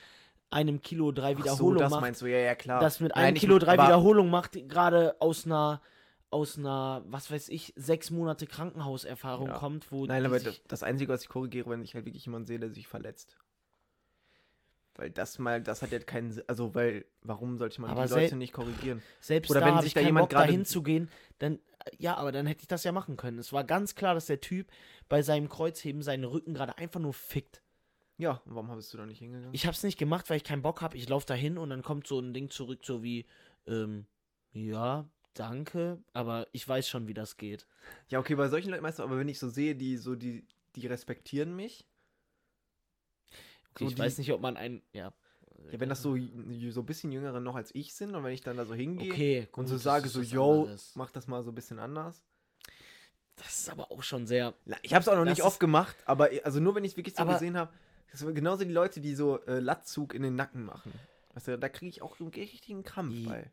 einem 0.53 0.81
Kilo 0.81 1.11
drei 1.11 1.31
Ach 1.33 1.37
so, 1.37 1.43
Wiederholungen 1.43 1.79
das 1.79 1.91
macht, 1.91 2.01
meinst 2.01 2.21
du, 2.21 2.25
ja, 2.27 2.37
ja, 2.37 2.55
klar. 2.55 2.79
das 2.79 2.99
mit 2.99 3.15
Nein, 3.15 3.25
einem 3.25 3.35
ich- 3.35 3.41
Kilo 3.41 3.59
drei 3.59 3.73
Wiederholungen 3.73 4.31
macht, 4.31 4.53
gerade 4.69 5.15
aus 5.19 5.45
einer 5.45 5.81
aus 6.29 6.57
einer, 6.57 7.03
was 7.05 7.29
weiß 7.29 7.49
ich, 7.49 7.73
sechs 7.75 8.09
Monate 8.09 8.47
Krankenhauserfahrung 8.47 9.49
Ja. 9.49 9.53
kommt, 9.53 9.91
wo 9.91 10.07
Nein, 10.07 10.25
aber 10.25 10.39
das, 10.39 10.81
Einzige, 10.81 11.13
was 11.13 11.21
ich 11.21 11.29
korrigiere, 11.29 11.69
wenn 11.69 11.83
ich 11.83 11.93
halt 11.93 12.05
wirklich 12.05 12.25
jemanden 12.25 12.47
sehe, 12.47 12.57
der 12.59 12.71
sich 12.71 12.87
verletzt. 12.87 13.37
Weil 14.95 15.09
das 15.09 15.39
mal, 15.39 15.61
das 15.61 15.81
hat 15.81 15.91
ja 15.91 15.99
keinen 15.99 16.31
Sinn, 16.31 16.43
also 16.47 16.75
weil, 16.75 17.05
warum 17.23 17.57
sollte 17.57 17.81
man 17.81 17.89
Aber 17.89 18.05
die 18.05 18.13
Leute 18.13 18.35
nicht 18.35 18.53
korrigieren? 18.53 19.01
Selbst 19.19 19.49
Oder 19.49 19.59
da 19.61 19.65
wenn 19.67 19.77
sich 19.77 19.87
ich 19.87 19.93
da 19.95 20.01
jemand 20.01 20.23
Bock, 20.25 20.29
gerade- 20.31 20.47
dahin 20.47 20.65
zu 20.65 20.83
gehen, 20.83 21.09
dann, 21.39 21.57
ja, 21.97 22.15
aber 22.15 22.31
dann 22.31 22.45
hätte 22.45 22.61
ich 22.61 22.67
das 22.67 22.83
ja 22.83 22.91
machen 22.91 23.17
können. 23.17 23.39
Es 23.39 23.51
war 23.53 23.63
ganz 23.63 23.95
klar, 23.95 24.13
dass 24.13 24.27
der 24.27 24.39
Typ 24.39 24.67
bei 25.09 25.23
seinem 25.23 25.49
Kreuzheben 25.49 26.03
seinen 26.03 26.25
Rücken 26.25 26.53
gerade 26.53 26.77
einfach 26.77 26.99
nur 26.99 27.13
fickt. 27.13 27.62
Ja, 28.17 28.41
und 28.45 28.55
warum 28.55 28.75
bist 28.75 28.93
du 28.93 28.97
da 28.97 29.05
nicht 29.05 29.19
hingegangen? 29.19 29.53
Ich 29.53 29.65
habe 29.65 29.73
es 29.75 29.83
nicht 29.83 29.97
gemacht, 29.97 30.29
weil 30.29 30.37
ich 30.37 30.43
keinen 30.43 30.61
Bock 30.61 30.81
habe. 30.81 30.97
Ich 30.97 31.09
laufe 31.09 31.25
dahin 31.25 31.57
und 31.57 31.69
dann 31.69 31.81
kommt 31.81 32.07
so 32.07 32.19
ein 32.19 32.33
Ding 32.33 32.49
zurück, 32.49 32.81
so 32.83 33.01
wie, 33.03 33.25
ähm, 33.65 34.05
ja, 34.51 35.07
danke, 35.33 36.03
aber 36.13 36.47
ich 36.51 36.67
weiß 36.67 36.87
schon, 36.87 37.07
wie 37.07 37.13
das 37.15 37.37
geht. 37.37 37.65
Ja, 38.09 38.19
okay, 38.19 38.35
bei 38.35 38.49
solchen 38.49 38.69
Leuten 38.69 38.83
meinst 38.83 38.99
du, 38.99 39.03
aber 39.03 39.17
wenn 39.17 39.27
ich 39.29 39.39
so 39.39 39.49
sehe, 39.49 39.75
die 39.75 39.97
so, 39.97 40.15
die, 40.15 40.45
die 40.75 40.85
respektieren 40.87 41.55
mich. 41.55 41.87
Okay, 43.71 43.85
So 43.85 43.87
ich 43.87 43.95
die- 43.95 44.01
weiß 44.01 44.17
nicht, 44.19 44.31
ob 44.31 44.41
man 44.41 44.57
ein, 44.57 44.83
ja. 44.93 45.11
Ja, 45.71 45.79
wenn 45.79 45.89
das 45.89 46.01
so, 46.01 46.15
so 46.15 46.81
ein 46.81 46.85
bisschen 46.85 47.11
jüngere 47.11 47.39
noch 47.39 47.55
als 47.55 47.73
ich 47.73 47.93
sind 47.95 48.13
und 48.15 48.23
wenn 48.23 48.33
ich 48.33 48.41
dann 48.41 48.57
da 48.57 48.65
so 48.65 48.73
hingehe 48.75 49.11
Okay, 49.11 49.39
und 49.43 49.49
gut, 49.53 49.67
so 49.67 49.75
das 49.75 49.83
sage 49.83 50.07
so, 50.09 50.21
yo, 50.21 50.63
anderes. 50.63 50.91
mach 50.95 51.09
das 51.09 51.25
mal 51.27 51.41
so 51.43 51.51
ein 51.51 51.55
bisschen 51.55 51.79
anders. 51.79 52.21
Das 53.37 53.61
ist 53.61 53.69
aber 53.69 53.91
auch 53.91 54.03
schon 54.03 54.27
sehr. 54.27 54.53
Ich 54.83 54.93
habe 54.93 55.01
es 55.01 55.07
auch 55.07 55.15
noch 55.15 55.25
nicht 55.25 55.41
oft 55.41 55.59
gemacht, 55.59 55.95
aber 56.05 56.29
also 56.43 56.59
nur 56.59 56.75
wenn 56.75 56.83
ich 56.83 56.91
es 56.91 56.97
wirklich 56.97 57.15
so 57.15 57.25
gesehen 57.25 57.57
habe. 57.57 57.73
Das 58.13 58.21
sind 58.21 58.33
genauso 58.33 58.63
die 58.63 58.71
Leute, 58.71 59.01
die 59.01 59.13
so 59.15 59.39
äh, 59.45 59.59
Latzug 59.59 60.13
in 60.13 60.21
den 60.21 60.35
Nacken 60.35 60.63
machen. 60.63 60.93
Also, 61.35 61.57
da 61.57 61.67
kriege 61.67 61.89
ich 61.89 62.01
auch 62.01 62.15
so 62.15 62.23
einen 62.23 62.33
richtigen 62.33 62.83
Krampf 62.83 63.13
I- 63.13 63.25
bei. 63.25 63.51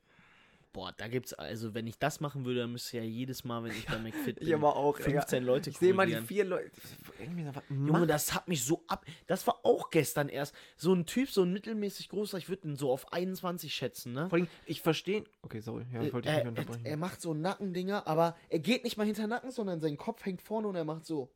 Boah, 0.73 0.93
da 0.97 1.09
gibt's, 1.09 1.33
also 1.33 1.75
wenn 1.75 1.89
ich 1.89 1.99
das 1.99 2.21
machen 2.21 2.45
würde, 2.45 2.61
dann 2.61 2.71
müsste 2.71 2.99
ja 2.99 3.03
jedes 3.03 3.43
Mal, 3.43 3.65
wenn 3.65 3.73
ich 3.73 3.87
bei 3.87 3.99
McFit 3.99 4.39
bin, 4.39 4.47
Ich 4.47 4.55
aber 4.55 4.77
auch. 4.77 4.97
15 4.99 5.43
Leute 5.43 5.71
Ich 5.71 5.79
sehe 5.79 5.93
mal 5.93 6.07
die 6.07 6.15
vier 6.15 6.45
Leute. 6.45 6.71
Irgendwie 7.19 7.43
so, 7.43 7.53
was 7.57 7.65
Junge, 7.69 8.07
das 8.07 8.35
hat 8.35 8.47
mich 8.47 8.65
so 8.65 8.85
ab. 8.87 9.05
Das 9.27 9.45
war 9.49 9.65
auch 9.67 9.91
gestern 9.91 10.29
erst. 10.29 10.55
So 10.77 10.93
ein 10.95 11.07
Typ, 11.07 11.29
so 11.29 11.43
ein 11.43 11.53
mittelmäßig 11.53 12.09
großer, 12.11 12.39
ich 12.39 12.49
würde 12.49 12.69
ihn 12.69 12.77
so 12.77 12.93
auf 12.93 13.13
21 13.13 13.75
schätzen, 13.75 14.13
ne? 14.13 14.29
Vor 14.29 14.39
allem, 14.39 14.47
ich 14.65 14.81
verstehe. 14.81 15.25
Okay, 15.43 15.59
sorry. 15.59 15.87
Ja, 15.93 16.03
ich 16.03 16.13
wollte 16.13 16.29
dich 16.29 16.39
er, 16.39 16.45
nicht 16.45 16.45
er, 16.45 16.49
unterbrechen. 16.63 16.85
er 16.87 16.97
macht 16.99 17.21
so 17.21 17.35
Nackendinger, 17.35 18.07
aber 18.07 18.37
er 18.49 18.61
geht 18.61 18.85
nicht 18.85 18.97
mal 18.97 19.07
hinter 19.07 19.27
Nacken, 19.27 19.51
sondern 19.51 19.81
sein 19.81 19.97
Kopf 19.97 20.25
hängt 20.25 20.41
vorne 20.41 20.69
und 20.69 20.77
er 20.77 20.85
macht 20.85 21.05
so. 21.05 21.33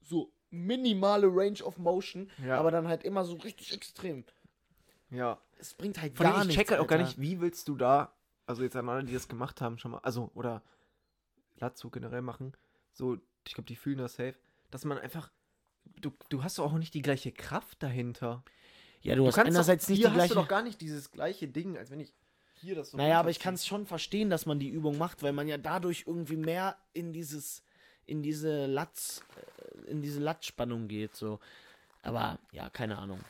So 0.00 0.32
minimale 0.50 1.26
Range 1.28 1.62
of 1.62 1.78
Motion, 1.78 2.30
Ja. 2.44 2.58
aber 2.58 2.70
dann 2.70 2.88
halt 2.88 3.04
immer 3.04 3.24
so 3.24 3.34
richtig 3.36 3.72
extrem. 3.72 4.24
ja. 5.10 5.38
Es 5.60 5.74
bringt 5.74 6.00
halt 6.00 6.16
Vor 6.16 6.22
gar 6.24 6.34
allem, 6.36 6.42
ich 6.42 6.46
nichts. 6.56 6.60
check 6.60 6.70
halt 6.70 6.80
auch 6.80 6.86
gar 6.86 6.98
nicht, 6.98 7.20
wie 7.20 7.40
willst 7.40 7.66
du 7.66 7.74
da, 7.74 8.14
also 8.46 8.62
jetzt 8.62 8.76
an 8.76 8.88
alle, 8.88 9.02
die 9.02 9.12
das 9.12 9.26
gemacht 9.26 9.60
haben, 9.60 9.76
schon 9.78 9.90
mal, 9.90 9.98
also, 10.04 10.30
oder 10.34 10.62
Latzug 11.56 11.94
generell 11.94 12.22
machen, 12.22 12.52
so, 12.92 13.18
ich 13.44 13.54
glaube, 13.54 13.66
die 13.66 13.74
fühlen 13.74 13.98
das 13.98 14.14
safe, 14.14 14.36
dass 14.70 14.84
man 14.84 14.98
einfach, 14.98 15.32
du, 16.00 16.12
du 16.28 16.44
hast 16.44 16.58
doch 16.58 16.64
auch 16.72 16.78
nicht 16.78 16.94
die 16.94 17.02
gleiche 17.02 17.32
Kraft 17.32 17.82
dahinter. 17.82 18.44
Ja, 19.00 19.16
du, 19.16 19.26
hast 19.26 19.34
kannst 19.34 19.48
einerseits 19.50 19.86
doch, 19.86 19.90
nicht 19.90 19.98
hier 19.98 20.06
die 20.06 20.10
hast 20.12 20.16
gleiche. 20.18 20.34
du 20.34 20.40
doch 20.40 20.48
gar 20.48 20.62
nicht 20.62 20.80
dieses 20.80 21.10
gleiche 21.10 21.48
Ding, 21.48 21.76
als 21.76 21.90
wenn 21.90 21.98
ich 21.98 22.12
hier 22.54 22.76
das 22.76 22.92
so 22.92 22.96
Naja, 22.96 23.18
aber 23.18 23.30
ich 23.30 23.40
kann 23.40 23.54
es 23.54 23.66
schon 23.66 23.84
verstehen, 23.86 24.30
dass 24.30 24.46
man 24.46 24.60
die 24.60 24.68
Übung 24.68 24.96
macht, 24.96 25.24
weil 25.24 25.32
man 25.32 25.48
ja 25.48 25.58
dadurch 25.58 26.04
irgendwie 26.06 26.36
mehr 26.36 26.76
in 26.92 27.12
dieses, 27.12 27.64
in 28.08 28.22
diese 28.22 28.66
Latz, 28.66 29.22
äh, 29.86 29.90
in 29.90 30.02
diese 30.02 30.20
Latzspannung 30.20 30.88
geht, 30.88 31.14
so. 31.14 31.38
Aber 32.02 32.38
ja, 32.52 32.68
keine 32.70 32.98
Ahnung. 32.98 33.20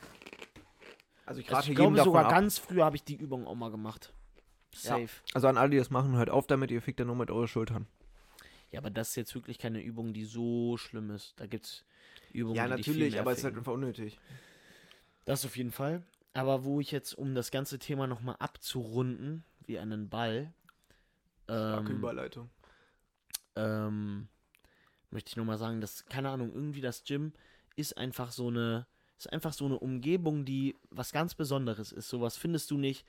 Also 1.27 1.41
ich 1.41 1.47
Also 1.49 1.57
rate 1.57 1.71
ich 1.71 1.77
glaube 1.77 2.03
sogar 2.03 2.25
ab. 2.27 2.31
ganz 2.31 2.59
früh 2.59 2.81
habe 2.81 2.97
ich 2.97 3.05
die 3.05 3.17
Übung 3.17 3.47
auch 3.47 3.55
mal 3.55 3.71
gemacht. 3.71 4.13
Ja. 4.83 4.91
Safe. 4.99 5.09
Also 5.35 5.49
an 5.49 5.57
alle, 5.59 5.71
die 5.71 5.77
das 5.79 5.91
machen, 5.91 6.17
hört 6.17 6.31
auf 6.31 6.47
damit, 6.47 6.71
ihr 6.71 6.81
fickt 6.81 7.01
dann 7.01 7.09
nur 7.09 7.17
mit 7.17 7.31
euren 7.31 7.49
Schultern. 7.49 7.87
Ja, 8.71 8.81
aber 8.81 8.91
das 8.91 9.11
ist 9.11 9.17
jetzt 9.17 9.35
wirklich 9.35 9.59
keine 9.59 9.81
Übung, 9.83 10.13
die 10.13 10.25
so 10.25 10.77
schlimm 10.77 11.11
ist. 11.11 11.35
Da 11.41 11.47
gibt's 11.47 11.85
Übungen, 12.33 12.57
Ja, 12.57 12.65
die 12.77 12.83
viel 12.83 12.95
natürlich, 12.95 13.19
aber 13.19 13.33
es 13.33 13.39
ist 13.39 13.45
halt 13.45 13.57
einfach 13.57 13.73
unnötig. 13.73 14.19
Das 15.25 15.45
auf 15.45 15.57
jeden 15.57 15.73
Fall. 15.73 16.03
Aber 16.35 16.65
wo 16.65 16.81
ich 16.81 16.91
jetzt, 16.93 17.15
um 17.15 17.35
das 17.35 17.51
ganze 17.51 17.79
Thema 17.79 18.07
nochmal 18.07 18.37
abzurunden, 18.39 19.43
wie 19.67 19.79
einen 19.79 20.09
Ball, 20.09 20.53
Starke 21.45 21.91
ähm, 21.93 21.99
Überleitung. 21.99 22.51
ähm, 23.57 24.29
möchte 25.11 25.31
ich 25.31 25.37
nochmal 25.37 25.59
sagen, 25.59 25.81
dass, 25.81 26.07
keine 26.07 26.31
Ahnung, 26.31 26.53
irgendwie 26.55 26.81
das 26.81 27.05
Gym 27.05 27.33
ist 27.77 27.97
einfach 27.97 28.33
so 28.33 28.49
eine, 28.49 28.87
ist 29.19 29.33
einfach 29.33 29.53
so 29.53 29.67
eine 29.67 29.79
Umgebung, 29.79 30.45
die 30.45 30.77
was 30.91 31.13
ganz 31.13 31.35
Besonderes 31.35 31.93
ist. 31.93 32.09
Sowas 32.09 32.37
findest 32.37 32.71
du 32.71 32.79
nicht 32.79 33.07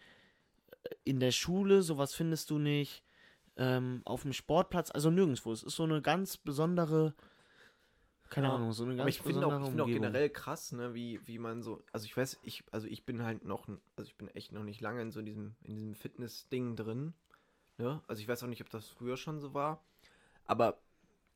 äh, 0.84 0.96
in 1.06 1.20
der 1.20 1.32
Schule, 1.32 1.82
sowas 1.82 2.14
findest 2.14 2.50
du 2.50 2.60
nicht 2.60 3.04
ähm, 3.58 4.02
auf 4.06 4.24
dem 4.24 4.34
Sportplatz, 4.34 4.92
also 4.92 5.12
nirgendwo. 5.12 5.52
Es 5.52 5.64
ist 5.64 5.76
so 5.76 5.84
eine 5.84 6.02
ganz 6.02 6.38
besondere, 6.38 7.16
keine 8.30 8.48
Ja, 8.48 8.52
Ahnung, 8.52 8.72
so 8.74 8.84
eine 8.84 8.96
ganz 8.96 9.04
Aber 9.04 9.10
ich 9.10 9.22
finde 9.22 9.48
besondere 9.48 9.48
auch, 9.48 9.60
ich 9.62 9.70
find 9.70 9.82
auch 9.82 9.92
generell 9.92 10.30
krass, 10.30 10.72
ne, 10.72 10.94
wie, 10.94 11.26
wie 11.28 11.40
man 11.40 11.62
so, 11.64 11.84
also 11.92 12.06
ich 12.06 12.16
weiß, 12.16 12.40
ich, 12.44 12.64
also 12.72 12.88
ich 12.88 13.06
bin 13.06 13.24
halt 13.24 13.44
noch, 13.46 13.68
also 13.96 14.08
ich 14.10 14.16
bin 14.18 14.28
echt 14.30 14.52
noch 14.52 14.64
nicht 14.64 14.82
lange 14.82 15.02
in 15.02 15.12
so 15.12 15.22
diesem, 15.22 15.56
in 15.64 15.76
diesem 15.76 15.96
Fitness-Ding 15.96 16.76
drin, 16.76 17.14
ne, 17.78 18.02
also 18.08 18.22
ich 18.22 18.28
weiß 18.28 18.44
auch 18.44 18.48
nicht, 18.48 18.62
ob 18.62 18.70
das 18.70 18.90
früher 18.90 19.18
schon 19.18 19.40
so 19.40 19.54
war, 19.54 19.84
aber 20.46 20.82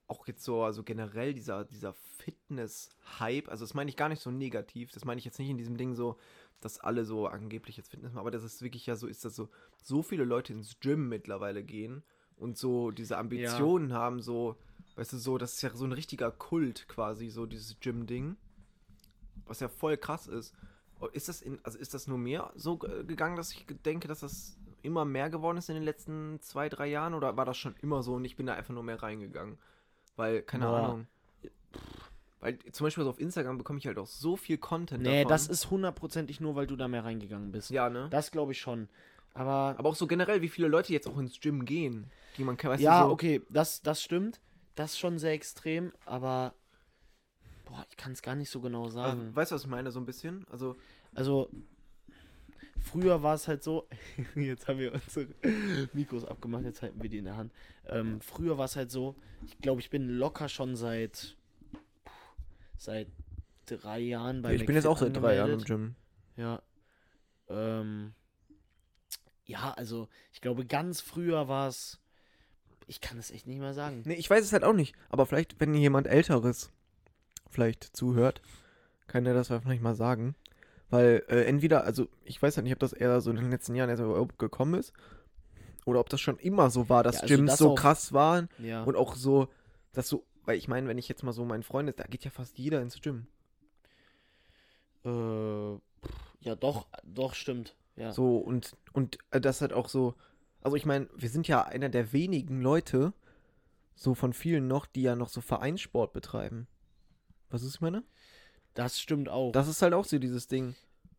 auch 0.08 0.28
jetzt 0.28 0.44
so, 0.44 0.64
also 0.64 0.84
generell 0.84 1.34
dieser, 1.34 1.66
dieser 1.66 1.94
Fitness-Hype, 1.94 3.50
also 3.50 3.64
das 3.66 3.74
meine 3.74 3.90
ich 3.90 3.98
gar 3.98 4.10
nicht 4.10 4.22
so 4.22 4.32
negativ, 4.32 4.92
das 4.92 5.06
meine 5.06 5.20
ich 5.20 5.26
jetzt 5.26 5.40
nicht 5.40 5.50
in 5.50 5.58
diesem 5.58 5.78
Ding 5.78 5.96
so, 5.96 6.18
dass 6.60 6.80
alle 6.80 7.06
so 7.06 7.28
angeblich 7.28 7.78
jetzt 7.78 7.90
Fitness 7.90 8.12
machen, 8.14 8.22
aber 8.22 8.32
das 8.32 8.44
ist 8.44 8.62
wirklich 8.62 8.86
ja 8.86 8.96
so, 8.96 9.08
ist 9.08 9.26
das 9.26 9.36
so, 9.36 9.50
so 9.82 10.02
viele 10.04 10.24
Leute 10.26 10.54
ins 10.54 10.80
Gym 10.80 11.10
mittlerweile 11.10 11.64
gehen 11.64 12.04
und 12.38 12.58
so 12.58 12.92
diese 12.92 13.18
Ambitionen 13.18 13.94
haben, 13.94 14.22
so, 14.22 14.58
weißt 14.96 15.14
du, 15.14 15.18
so, 15.18 15.38
das 15.38 15.54
ist 15.56 15.62
ja 15.62 15.76
so 15.76 15.86
ein 15.86 15.92
richtiger 15.94 16.32
Kult 16.32 16.88
quasi, 16.88 17.30
so 17.30 17.46
dieses 17.46 17.80
Gym-Ding, 17.80 18.38
was 19.46 19.60
ja 19.60 19.68
voll 19.68 19.98
krass 19.98 20.28
ist. 20.28 20.54
Oh, 21.00 21.08
Ist 21.08 21.28
das 21.28 21.42
in, 21.42 21.60
also 21.64 21.78
ist 21.78 21.94
das 21.94 22.08
nur 22.08 22.18
mehr 22.18 22.52
so 22.56 22.78
ge- 22.78 23.04
gegangen, 23.06 23.36
dass 23.36 23.52
ich 23.52 23.66
denke, 23.86 24.08
dass 24.08 24.20
das 24.22 24.58
immer 24.84 25.06
mehr 25.06 25.30
geworden 25.30 25.58
ist 25.58 25.70
in 25.70 25.76
den 25.76 25.84
letzten 25.84 26.40
zwei, 26.42 26.70
drei 26.70 26.88
Jahren 26.88 27.14
oder 27.14 27.36
war 27.36 27.46
das 27.46 27.58
schon 27.58 27.76
immer 27.82 28.04
so 28.04 28.16
und 28.16 28.26
ich 28.26 28.36
bin 28.36 28.46
da 28.46 28.54
einfach 28.54 28.74
nur 28.74 28.84
mehr 28.84 29.02
reingegangen? 29.02 29.58
Weil, 30.16 30.42
keine 30.44 30.66
Boah. 30.66 30.78
Ahnung. 30.78 31.08
Weil 32.40 32.60
zum 32.72 32.86
Beispiel 32.86 33.04
so 33.04 33.10
auf 33.10 33.20
Instagram 33.20 33.58
bekomme 33.58 33.80
ich 33.80 33.88
halt 33.88 33.98
auch 33.98 34.08
so 34.08 34.36
viel 34.36 34.58
Content 34.58 35.02
Nee, 35.04 35.22
davon. 35.24 35.30
das 35.30 35.48
ist 35.48 35.72
hundertprozentig 35.72 36.42
nur, 36.42 36.56
weil 36.56 36.68
du 36.68 36.76
da 36.76 36.88
mehr 36.88 37.06
reingegangen 37.06 37.52
bist. 37.52 37.70
Ja, 37.70 37.90
ne? 37.90 38.08
Das 38.12 38.32
glaube 38.32 38.52
ich 38.52 38.60
schon. 38.60 38.90
Aber 39.34 39.76
Aber 39.78 39.90
auch 39.90 39.96
so 39.96 40.08
generell, 40.08 40.42
wie 40.42 40.50
viele 40.50 40.68
Leute 40.68 40.94
jetzt 40.94 41.08
auch 41.08 41.18
ins 41.18 41.40
Gym 41.40 41.66
gehen. 41.66 42.12
Die 42.38 42.44
man, 42.44 42.58
weißt 42.62 42.84
ja, 42.84 43.06
so, 43.06 43.12
okay, 43.12 43.42
das, 43.50 43.82
das 43.82 44.04
stimmt. 44.04 44.42
Das 44.76 44.92
ist 44.92 45.00
schon 45.00 45.20
sehr 45.20 45.32
extrem, 45.34 45.92
aber 46.06 46.54
boah, 47.66 47.86
ich 47.90 47.96
kann 47.98 48.12
es 48.12 48.22
gar 48.22 48.36
nicht 48.36 48.50
so 48.50 48.60
genau 48.60 48.84
Also, 48.86 48.96
sagen. 48.98 49.36
weißt 49.36 49.52
du, 49.52 49.56
was 49.56 49.64
ich 49.64 49.70
meine, 49.70 49.92
so 49.92 50.00
ein 50.00 50.06
bisschen? 50.06 50.46
Also, 50.52 50.76
Also, 51.16 51.50
früher 52.80 53.24
war 53.24 53.36
es 53.36 53.48
halt 53.48 53.64
so, 53.64 53.88
jetzt 54.36 54.68
haben 54.68 54.80
wir 54.80 54.94
unsere 54.94 55.28
Mikros 55.94 56.26
abgemacht, 56.26 56.64
jetzt 56.66 56.82
halten 56.82 57.02
wir 57.02 57.10
die 57.10 57.20
in 57.20 57.26
der 57.26 57.38
Hand. 57.38 57.52
Ähm, 57.88 58.22
früher 58.22 58.58
war 58.58 58.66
es 58.66 58.76
halt 58.76 58.92
so, 58.92 59.16
ich 59.46 59.58
glaube, 59.60 59.82
ich 59.82 59.90
bin 59.90 60.08
locker 60.08 60.50
schon 60.50 60.76
seit 60.76 61.36
seit 62.78 63.08
drei 63.66 64.00
Jahren 64.00 64.42
bei 64.42 64.56
ich 64.56 64.66
bin 64.66 64.76
jetzt 64.76 64.86
auch 64.86 65.00
McFit 65.00 65.16
seit 65.16 65.24
drei 65.24 65.36
Jahren 65.36 65.52
im. 65.52 65.64
Gym. 65.64 65.96
Ja. 66.36 66.62
Ähm, 67.50 68.14
ja, 69.46 69.74
also 69.74 70.08
ich 70.32 70.42
glaube, 70.42 70.66
ganz 70.66 71.02
früher 71.02 71.48
war 71.48 71.68
es. 71.68 72.00
Ich 72.88 73.00
kann 73.00 73.18
es 73.18 73.32
echt 73.32 73.48
nicht 73.48 73.60
mehr 73.60 73.74
sagen. 73.74 74.04
Nee, 74.06 74.16
ich 74.16 74.30
weiß 74.30 74.44
es 74.44 74.54
halt 74.54 74.64
auch 74.64 74.74
nicht. 74.74 74.96
Aber 75.10 75.26
vielleicht, 75.26 75.60
wenn 75.60 75.74
jemand 75.74 76.08
Älteres 76.08 76.72
vielleicht 77.50 77.96
zuhört, 77.96 78.42
kann 79.08 79.26
er 79.26 79.34
das 79.34 79.48
vielleicht 79.48 79.82
mal 79.82 79.96
sagen. 79.96 80.36
Weil 80.90 81.24
äh, 81.28 81.46
entweder, 81.46 81.86
also 81.86 82.08
ich 82.24 82.42
weiß 82.42 82.58
halt 82.58 82.66
nicht, 82.66 82.74
ob 82.74 82.80
das 82.80 82.94
eher 82.94 83.20
so 83.22 83.30
in 83.32 83.38
den 83.38 83.50
letzten 83.50 83.74
Jahren 83.74 83.90
erst 83.90 84.02
überhaupt 84.02 84.38
gekommen 84.38 84.76
ist. 84.76 84.94
Oder 85.86 86.00
ob 86.00 86.10
das 86.10 86.22
schon 86.22 86.38
immer 86.40 86.70
so 86.70 86.90
war, 86.90 87.04
dass 87.04 87.16
Ja, 87.16 87.22
also 87.24 87.36
Gyms 87.36 87.52
das 87.52 87.60
so 87.60 87.72
auch- 87.72 87.76
krass 87.76 88.14
waren. 88.14 88.50
Ja. 88.60 88.84
Und 88.84 88.96
auch 88.96 89.16
so, 89.16 89.48
dass 89.92 90.08
so, 90.10 90.26
weil 90.46 90.58
ich 90.58 90.68
meine, 90.68 90.88
wenn 90.88 90.98
ich 90.98 91.08
jetzt 91.10 91.24
mal 91.24 91.34
so 91.34 91.46
mein 91.46 91.64
Freund 91.64 91.90
ist, 91.90 92.00
da 92.00 92.06
geht 92.06 92.24
ja 92.26 92.32
fast 92.32 92.58
jeder 92.58 92.82
ins 92.82 93.02
Gym. 93.02 93.28
Äh, 95.06 95.74
ja, 96.42 96.56
doch, 96.60 96.88
doch, 97.04 97.34
stimmt. 97.34 97.76
Ja. 97.96 98.12
So, 98.12 98.38
und, 98.38 98.76
und 98.94 99.18
äh, 99.32 99.40
das 99.42 99.62
halt 99.62 99.74
auch 99.74 99.88
so, 99.90 100.16
also 100.62 100.76
ich 100.78 100.86
meine, 100.86 101.08
wir 101.16 101.30
sind 101.30 101.48
ja 101.48 101.64
einer 101.64 101.90
der 101.90 102.14
wenigen 102.14 102.62
Leute, 102.62 103.14
so 103.96 104.16
von 104.16 104.34
vielen 104.34 104.68
noch, 104.68 104.86
die 104.86 105.04
ja 105.04 105.16
noch 105.16 105.30
so 105.30 105.42
Vereinssport 105.42 106.14
betreiben. 106.14 106.68
Was 107.50 107.62
ist, 107.62 107.76
ich 107.76 107.82
meine? 107.82 108.04
Das 108.74 109.00
stimmt 109.00 109.30
auch. 109.30 109.52
Das 109.52 109.68
ist 109.68 109.82
halt 109.84 109.94
auch 109.94 110.06
so 110.06 110.18
dieses 110.18 110.48
Ding. 110.48 110.76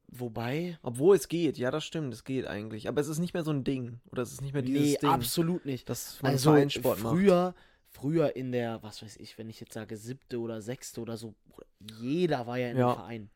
Wobei. 0.09 0.79
Obwohl 0.83 1.17
es 1.17 1.29
geht, 1.29 1.59
ja, 1.59 1.71
das 1.71 1.85
stimmt, 1.85 2.15
es 2.15 2.25
geht 2.25 2.47
eigentlich. 2.47 2.89
Aber 2.89 3.01
es 3.01 3.09
ist 3.09 3.19
nicht 3.19 3.35
mehr 3.35 3.43
so 3.45 3.51
ein 3.51 3.65
Ding. 3.65 4.01
Oder 4.13 4.23
es 4.23 4.33
ist 4.33 4.43
nicht 4.43 4.53
mehr 4.53 4.63
dieses 4.63 4.93
Nee, 4.93 4.99
Ding, 5.01 5.11
absolut 5.11 5.65
nicht. 5.67 5.89
dass 5.89 6.23
man 6.23 6.33
Also 6.33 6.53
Vereinssport 6.53 7.01
macht. 7.01 7.15
früher, 7.15 7.55
früher 7.89 8.37
in 8.37 8.53
der, 8.53 8.83
was 8.83 9.03
weiß 9.03 9.17
ich, 9.17 9.37
wenn 9.39 9.49
ich 9.51 9.61
jetzt 9.61 9.73
sage 9.73 9.97
siebte 9.97 10.39
oder 10.41 10.63
sechste 10.63 11.01
oder 11.01 11.17
so, 11.17 11.35
jeder 12.01 12.47
war 12.47 12.59
ja 12.59 12.71
in 12.71 12.77
Ja, 12.79 12.87
einem 12.91 12.95
Verein. 12.97 13.31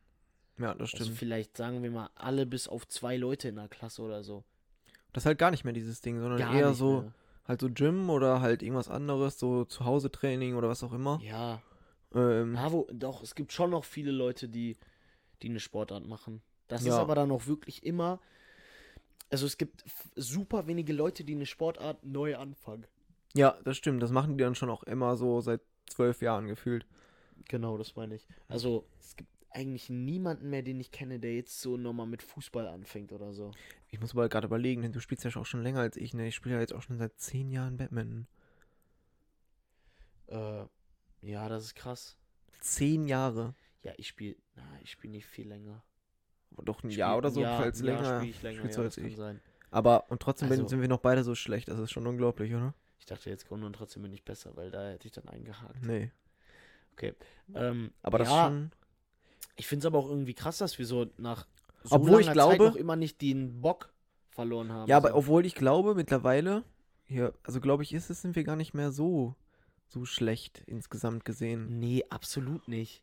Ja, 0.59 0.73
das 0.73 0.93
Also 0.93 1.05
stimmt. 1.05 1.17
vielleicht 1.17 1.57
sagen 1.57 1.83
wir 1.83 1.91
mal 1.91 2.09
alle 2.15 2.45
bis 2.45 2.67
auf 2.67 2.87
zwei 2.87 3.17
Leute 3.17 3.49
in 3.49 3.55
der 3.55 3.67
Klasse 3.67 4.01
oder 4.01 4.23
so. 4.23 4.43
das 5.13 5.23
ist 5.23 5.25
halt 5.27 5.37
gar 5.39 5.51
nicht 5.51 5.63
mehr 5.63 5.73
dieses 5.73 6.01
Ding, 6.01 6.19
sondern 6.19 6.37
Gar 6.39 6.53
eher 6.53 6.73
so, 6.73 7.01
mehr. 7.01 7.13
halt 7.45 7.61
so 7.61 7.69
Gym 7.69 8.09
oder 8.09 8.41
halt 8.41 8.61
irgendwas 8.61 8.89
anderes, 8.89 9.39
so 9.39 9.65
Zuhause-Training 9.65 10.55
oder 10.55 10.69
was 10.69 10.83
auch 10.83 10.93
immer. 10.93 11.19
Ja. 11.23 11.61
Ähm, 12.13 12.53
Na, 12.53 12.71
wo, 12.71 12.87
doch, 12.91 13.21
es 13.23 13.35
gibt 13.35 13.51
schon 13.53 13.69
noch 13.71 13.85
viele 13.85 14.11
Leute, 14.11 14.49
die, 14.49 14.77
die 15.41 15.49
eine 15.49 15.59
Sportart 15.59 16.05
machen. 16.07 16.41
Das 16.69 16.81
ist 16.81 16.87
Ja. 16.87 16.99
aber 16.99 17.15
dann 17.15 17.31
auch 17.31 17.45
wirklich 17.47 17.83
immer. 17.83 18.19
Also 19.29 19.45
es 19.45 19.57
gibt 19.57 19.83
super 20.15 20.65
wenige 20.67 20.93
Leute, 20.93 21.23
die 21.23 21.35
eine 21.35 21.45
Sportart 21.45 22.03
neu 22.05 22.37
anfangen. 22.37 22.85
ja, 23.35 23.59
das 23.63 23.77
stimmt. 23.77 24.01
Das 24.01 24.11
machen 24.11 24.37
die 24.37 24.43
dann 24.43 24.55
schon 24.55 24.69
auch 24.71 24.83
immer 24.83 25.15
so 25.17 25.39
seit 25.41 25.61
zwölf 25.87 26.21
Jahren 26.21 26.47
gefühlt. 26.47 26.87
Genau, 27.47 27.77
das 27.77 27.95
meine 27.95 28.15
ich. 28.15 28.27
Also 28.47 28.87
es 28.99 29.15
gibt 29.15 29.29
eigentlich 29.51 29.89
niemanden 29.89 30.49
mehr, 30.49 30.61
den 30.63 30.79
ich 30.79 30.91
kenne, 30.91 31.19
der 31.19 31.35
jetzt 31.35 31.59
so 31.61 31.77
nochmal 31.77 32.05
mit 32.07 32.21
Fußball 32.23 32.67
anfängt 32.67 33.11
oder 33.11 33.33
so. 33.33 33.51
Ich 33.89 33.99
muss 33.99 34.11
aber 34.13 34.29
gerade 34.29 34.47
überlegen, 34.47 34.81
denn 34.83 34.91
du 34.93 34.99
spielst 34.99 35.23
ja 35.25 35.35
auch 35.35 35.45
schon 35.45 35.63
länger 35.63 35.79
als 35.81 35.95
ich, 35.97 36.13
ne? 36.13 36.27
Ich 36.27 36.35
spiele 36.35 36.55
ja 36.55 36.61
jetzt 36.61 36.73
auch 36.73 36.81
schon 36.83 36.97
seit 36.99 37.19
zehn 37.19 37.51
Jahren 37.51 37.77
Badminton. 37.77 38.27
Äh, 40.27 40.65
ja, 41.21 41.49
das 41.49 41.63
ist 41.65 41.75
krass. 41.75 42.17
Zehn 42.59 43.07
Jahre. 43.07 43.55
Ja, 43.83 43.93
ich 43.97 44.07
spiele, 44.07 44.35
na, 44.55 44.63
ich 44.83 44.91
spiele 44.91 45.11
nicht 45.13 45.25
viel 45.25 45.47
länger. 45.47 45.83
Doch 46.63 46.83
ein 46.83 46.89
Ich 46.89 46.97
Jahr 46.97 47.11
spiel- 47.11 47.17
oder 47.19 47.29
so, 47.31 47.41
ja, 47.41 47.57
falls 47.57 47.81
länger. 47.81 48.19
spiel 48.19 48.29
ich 48.29 48.41
länger, 48.41 48.59
spielst 48.59 48.77
ja, 48.77 48.83
als 48.83 48.97
ich. 48.97 49.15
sein. 49.15 49.39
Aber, 49.71 50.09
und 50.09 50.21
trotzdem 50.21 50.49
Also- 50.51 50.67
sind 50.67 50.81
wir 50.81 50.87
noch 50.87 50.99
beide 50.99 51.23
so 51.23 51.35
schlecht. 51.35 51.69
Das 51.69 51.79
ist 51.79 51.91
schon 51.91 52.05
unglaublich, 52.07 52.53
oder? 52.53 52.73
Ich 52.99 53.05
dachte, 53.05 53.29
jetzt 53.29 53.47
kommt 53.47 53.61
nun 53.61 53.71
trotzdem 53.73 54.01
bin 54.03 54.11
ich 54.13 54.23
besser, 54.25 54.55
weil 54.55 54.71
da 54.71 54.89
hätte 54.89 55.07
ich 55.07 55.13
dann 55.13 55.27
eingehakt. 55.29 55.83
Nee. 55.85 56.11
Ähm, 57.55 57.91
Aber 58.01 58.17
das 58.17 58.27
ja, 58.27 58.47
schon. 58.47 58.71
ich 59.55 59.67
finde 59.67 59.83
es 59.83 59.85
aber 59.85 59.99
auch 59.99 60.09
irgendwie 60.09 60.33
krass, 60.33 60.57
dass 60.57 60.77
wir 60.77 60.85
so 60.85 61.07
nach 61.17 61.47
so 61.83 61.95
Obwohl 61.95 62.19
ich 62.19 62.27
langer 62.27 62.41
Zeit 62.49 62.57
glaube- 62.57 62.65
noch 62.71 62.75
immer 62.75 62.95
nicht 62.97 63.21
den 63.21 63.61
Bock 63.61 63.93
verloren 64.31 64.71
haben. 64.71 64.89
Ja, 64.89 64.97
aber 64.97 65.09
so. 65.11 65.15
obwohl 65.15 65.45
ich 65.45 65.55
glaube, 65.55 65.95
mittlerweile, 65.95 66.63
hier, 67.05 67.33
also 67.43 67.61
glaube 67.61 67.83
ich, 67.83 67.93
ist 67.93 68.09
es, 68.09 68.21
sind 68.21 68.35
wir 68.35 68.43
gar 68.43 68.57
nicht 68.57 68.73
mehr 68.73 68.91
so, 68.91 69.35
so 69.87 70.03
schlecht 70.03 70.61
insgesamt 70.67 71.23
gesehen. 71.23 71.79
Nee, 71.79 72.03
absolut 72.09 72.67
nicht. 72.67 73.01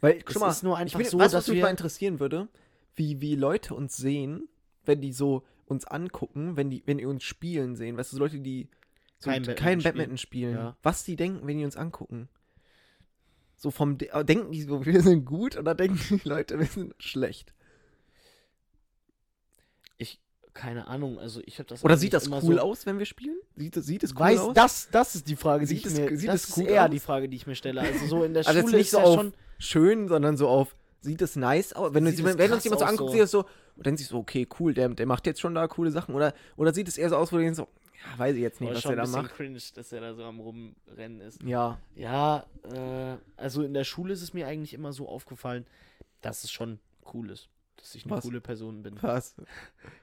Weil, 0.00 0.18
Es 0.18 0.24
guck 0.26 0.40
mal, 0.40 0.50
ist 0.50 0.62
nur 0.62 0.74
ich 0.76 0.80
einfach 0.82 0.98
bin, 1.00 1.08
so, 1.08 1.18
dass 1.18 1.32
was 1.32 1.48
mich 1.48 1.60
mal 1.60 1.70
interessieren 1.70 2.20
würde, 2.20 2.46
wie, 2.96 3.20
wie 3.20 3.34
Leute 3.36 3.74
uns 3.74 3.96
sehen, 3.96 4.48
wenn 4.84 5.00
die 5.00 5.12
so 5.12 5.44
uns 5.66 5.84
angucken, 5.86 6.56
wenn 6.56 6.70
die, 6.70 6.82
wenn 6.86 6.98
die 6.98 7.06
uns 7.06 7.24
spielen 7.24 7.74
sehen. 7.76 7.96
Weißt 7.96 8.12
du, 8.12 8.16
so 8.16 8.22
Leute, 8.22 8.40
die 8.40 8.68
so 9.18 9.30
Kein 9.30 9.42
kein, 9.42 9.54
Badminton 9.56 9.82
Badminton 9.82 10.18
spielen, 10.18 10.54
Ja. 10.56 10.76
was 10.82 11.04
die 11.04 11.16
denken, 11.16 11.46
wenn 11.46 11.58
die 11.58 11.64
uns 11.64 11.76
angucken. 11.76 12.28
So 13.56 13.70
vom, 13.70 13.96
De 13.96 14.08
äh, 14.08 14.24
denken 14.24 14.52
die 14.52 14.62
so, 14.62 14.84
wir 14.86 15.00
sind 15.02 15.24
gut 15.24 15.56
oder 15.56 15.74
denken 15.74 16.20
die 16.22 16.28
Leute, 16.28 16.58
wir 16.58 16.66
sind 16.66 16.94
schlecht? 16.98 17.54
Ich, 19.96 20.20
keine 20.52 20.86
Ahnung, 20.86 21.18
also 21.18 21.40
ich 21.46 21.58
habe 21.58 21.68
das. 21.68 21.84
Oder 21.84 21.96
sieht 21.96 22.12
das 22.12 22.28
cool 22.28 22.56
so, 22.56 22.58
aus, 22.60 22.84
wenn 22.86 22.98
wir 22.98 23.06
spielen? 23.06 23.36
Sieht, 23.56 23.74
sieht 23.76 24.02
es 24.02 24.12
cool 24.14 24.20
Weiß, 24.20 24.40
aus? 24.40 24.54
das, 24.54 24.88
das 24.90 25.14
ist 25.14 25.28
die 25.28 25.36
Frage, 25.36 25.66
die 25.66 25.74
Sieht 25.76 25.86
ich 25.86 25.92
es- 25.92 25.98
mir. 25.98 26.16
sieht 26.18 26.28
das 26.28 26.42
es 26.44 26.48
ist 26.50 26.54
gut 26.56 26.66
eher 26.68 26.84
aus? 26.84 26.90
die 26.90 27.00
Frage, 27.00 27.28
die 27.28 27.36
ich 27.36 27.46
mir 27.46 27.54
stelle. 27.54 27.80
Also 27.80 28.06
so 28.06 28.24
in 28.24 28.34
der 28.34 28.46
Also 28.46 28.60
Schule 28.60 28.72
nicht 28.72 28.80
ist 28.86 28.90
so 28.92 28.98
ja 28.98 29.04
auf 29.04 29.14
schon. 29.14 29.32
schön, 29.58 30.08
sondern 30.08 30.36
so 30.36 30.48
auf, 30.48 30.76
sieht 31.04 31.22
es 31.22 31.36
nice 31.36 31.72
aus? 31.72 31.94
Wenn, 31.94 32.06
es 32.06 32.22
wenn 32.22 32.52
uns 32.52 32.64
jemand 32.64 32.80
so 32.80 32.86
anguckt, 32.86 33.10
so. 33.10 33.12
sieht 33.12 33.22
es 33.22 33.30
so, 33.30 33.44
und 33.76 33.98
siehst 33.98 34.10
du 34.10 34.14
so, 34.16 34.20
okay, 34.20 34.46
cool, 34.58 34.74
der, 34.74 34.88
der 34.88 35.06
macht 35.06 35.26
jetzt 35.26 35.40
schon 35.40 35.54
da 35.54 35.66
coole 35.68 35.90
Sachen. 35.90 36.14
Oder, 36.14 36.34
oder 36.56 36.72
sieht 36.74 36.88
es 36.88 36.98
eher 36.98 37.08
so 37.10 37.16
aus, 37.16 37.32
wo 37.32 37.36
du 37.36 37.42
denkst 37.42 37.56
so, 37.58 37.68
ja, 38.12 38.18
weiß 38.18 38.34
ich 38.36 38.42
jetzt 38.42 38.60
nicht, 38.60 38.68
Aber 38.68 38.76
was 38.76 38.82
schon 38.82 38.96
der 38.96 39.04
da 39.04 39.10
macht. 39.10 39.34
cringe, 39.34 39.58
dass 39.74 39.92
er 39.92 40.00
da 40.00 40.14
so 40.14 40.24
am 40.24 40.40
Rumrennen 40.40 41.20
ist. 41.20 41.42
Ja, 41.42 41.78
Ja, 41.94 42.44
äh, 42.72 43.16
also 43.36 43.62
in 43.62 43.72
der 43.74 43.84
Schule 43.84 44.12
ist 44.12 44.22
es 44.22 44.34
mir 44.34 44.46
eigentlich 44.46 44.74
immer 44.74 44.92
so 44.92 45.08
aufgefallen, 45.08 45.66
dass 46.20 46.44
es 46.44 46.50
schon 46.50 46.78
cool 47.14 47.30
ist. 47.30 47.48
Dass 47.76 47.94
ich 47.94 48.04
eine 48.06 48.16
Was? 48.16 48.24
coole 48.24 48.40
Person 48.40 48.82
bin. 48.82 48.96
was. 49.02 49.34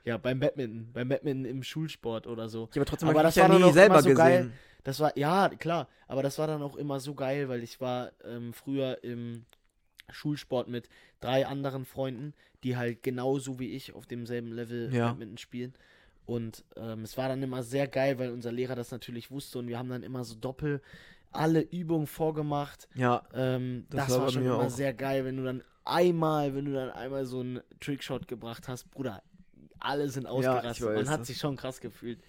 Ja, 0.04 0.18
beim 0.18 0.40
Badminton. 0.40 0.90
Beim 0.94 1.10
Badminton 1.10 1.46
im 1.46 1.64
Schulsport 1.64 2.28
oder 2.28 2.50
so. 2.50 2.70
Ja, 2.74 2.82
aber 2.82 2.86
trotzdem 2.86 3.10
Aber 3.10 3.24
das 3.24 3.36
ich 3.38 3.42
war 3.44 3.52
ja 3.60 3.66
nie 3.66 3.72
selber 3.74 4.02
so 4.02 4.10
gesehen. 4.10 4.18
geil. 4.18 4.52
Das 4.84 5.00
war, 5.00 5.16
ja, 5.18 5.50
klar, 5.50 5.88
aber 6.08 6.24
das 6.24 6.38
war 6.40 6.48
dann 6.48 6.62
auch 6.64 6.76
immer 6.76 7.00
so 7.00 7.14
geil, 7.14 7.50
weil 7.50 7.62
ich 7.64 7.80
war 7.80 8.12
ähm, 8.26 8.52
früher 8.52 9.04
im 9.04 9.46
Schulsport 10.12 10.68
mit 10.68 10.90
drei 11.20 11.46
anderen 11.48 11.86
Freunden, 11.86 12.34
die 12.64 12.78
halt 12.78 13.04
genauso 13.04 13.60
wie 13.60 13.72
ich 13.72 13.94
auf 13.94 14.06
demselben 14.06 14.52
Level 14.52 14.94
Ja. 14.94 15.10
Badminton 15.10 15.38
spielen. 15.38 15.74
Und 16.26 16.64
ähm, 16.78 17.04
es 17.04 17.18
war 17.18 17.28
dann 17.30 17.42
immer 17.44 17.64
sehr 17.64 17.88
geil, 17.88 18.20
weil 18.20 18.32
unser 18.32 18.52
Lehrer 18.52 18.76
das 18.76 18.92
natürlich 18.92 19.32
wusste 19.32 19.60
und 19.60 19.68
wir 19.68 19.78
haben 19.80 19.90
dann 19.90 20.04
immer 20.04 20.24
so 20.24 20.36
doppel 20.36 20.82
alle 21.32 21.62
Übungen 21.62 22.08
vorgemacht. 22.08 22.88
Ja, 22.94 23.24
Ähm, 23.34 23.86
Das 23.90 24.08
das, 24.08 24.16
war 24.18 24.22
war, 24.26 24.32
schon 24.32 24.44
immer 24.46 24.60
auch. 24.66 24.70
sehr 24.70 24.94
geil, 24.94 25.26
wenn 25.26 25.38
du 25.38 25.44
dann 25.44 25.64
einmal, 25.84 26.54
wenn 26.54 26.66
du 26.66 26.74
dann 26.74 26.90
einmal 26.92 27.26
so 27.26 27.40
einen 27.40 27.62
Trickshot 27.80 28.28
gebracht 28.28 28.68
hast, 28.68 28.92
Bruder, 28.92 29.24
alle 29.80 30.08
sind 30.10 30.28
ausgerastet. 30.28 30.86
weiß, 30.88 30.96
Man 30.96 31.10
hat 31.10 31.22
das- 31.22 31.28
sich 31.28 31.38
schon 31.38 31.56
krass 31.56 31.80
gefühlt. 31.82 32.20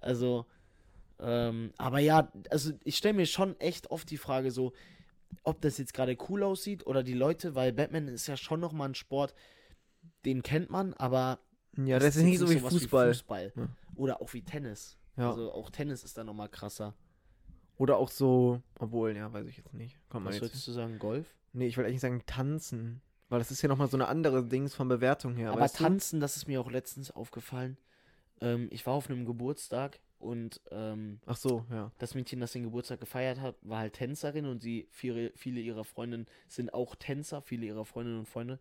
Also, 0.00 0.46
ähm, 1.20 1.72
aber 1.78 1.98
ja, 2.00 2.30
also 2.50 2.72
ich 2.84 2.96
stelle 2.96 3.14
mir 3.14 3.26
schon 3.26 3.58
echt 3.60 3.90
oft 3.90 4.10
die 4.10 4.16
Frage 4.18 4.50
so, 4.50 4.72
ob 5.42 5.60
das 5.60 5.78
jetzt 5.78 5.94
gerade 5.94 6.16
cool 6.28 6.42
aussieht 6.42 6.86
oder 6.86 7.02
die 7.02 7.14
Leute, 7.14 7.54
weil 7.54 7.72
Batman 7.72 8.08
ist 8.08 8.26
ja 8.26 8.36
schon 8.36 8.60
nochmal 8.60 8.90
ein 8.90 8.94
Sport, 8.94 9.34
den 10.24 10.42
kennt 10.42 10.70
man, 10.70 10.94
aber 10.94 11.38
ja, 11.76 11.98
das 11.98 12.16
ist 12.16 12.22
nicht 12.22 12.38
so 12.38 12.50
wie 12.50 12.58
Fußball. 12.58 13.08
Fußball. 13.08 13.52
Ja. 13.54 13.68
Oder 13.96 14.20
auch 14.20 14.32
wie 14.32 14.42
Tennis. 14.42 14.96
Ja. 15.16 15.30
Also 15.30 15.52
auch 15.52 15.70
Tennis 15.70 16.04
ist 16.04 16.16
da 16.16 16.24
nochmal 16.24 16.48
krasser. 16.48 16.94
Oder 17.78 17.98
auch 17.98 18.10
so, 18.10 18.62
obwohl, 18.78 19.14
ja, 19.16 19.32
weiß 19.32 19.46
ich 19.46 19.58
jetzt 19.58 19.74
nicht. 19.74 19.98
Komm 20.08 20.24
mal 20.24 20.32
Was 20.32 20.40
würdest 20.40 20.66
du 20.66 20.72
sagen, 20.72 20.98
Golf? 20.98 21.26
Nee, 21.52 21.66
ich 21.66 21.76
wollte 21.76 21.88
eigentlich 21.88 22.00
sagen 22.00 22.22
tanzen. 22.26 23.02
Weil 23.28 23.38
das 23.40 23.50
ist 23.50 23.60
ja 23.60 23.68
nochmal 23.68 23.88
so 23.88 23.96
eine 23.96 24.08
andere 24.08 24.44
Dings 24.44 24.74
von 24.74 24.88
Bewertung 24.88 25.34
her. 25.34 25.50
Aber 25.52 25.60
weißt 25.60 25.80
du? 25.80 25.84
tanzen, 25.84 26.20
das 26.20 26.36
ist 26.36 26.46
mir 26.46 26.60
auch 26.60 26.70
letztens 26.70 27.10
aufgefallen. 27.10 27.76
Ähm, 28.40 28.68
ich 28.70 28.86
war 28.86 28.94
auf 28.94 29.10
einem 29.10 29.26
Geburtstag 29.26 29.98
und 30.26 30.60
ähm, 30.70 31.20
Ach 31.26 31.36
so, 31.36 31.64
ja. 31.70 31.90
das 31.98 32.14
Mädchen, 32.14 32.40
das 32.40 32.52
den 32.52 32.64
Geburtstag 32.64 33.00
gefeiert 33.00 33.40
hat, 33.40 33.56
war 33.62 33.78
halt 33.80 33.94
Tänzerin 33.94 34.46
und 34.46 34.60
sie, 34.60 34.88
viele, 34.90 35.32
viele 35.36 35.60
ihrer 35.60 35.84
Freundinnen 35.84 36.26
sind 36.48 36.74
auch 36.74 36.94
Tänzer, 36.96 37.40
viele 37.42 37.66
ihrer 37.66 37.84
Freundinnen 37.84 38.18
und 38.20 38.28
Freunde. 38.28 38.58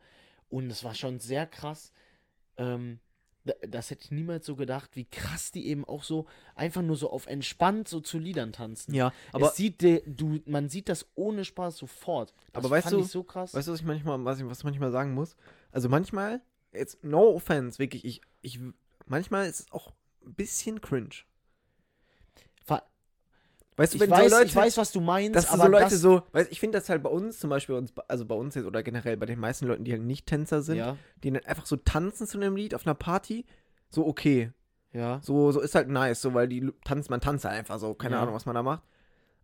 Und 0.49 0.70
es 0.70 0.84
war 0.84 0.93
schon 0.95 1.20
sehr 1.20 1.47
krass. 1.47 1.91
Ähm, 2.57 2.99
da- 3.43 3.53
das 3.68 3.89
hätte 3.91 4.05
ich 4.05 4.11
niemals 4.11 4.45
so 4.45 4.55
gedacht, 4.55 4.95
wie 4.95 5.05
krass 5.05 5.51
die 5.51 5.68
eben 5.68 5.86
auch 5.86 6.03
so 6.03 6.26
einfach 6.55 6.82
nur 6.82 6.95
so 6.95 7.09
auf 7.11 7.28
entspannt 7.28 7.88
so 7.88 7.99
zu 7.99 8.18
Liedern 8.18 8.53
tanzen. 8.53 8.93
Ja, 8.93 9.11
aber 9.34 9.47
es 9.49 9.55
sieht 9.55 9.82
de, 9.82 10.01
du, 10.05 10.39
man 10.45 10.70
sieht 10.70 10.89
das 10.89 11.07
ohne 11.16 11.45
Spaß 11.45 11.78
sofort. 11.78 12.34
Das 12.53 12.63
Aber 12.63 12.70
weißt 12.72 12.86
fand 12.89 12.95
du- 12.97 13.01
ich 13.05 13.11
so 13.11 13.24
krass. 13.24 13.53
Weißt 13.53 13.68
du, 13.68 13.72
was 13.74 13.80
ich 13.82 13.86
manchmal, 13.86 14.24
was 14.26 14.39
ich, 14.39 14.45
was 14.45 14.63
manchmal 14.63 14.91
sagen 14.91 15.13
muss? 15.13 15.36
Also 15.72 15.89
manchmal, 15.89 16.41
jetzt 16.74 17.03
no 17.03 17.36
offense, 17.36 17.78
wirklich, 17.80 18.05
ich, 18.05 18.22
ich, 18.41 18.59
manchmal 19.05 19.47
ist 19.47 19.59
es 19.61 19.72
auch 19.72 19.91
ein 20.26 20.34
bisschen 20.34 20.82
cringe. 20.82 21.09
Weißt 23.78 23.93
du, 23.93 23.95
ich, 23.97 24.01
wenn 24.01 24.09
weiß, 24.09 24.32
so 24.32 24.38
Leute, 24.38 24.47
ich 24.47 24.55
weiß, 24.55 24.78
was 24.78 24.91
du 24.93 25.01
meinst, 25.01 25.36
dass 25.36 25.49
aber 25.49 25.65
so 25.65 25.69
Leute 25.69 25.97
so, 25.97 26.21
weißt, 26.32 26.49
ich 26.51 26.59
finde 26.61 26.78
das 26.80 26.88
halt 26.88 27.03
bei 27.03 27.09
uns 27.09 27.39
zum 27.39 27.49
Beispiel, 27.49 27.76
uns, 27.76 27.93
also 28.07 28.26
bei 28.26 28.36
uns 28.36 28.55
jetzt 28.55 28.65
oder 28.65 28.84
generell 28.84 29.17
bei 29.17 29.26
den 29.26 29.39
meisten 29.39 29.65
Leuten, 29.67 29.84
die 29.84 29.91
halt 29.91 30.01
nicht 30.03 30.26
Tänzer 30.28 30.61
sind, 30.61 30.78
ja, 30.78 30.95
die 31.23 31.32
dann 31.32 31.43
einfach 31.45 31.65
so 31.65 31.76
tanzen 31.76 32.26
zu 32.26 32.38
einem 32.38 32.55
Lied 32.55 32.73
auf 32.73 32.86
einer 32.88 32.95
Party, 32.95 33.45
so 33.89 34.05
okay, 34.07 34.51
ja. 34.93 35.19
so, 35.21 35.51
so 35.51 35.59
ist 35.59 35.76
halt 35.76 35.89
nice, 35.89 36.21
so, 36.21 36.34
weil 36.34 36.47
die 36.47 36.71
tanzt, 36.86 37.09
man 37.09 37.19
tanzt 37.19 37.43
halt 37.43 37.55
einfach 37.57 37.78
so, 37.80 37.93
keine 37.95 38.15
Ja. 38.15 38.21
Ahnung, 38.21 38.34
was 38.34 38.45
man 38.45 38.55
da 38.55 38.63
macht. 38.63 38.82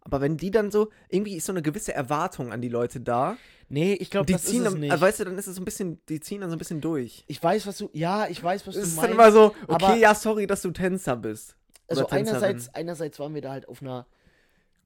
Aber 0.03 0.19
wenn 0.21 0.37
die 0.37 0.49
dann 0.49 0.71
so, 0.71 0.89
irgendwie 1.09 1.35
ist 1.35 1.45
so 1.45 1.51
eine 1.51 1.61
gewisse 1.61 1.93
Erwartung 1.93 2.51
an 2.51 2.59
die 2.61 2.69
Leute 2.69 3.01
da. 3.01 3.37
Nee, 3.69 3.93
ich 3.93 4.09
glaube, 4.09 4.31
das 4.31 4.45
ziehen 4.45 4.61
ist 4.61 4.67
es 4.67 4.71
dann, 4.73 4.79
nicht. 4.79 4.99
weißt 5.01 5.19
du, 5.19 5.25
dann 5.25 5.37
ist 5.37 5.45
es 5.47 5.55
so 5.57 5.61
ein 5.61 5.65
bisschen, 5.65 6.01
die 6.09 6.19
ziehen 6.21 6.41
dann 6.41 6.49
so 6.49 6.55
ein 6.55 6.59
bisschen 6.59 6.81
durch. 6.81 7.23
ich 7.27 7.43
weiß, 7.43 7.67
was 7.67 7.77
du. 7.77 7.89
Ja, 7.93 8.27
ich 8.27 8.41
weiß, 8.41 8.65
was 8.65 8.75
Es 8.75 8.81
du 8.81 8.87
ist 8.87 8.95
meinst. 8.95 9.03
dann 9.09 9.11
immer 9.11 9.31
so, 9.31 9.53
okay, 9.67 9.99
ja, 9.99 10.15
sorry, 10.15 10.47
dass 10.47 10.61
du 10.63 10.71
Tänzer 10.71 11.17
bist. 11.17 11.55
also 11.87 12.07
einerseits, 12.07 12.73
einerseits 12.73 13.19
waren 13.19 13.35
wir 13.35 13.41
da 13.41 13.51
halt 13.51 13.67
auf 13.69 13.81
einer 13.83 14.07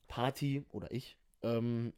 Party 0.08 0.64
oder 0.72 0.92
ich, 0.92 1.18
ähm, 1.44 1.94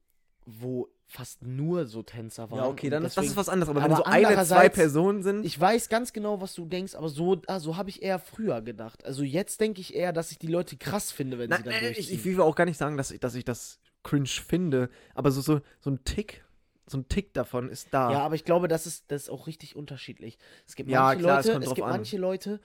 wo 0.45 0.89
fast 1.09 1.41
nur 1.41 1.85
so 1.85 2.03
Tänzer 2.03 2.51
waren. 2.51 2.59
Ja, 2.59 2.67
okay, 2.67 2.89
dann 2.89 3.03
ist 3.03 3.15
das 3.15 3.23
deswegen- 3.23 3.31
ist 3.31 3.37
was 3.37 3.49
anderes. 3.49 3.69
Aber 3.69 3.81
wenn 3.81 3.91
aber 3.91 3.97
so 3.97 4.03
eine, 4.03 4.43
zwei 4.45 4.67
Personen 4.69 5.23
sind, 5.23 5.45
Ich 5.45 5.57
weiß 5.59 5.87
ganz 5.89 6.11
genau, 6.11 6.41
was 6.41 6.53
du 6.53 6.65
denkst, 6.65 6.95
aber 6.95 7.07
so, 7.09 7.41
ah, 7.47 7.59
so 7.59 7.77
habe 7.77 7.89
ich 7.89 8.01
eher 8.03 8.19
früher 8.19 8.61
gedacht. 8.61 9.05
Also 9.05 9.23
jetzt 9.23 9.61
denke 9.61 9.79
ich 9.79 9.95
eher, 9.95 10.11
dass 10.11 10.31
ich 10.31 10.39
die 10.39 10.47
Leute 10.47 10.75
krass 10.75 11.11
finde, 11.11 11.37
wenn 11.39 11.49
na, 11.49 11.57
sie 11.57 11.63
dann 11.63 11.73
äh, 11.73 11.89
ich, 11.91 11.95
durchziehen. 11.95 12.15
ich 12.19 12.25
will 12.25 12.41
auch 12.41 12.55
gar 12.55 12.65
nicht 12.65 12.77
sagen, 12.77 12.97
dass 12.97 13.11
ich, 13.11 13.19
dass 13.21 13.35
ich 13.35 13.45
das 13.45 13.79
cringe 14.03 14.27
finde, 14.27 14.89
aber 15.15 15.31
so, 15.31 15.39
so, 15.41 15.61
so 15.79 15.89
ein 15.91 16.03
Tick, 16.03 16.43
so 16.85 16.97
ein 16.97 17.07
Tick 17.09 17.33
davon 17.33 17.69
ist 17.69 17.87
da. 17.93 18.11
Ja, 18.11 18.19
aber 18.19 18.35
ich 18.35 18.43
glaube, 18.45 18.67
das 18.67 18.85
ist, 18.85 19.05
das 19.11 19.23
ist 19.23 19.29
auch 19.29 19.47
richtig 19.47 19.75
unterschiedlich. 19.77 20.37
Es 20.65 20.75
gibt 20.75 20.89
Ja, 20.89 21.03
manche 21.03 21.23
klar, 21.23 21.39
es 21.39 21.45
Leute, 21.47 21.59
es 21.59 21.65
drauf 21.65 21.75
gibt 21.75 21.87
an. 21.87 21.91
manche 21.91 22.17
Leute, 22.17 22.59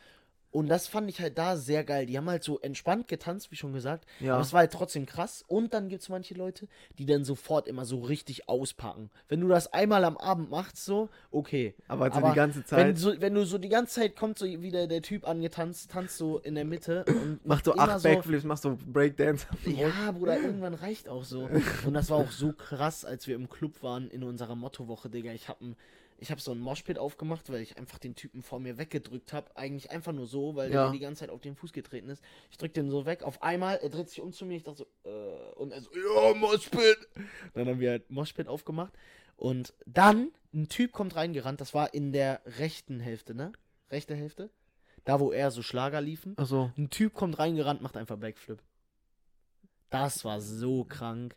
und 0.53 0.69
das 0.69 0.87
fand 0.87 1.09
ich 1.09 1.19
halt 1.19 1.39
da 1.39 1.57
sehr 1.57 1.83
geil. 1.83 2.05
Die 2.05 2.19
haben 2.19 2.29
halt 2.29 2.45
so 2.45 2.61
entspannt 2.61 3.09
getanzt, 3.09 3.51
wie 3.51 3.57
schon 3.57 3.73
gesagt. 3.73 4.05
Ja. 4.21 4.35
Aber 4.35 4.43
es 4.43 4.53
war 4.53 4.61
halt 4.61 4.73
trotzdem 4.73 5.07
krass. 5.07 5.43
Und 5.49 5.73
dann 5.73 5.89
gibt 5.89 6.03
es 6.03 6.11
manche 6.11 6.35
Leute, 6.35 6.69
die 6.99 7.07
dann 7.07 7.25
sofort 7.25 7.67
immer 7.67 7.87
so 7.87 8.01
richtig 8.01 8.51
auspacken. 8.51 9.11
Wenn 9.29 9.41
du 9.41 9.49
das 9.49 9.73
einmal 9.73 10.05
am 10.05 10.19
Abend 10.19 10.51
machst, 10.51 10.85
so, 10.85 11.09
okay. 11.31 11.75
aber 11.89 12.11
so 12.11 12.19
aber 12.19 12.31
die 12.31 12.37
ganze 12.37 12.59
Wenn, 12.59 12.67
Zeit 12.67 12.99
so, 12.99 13.19
wenn 13.19 13.35
du 13.35 13.47
so 13.47 13.57
die 13.57 13.71
ganze 13.71 14.01
Zeit 14.01 14.15
kommt 14.15 14.39
so 14.39 14.45
wieder 14.45 14.87
der 14.87 15.01
Typ 15.01 15.27
angetanzt, 15.27 15.91
tanzt 15.91 16.19
so 16.19 16.39
in 16.39 16.55
der 16.55 16.67
Mitte 16.67 17.07
und 17.07 17.41
macht 17.47 17.65
so 17.65 17.75
acht 17.75 18.03
Backflips, 18.03 18.45
macht 18.45 18.61
so 18.61 18.77
Breakdance. 18.87 19.47
ja, 19.65 20.13
Bruder, 20.13 20.39
irgendwann 20.39 20.75
reicht 20.75 21.09
auch 21.09 21.25
so. 21.25 21.49
Und 21.87 21.95
das 21.95 22.11
war 22.11 22.19
auch 22.19 22.31
so 22.31 22.53
krass, 22.53 23.07
als 23.07 23.27
wir 23.27 23.37
im 23.37 23.49
Club 23.49 23.83
waren 23.83 24.11
in 24.11 24.23
unserer 24.23 24.55
Mottowoche, 24.55 25.09
Digga. 25.09 25.33
Ich 25.33 25.49
habe 25.49 25.65
ich 26.23 26.31
hab 26.31 26.41
so 26.41 26.53
ein 26.53 26.59
Moshpit 26.61 26.99
aufgemacht, 26.99 27.51
weil 27.51 27.61
ich 27.61 27.77
einfach 27.77 27.99
den 27.99 28.14
Typen 28.14 28.43
vor 28.43 28.61
mir 28.61 28.79
weggedrückt 28.79 29.33
habe. 29.33 29.55
Eigentlich 29.57 29.91
einfach 29.91 30.12
nur 30.12 30.27
so, 30.27 30.55
weil 30.55 30.70
Ja. 30.73 30.85
der 30.85 30.87
mir 30.87 30.99
die 30.99 31.05
ganze 31.05 31.20
Zeit 31.20 31.31
auf 31.31 31.41
den 31.41 31.57
Fuß 31.57 31.73
getreten 31.73 32.09
ist. 32.09 32.23
Ich 32.51 32.59
drück 32.59 32.73
den 32.73 32.89
so 32.91 33.05
weg. 33.07 33.25
Auf 33.25 33.43
einmal, 33.43 33.77
er 33.79 33.89
dreht 33.89 34.09
sich 34.09 34.20
um 34.20 34.33
zu 34.33 34.47
mir. 34.47 34.57
Ich 34.57 34.62
dachte 34.62 34.79
so, 35.05 35.09
äh, 35.11 35.53
und 35.57 35.73
er 35.73 35.81
so, 35.83 35.91
ja, 35.93 36.35
Moshpit. 36.35 37.09
Dann 37.55 37.66
haben 37.68 37.81
wir 37.81 37.91
halt 37.91 38.09
Moshpit 38.11 38.47
aufgemacht. 38.47 38.93
Und 39.37 39.75
dann, 39.85 40.31
ein 40.55 40.68
Typ 40.68 40.93
kommt 40.93 41.16
reingerannt. 41.16 41.61
Das 41.61 41.75
war 41.75 41.93
in 41.93 42.12
der 42.12 42.41
rechten 42.59 43.01
Hälfte, 43.01 43.35
ne? 43.35 43.53
Rechte 43.91 44.14
Hälfte. 44.14 44.49
Da, 45.05 45.18
wo 45.18 45.33
er 45.33 45.51
so 45.51 45.62
Schlager 45.62 46.01
liefen. 46.01 46.35
Achso. 46.39 46.70
Ein 46.79 46.89
Typ 46.89 47.14
kommt 47.14 47.39
reingerannt, 47.41 47.83
macht 47.83 47.97
einfach 47.97 48.16
Backflip. 48.16 48.62
Das 49.91 50.25
war 50.25 50.41
so 50.41 50.85
krank. 50.85 51.35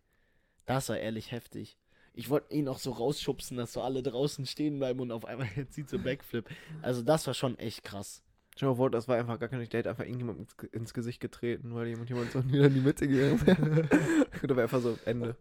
Das 0.67 0.89
war 0.89 0.97
ehrlich 0.97 1.31
heftig. 1.31 1.75
Ich 2.17 2.29
wollte 2.29 2.53
ihn 2.55 2.67
auch 2.69 2.79
so 2.79 2.91
rausschubsen, 2.91 3.57
dass 3.57 3.73
so 3.73 3.81
alle 3.81 4.01
draußen 4.01 4.45
stehen 4.45 4.79
bleiben 4.79 5.01
und 5.01 5.11
auf 5.11 5.25
einmal 5.25 5.47
jetzt 5.55 5.73
sieht 5.73 5.89
so 5.89 5.99
Backflip. 5.99 6.49
Also 6.81 7.01
das 7.01 7.27
war 7.27 7.33
schon 7.33 7.59
echt 7.59 7.83
krass. 7.83 8.21
Stell 8.55 8.69
dir 8.69 8.75
vor, 8.77 8.89
das 8.89 9.09
war 9.09 9.17
einfach 9.17 9.37
gar 9.37 9.49
keine 9.49 9.67
Date, 9.67 9.85
einfach 9.85 10.05
irgendjemand 10.05 10.39
ins, 10.39 10.55
Ge- 10.55 10.69
ins 10.71 10.93
Gesicht 10.93 11.19
getreten, 11.19 11.75
weil 11.75 11.87
jemand 11.87 12.07
jemand 12.09 12.31
so 12.31 12.45
wieder 12.49 12.65
in 12.67 12.73
die 12.73 12.79
Mitte 12.79 13.05
gegangen 13.07 13.45
wäre. 13.45 13.89
Oder 14.43 14.55
wäre 14.55 14.63
einfach 14.63 14.79
so 14.81 14.97
Ende. 15.03 15.35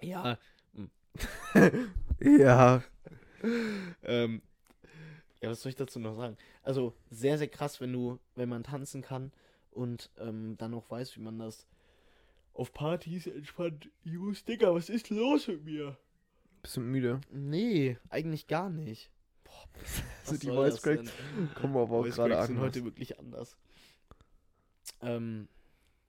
Ja. 0.00 0.38
Ja. 2.20 2.82
Ähm, 4.02 4.42
ja, 5.40 5.50
was 5.50 5.62
soll 5.62 5.70
ich 5.70 5.76
dazu 5.76 6.00
noch 6.00 6.16
sagen? 6.16 6.36
Also 6.64 6.94
sehr, 7.10 7.38
sehr 7.38 7.46
krass, 7.48 7.80
wenn 7.80 7.92
du, 7.92 8.18
wenn 8.34 8.48
man 8.48 8.64
tanzen 8.64 9.02
kann 9.02 9.30
und 9.70 10.10
ähm, 10.18 10.56
dann 10.58 10.74
auch 10.74 10.90
weiß, 10.90 11.16
wie 11.16 11.20
man 11.20 11.38
das 11.38 11.66
auf 12.58 12.72
Partys 12.72 13.26
entspannt 13.26 13.88
use. 14.04 14.44
Digga, 14.44 14.74
was 14.74 14.88
ist 14.88 15.10
los 15.10 15.46
mit 15.48 15.64
mir? 15.64 15.96
Bist 16.62 16.76
du 16.76 16.80
müde? 16.80 17.20
Nee, 17.30 17.96
eigentlich 18.10 18.48
gar 18.48 18.68
nicht. 18.68 19.10
Boah, 19.44 19.52
Also 20.22 20.32
was 20.32 20.38
die 20.40 20.46
soll 20.46 20.56
Voice 20.56 20.82
Cracks 20.82 21.12
kommen 21.54 21.76
aber 21.76 21.96
auch 21.98 22.04
gerade 22.04 22.34
Cracks 22.34 22.46
sind 22.48 22.56
an. 22.56 22.62
heute 22.62 22.84
wirklich 22.84 23.18
anders. 23.18 23.56
Ähm, 25.00 25.48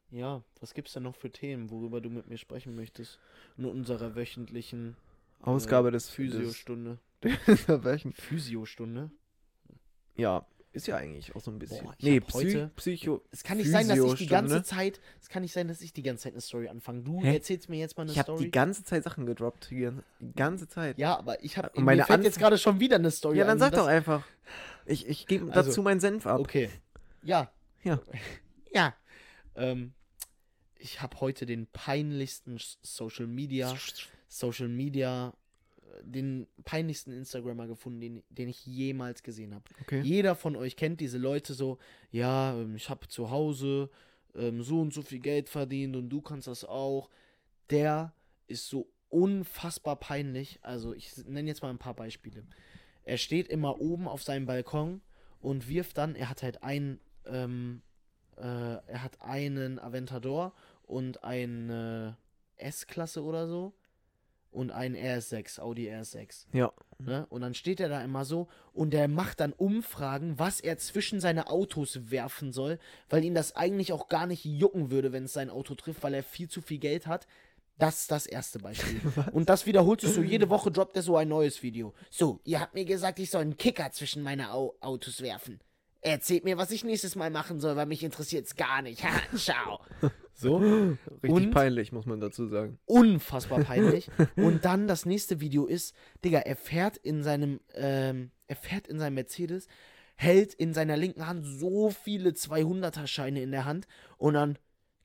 ja, 0.09 0.43
was 0.59 0.73
gibt's 0.73 0.93
denn 0.93 1.03
noch 1.03 1.15
für 1.15 1.29
Themen, 1.31 1.69
worüber 1.69 2.01
du 2.01 2.09
mit 2.09 2.27
mir 2.27 2.37
sprechen 2.37 2.75
möchtest? 2.75 3.19
In 3.57 3.65
unserer 3.65 4.15
wöchentlichen 4.15 4.97
Ausgabe 5.41 5.89
äh, 5.89 5.91
des 5.91 6.09
Physiostunde. 6.09 6.97
Physiostunde. 7.21 7.83
Welchen? 7.83 8.13
Physiostunde? 8.13 9.11
Ja, 10.15 10.47
ist 10.71 10.87
ja 10.87 10.97
eigentlich 10.97 11.35
auch 11.35 11.41
so 11.41 11.49
ein 11.51 11.57
bisschen. 11.59 11.83
Boah, 11.83 11.95
ich 11.97 12.03
nee, 12.05 12.19
hab 12.21 12.33
heute- 12.33 12.71
Psy 12.75 12.95
Psycho. 12.97 13.23
Es 13.31 13.43
kann 13.43 13.57
nicht 13.57 13.71
sein, 13.71 13.87
dass 13.87 13.97
ich 13.99 14.13
die 14.15 14.27
ganze 14.27 14.61
Zeit, 14.63 15.01
es 15.21 15.29
kann 15.29 15.41
nicht 15.41 15.53
sein, 15.53 15.67
dass 15.67 15.81
ich 15.81 15.93
die 15.93 16.03
ganze 16.03 16.23
Zeit 16.23 16.33
eine 16.33 16.41
Story 16.41 16.67
anfange. 16.69 17.01
Du 17.03 17.21
Hä? 17.21 17.33
erzählst 17.33 17.69
mir 17.69 17.79
jetzt 17.79 17.97
mal 17.97 18.03
eine 18.03 18.11
Ich 18.11 18.19
habe 18.19 18.27
Story. 18.33 18.43
die 18.45 18.51
ganze 18.51 18.83
Zeit 18.83 19.03
Sachen 19.03 19.25
gedroppt. 19.25 19.69
Die 19.71 19.89
ganze, 20.35 20.67
Zeit. 20.67 20.97
ja, 20.99 21.17
aber 21.17 21.43
ich 21.43 21.57
habe 21.57 21.69
Und 21.71 21.85
mir 21.85 22.03
fällt 22.05 22.23
jetzt 22.23 22.37
Anf- 22.37 22.41
gerade 22.41 22.57
schon 22.57 22.79
wieder 22.79 22.97
eine 22.97 23.09
Story 23.11 23.37
Ja, 23.39 23.45
dann 23.45 23.53
an, 23.53 23.59
sag 23.59 23.73
doch 23.73 23.87
einfach. 23.87 24.23
Ich, 24.85 25.07
ich 25.07 25.25
gebe 25.27 25.51
Also, 25.51 25.69
dazu 25.69 25.81
meinen 25.83 25.99
Senf 25.99 26.25
ab. 26.27 26.39
Okay. 26.39 26.69
Ja. 27.23 27.51
Ja. 27.83 27.99
Ja. 28.71 28.93
Ähm, 29.55 29.93
ich 30.77 31.01
habe 31.01 31.19
heute 31.19 31.47
den 31.47 31.65
peinlichsten 31.65 32.59
Social 32.83 33.25
Media, 33.25 33.75
Social 34.27 34.67
Media, 34.67 35.33
den 36.01 36.47
peinlichsten 36.65 37.11
Instagrammer 37.11 37.67
gefunden, 37.67 37.99
den, 37.99 38.23
den 38.29 38.49
ich 38.49 38.65
jemals 38.65 39.23
gesehen 39.23 39.53
habe. 39.53 39.63
Okay. 39.81 40.01
Jeder 40.01 40.35
von 40.35 40.55
euch 40.55 40.75
kennt 40.75 40.99
diese 40.99 41.17
Leute 41.17 41.53
so, 41.53 41.77
ja, 42.11 42.53
ähm, 42.53 42.75
ich 42.75 42.89
habe 42.89 43.07
zu 43.07 43.29
Hause 43.29 43.89
ähm, 44.35 44.61
so 44.63 44.81
und 44.81 44.93
so 44.93 45.01
viel 45.01 45.19
Geld 45.19 45.49
verdient 45.49 45.95
und 45.95 46.09
du 46.09 46.21
kannst 46.21 46.47
das 46.47 46.63
auch. 46.63 47.09
Der 47.69 48.13
ist 48.47 48.67
so 48.67 48.91
unfassbar 49.09 49.95
peinlich. 49.97 50.59
Also 50.61 50.93
ich 50.93 51.15
nenne 51.25 51.47
jetzt 51.47 51.61
mal 51.61 51.69
ein 51.69 51.77
paar 51.77 51.95
Beispiele. 51.95 52.45
Er 53.03 53.17
steht 53.17 53.47
immer 53.47 53.79
oben 53.79 54.07
auf 54.07 54.23
seinem 54.23 54.45
Balkon 54.45 55.01
und 55.41 55.67
wirft 55.67 55.97
dann, 55.97 56.15
er 56.15 56.29
hat 56.29 56.43
halt 56.43 56.63
einen, 56.63 56.99
ähm, 57.25 57.81
äh, 58.37 58.41
er 58.41 59.03
hat 59.03 59.21
einen 59.21 59.79
Aventador 59.79 60.53
und 60.83 61.23
eine 61.23 62.17
S-Klasse 62.57 63.23
oder 63.23 63.47
so 63.47 63.73
und 64.51 64.71
einen 64.71 64.95
RS6, 64.95 65.59
Audi 65.59 65.89
RS6. 65.89 66.47
Ja. 66.53 66.71
Ne? 66.99 67.25
Und 67.29 67.41
dann 67.41 67.53
steht 67.53 67.79
er 67.79 67.89
da 67.89 68.03
immer 68.03 68.25
so 68.25 68.47
und 68.73 68.93
er 68.93 69.07
macht 69.07 69.39
dann 69.39 69.53
Umfragen, 69.53 70.37
was 70.37 70.59
er 70.59 70.77
zwischen 70.77 71.19
seine 71.19 71.49
Autos 71.49 72.11
werfen 72.11 72.51
soll, 72.51 72.79
weil 73.09 73.23
ihn 73.23 73.35
das 73.35 73.55
eigentlich 73.55 73.93
auch 73.93 74.09
gar 74.09 74.27
nicht 74.27 74.45
jucken 74.45 74.91
würde, 74.91 75.11
wenn 75.11 75.25
es 75.25 75.33
sein 75.33 75.49
Auto 75.49 75.75
trifft, 75.75 76.03
weil 76.03 76.13
er 76.13 76.23
viel 76.23 76.49
zu 76.49 76.61
viel 76.61 76.79
Geld 76.79 77.07
hat. 77.07 77.27
Das 77.77 78.01
ist 78.01 78.11
das 78.11 78.25
erste 78.25 78.59
Beispiel. 78.59 78.99
und 79.31 79.49
das 79.49 79.65
wiederholt 79.65 80.01
sich 80.01 80.11
so. 80.11 80.21
Jede 80.21 80.49
Woche 80.49 80.69
droppt 80.69 80.97
er 80.97 81.01
so 81.01 81.15
ein 81.15 81.29
neues 81.29 81.63
Video. 81.63 81.93
So, 82.09 82.41
ihr 82.43 82.59
habt 82.59 82.73
mir 82.73 82.85
gesagt, 82.85 83.19
ich 83.19 83.29
soll 83.29 83.41
einen 83.41 83.57
Kicker 83.57 83.91
zwischen 83.91 84.21
meine 84.21 84.51
Au 84.51 84.75
Autos 84.81 85.21
werfen. 85.21 85.61
Erzählt 86.01 86.43
mir, 86.43 86.57
was 86.57 86.71
ich 86.71 86.83
nächstes 86.83 87.15
Mal 87.15 87.29
machen 87.29 87.59
soll, 87.59 87.75
weil 87.75 87.85
mich 87.85 88.03
interessiert's 88.03 88.55
gar 88.55 88.81
nicht. 88.81 89.03
Ha, 89.03 89.37
ciao. 89.37 89.79
So. 90.39 90.57
Richtig 91.23 91.29
Und? 91.29 91.51
peinlich, 91.51 91.91
muss 91.91 92.05
man 92.05 92.19
dazu 92.19 92.47
sagen. 92.47 92.79
unfassbar 92.85 93.59
peinlich. 93.61 94.09
Und 94.35 94.63
dann 94.65 94.87
das 94.87 95.05
nächste 95.05 95.41
Video 95.41 95.65
ist, 95.65 95.93
Digga, 96.23 96.39
er 96.39 96.55
fährt 96.55 96.97
in 96.97 97.23
seinem, 97.23 97.59
ähm, 97.73 98.31
er 98.47 98.55
fährt 98.55 98.87
in 98.87 98.99
seinem 98.99 99.15
Mercedes, 99.15 99.67
hält 100.15 100.53
in 100.53 100.73
seiner 100.73 100.97
linken 100.97 101.27
Hand 101.27 101.45
so 101.45 101.89
viele 101.89 102.31
200er 102.31 103.07
Scheine 103.07 103.41
in 103.41 103.51
der 103.51 103.65
Hand 103.65 103.87
und 104.17 104.33
dann, 104.33 104.57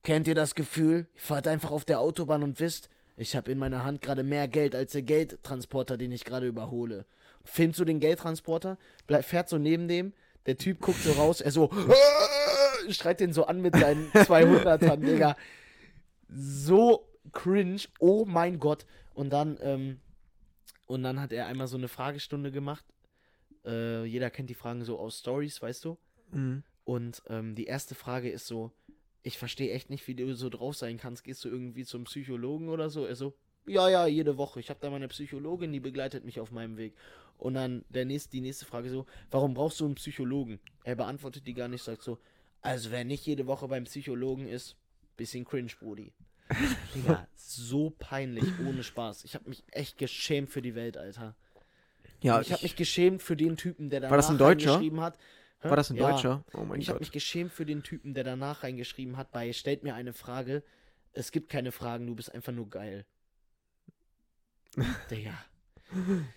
kennt 0.03 0.27
ihr 0.27 0.35
das 0.35 0.55
Gefühl? 0.55 1.07
Ihr 1.13 1.21
fahrt 1.21 1.47
einfach 1.47 1.71
auf 1.71 1.85
der 1.85 1.99
Autobahn 1.99 2.43
und 2.43 2.59
wisst, 2.59 2.89
ich 3.17 3.35
habe 3.35 3.51
in 3.51 3.57
meiner 3.57 3.83
Hand 3.83 4.01
gerade 4.01 4.23
mehr 4.23 4.47
Geld 4.47 4.75
als 4.75 4.91
der 4.91 5.01
Geldtransporter, 5.03 5.97
den 5.97 6.11
ich 6.11 6.25
gerade 6.25 6.47
überhole. 6.47 7.05
Filmt 7.43 7.75
so 7.75 7.85
den 7.85 7.99
Geldtransporter, 7.99 8.77
bleib, 9.07 9.25
fährt 9.25 9.49
so 9.49 9.57
neben 9.57 9.87
dem, 9.87 10.13
der 10.45 10.57
Typ 10.57 10.79
guckt 10.81 11.01
so 11.01 11.13
raus, 11.13 11.41
er 11.41 11.51
so, 11.51 11.69
schreit 12.93 13.19
den 13.19 13.33
so 13.33 13.45
an 13.45 13.61
mit 13.61 13.75
seinen 13.75 14.09
200ern, 14.13 14.97
Digga 14.97 15.35
so 16.29 17.07
cringe. 17.31 17.81
Oh 17.99 18.25
mein 18.25 18.59
Gott. 18.59 18.85
Und 19.13 19.31
dann, 19.31 19.57
ähm, 19.61 19.99
und 20.87 21.03
dann 21.03 21.19
hat 21.19 21.31
er 21.31 21.47
einmal 21.47 21.67
so 21.67 21.77
eine 21.77 21.87
Fragestunde 21.87 22.51
gemacht. 22.51 22.85
Äh, 23.65 24.05
jeder 24.05 24.29
kennt 24.29 24.49
die 24.49 24.55
Fragen 24.55 24.83
so 24.83 24.99
aus 24.99 25.19
Stories, 25.19 25.61
weißt 25.61 25.85
du? 25.85 25.97
Mhm. 26.31 26.63
Und 26.83 27.23
ähm, 27.27 27.55
die 27.55 27.65
erste 27.65 27.95
Frage 27.95 28.29
ist 28.29 28.45
so: 28.47 28.71
Ich 29.23 29.37
verstehe 29.37 29.71
echt 29.71 29.89
nicht, 29.89 30.07
wie 30.07 30.15
du 30.15 30.35
so 30.35 30.49
drauf 30.49 30.75
sein 30.75 30.97
kannst. 30.97 31.23
Gehst 31.23 31.43
du 31.45 31.49
irgendwie 31.49 31.85
zum 31.85 32.03
Psychologen 32.03 32.69
oder 32.69 32.89
so? 32.89 33.05
Er 33.05 33.15
so: 33.15 33.33
Ja, 33.65 33.89
ja, 33.89 34.05
jede 34.05 34.37
Woche. 34.37 34.59
Ich 34.59 34.69
habe 34.69 34.79
da 34.81 34.89
meine 34.89 35.07
Psychologin, 35.07 35.71
die 35.71 35.79
begleitet 35.79 36.25
mich 36.25 36.39
auf 36.39 36.51
meinem 36.51 36.77
Weg. 36.77 36.95
Und 37.37 37.55
dann 37.55 37.83
der 37.89 38.05
nächste, 38.05 38.29
die 38.31 38.41
nächste 38.41 38.65
Frage 38.65 38.89
so: 38.89 39.07
Warum 39.31 39.55
brauchst 39.55 39.79
du 39.79 39.85
einen 39.85 39.95
Psychologen? 39.95 40.59
Er 40.83 40.95
beantwortet 40.95 41.47
die 41.47 41.55
gar 41.55 41.67
nicht, 41.67 41.83
sagt 41.83 42.03
so: 42.03 42.19
Also, 42.65 42.91
wer 42.91 43.03
nicht 43.03 43.25
jede 43.25 43.47
Woche 43.47 43.67
beim 43.67 43.83
Psychologen 43.85 44.47
ist, 44.47 44.75
bisschen 45.17 45.45
cringe, 45.45 45.71
Brudi. 45.79 46.13
Digga, 46.95 47.27
so 47.35 47.89
peinlich, 47.97 48.45
ohne 48.59 48.83
Spaß. 48.83 49.23
Ich 49.23 49.33
habe 49.35 49.49
mich 49.49 49.63
echt 49.71 49.97
geschämt 49.97 50.49
für 50.49 50.61
die 50.61 50.75
Welt, 50.75 50.97
Alter. 50.97 51.35
Ja, 52.21 52.39
ich 52.41 52.51
habe 52.51 52.63
mich 52.63 52.75
geschämt 52.75 53.21
für 53.23 53.35
den 53.35 53.57
Typen, 53.57 53.89
der 53.89 53.99
danach 54.01 54.15
das 54.15 54.29
ein 54.29 54.37
Deutscher? 54.37 54.73
geschrieben 54.77 55.01
hat. 55.01 55.17
Hä? 55.61 55.69
war 55.69 55.77
das 55.77 55.89
ein 55.89 55.97
Ja. 55.97 56.11
Deutscher? 56.11 56.43
Oh 56.53 56.63
mein 56.63 56.79
Ich 56.81 56.87
habe 56.89 56.95
Gott. 56.97 57.01
mich 57.01 57.11
geschämt 57.11 57.51
für 57.51 57.65
den 57.65 57.81
Typen, 57.83 58.13
der 58.13 58.23
danach 58.23 58.63
reingeschrieben 58.63 59.17
hat, 59.17 59.31
bei 59.31 59.51
stellt 59.53 59.83
mir 59.83 59.95
eine 59.95 60.13
Frage. 60.13 60.63
Es 61.13 61.31
gibt 61.31 61.49
keine 61.49 61.71
Fragen, 61.71 62.07
du 62.07 62.15
bist 62.15 62.31
einfach 62.33 62.51
nur 62.53 62.69
geil. 62.69 63.05
Digga. 65.09 65.33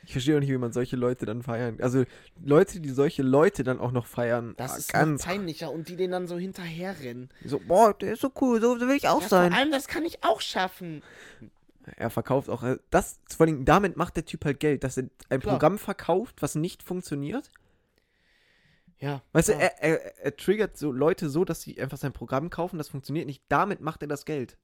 Ich 0.05 0.13
verstehe 0.13 0.37
auch 0.37 0.41
nicht, 0.41 0.51
wie 0.51 0.59
man 0.59 0.73
solche 0.73 0.97
Leute 0.97 1.27
dann 1.27 1.43
feiern. 1.43 1.79
Also 1.81 2.05
Leute, 2.45 2.81
die 2.81 2.91
solche 2.91 3.23
Leute 3.23 3.65
dann 3.65 3.81
auch 3.81 3.93
noch 3.93 4.07
feiern. 4.07 4.55
Das 4.57 4.73
ah, 4.73 4.77
ist 4.77 4.93
ganz 4.93 5.25
peinlicher 5.25 5.73
und 5.73 5.89
die 5.89 5.97
den 5.97 6.11
dann 6.11 6.29
so 6.29 6.39
hinterherrennen. 6.39 7.31
so, 7.45 7.59
boah, 7.59 7.95
der 7.95 8.13
ist 8.13 8.21
so 8.21 8.31
cool, 8.41 8.61
so 8.61 8.79
will 8.79 8.97
ich 8.97 9.09
auch 9.09 9.23
Ja, 9.23 9.29
sein. 9.29 9.53
Vor 9.53 9.61
allem, 9.61 9.73
das 9.73 9.89
kann 9.89 10.05
ich 10.05 10.23
auch 10.23 10.41
schaffen. 10.41 11.03
Er 11.97 12.11
verkauft 12.11 12.51
auch 12.51 12.63
äh, 12.63 12.79
das, 12.91 13.19
vor 13.35 13.47
allem 13.47 13.65
damit 13.65 13.97
macht 13.97 14.17
der 14.17 14.27
Typ 14.27 14.45
halt 14.45 14.61
Geld, 14.61 14.85
dass 14.85 14.99
er 14.99 15.05
ein 15.31 15.41
Klar. 15.41 15.55
Programm 15.55 15.79
verkauft, 15.79 16.43
was 16.43 16.55
nicht 16.55 16.83
funktioniert. 16.83 17.51
Ja. 18.99 19.23
Weißt 19.33 19.49
du, 19.49 19.53
klar. 19.53 19.71
er, 19.79 19.83
er, 19.83 20.25
er 20.25 20.37
triggert 20.37 20.77
so 20.77 20.93
Leute 20.93 21.31
so, 21.31 21.45
dass 21.45 21.63
sie 21.63 21.81
einfach 21.81 21.99
sein 21.99 22.13
Programm 22.13 22.51
kaufen, 22.51 22.79
das 22.79 22.89
funktioniert 22.89 23.27
nicht. 23.27 23.43
Damit 23.49 23.81
macht 23.81 24.03
er 24.03 24.09
das 24.09 24.25
Geld. 24.25 24.59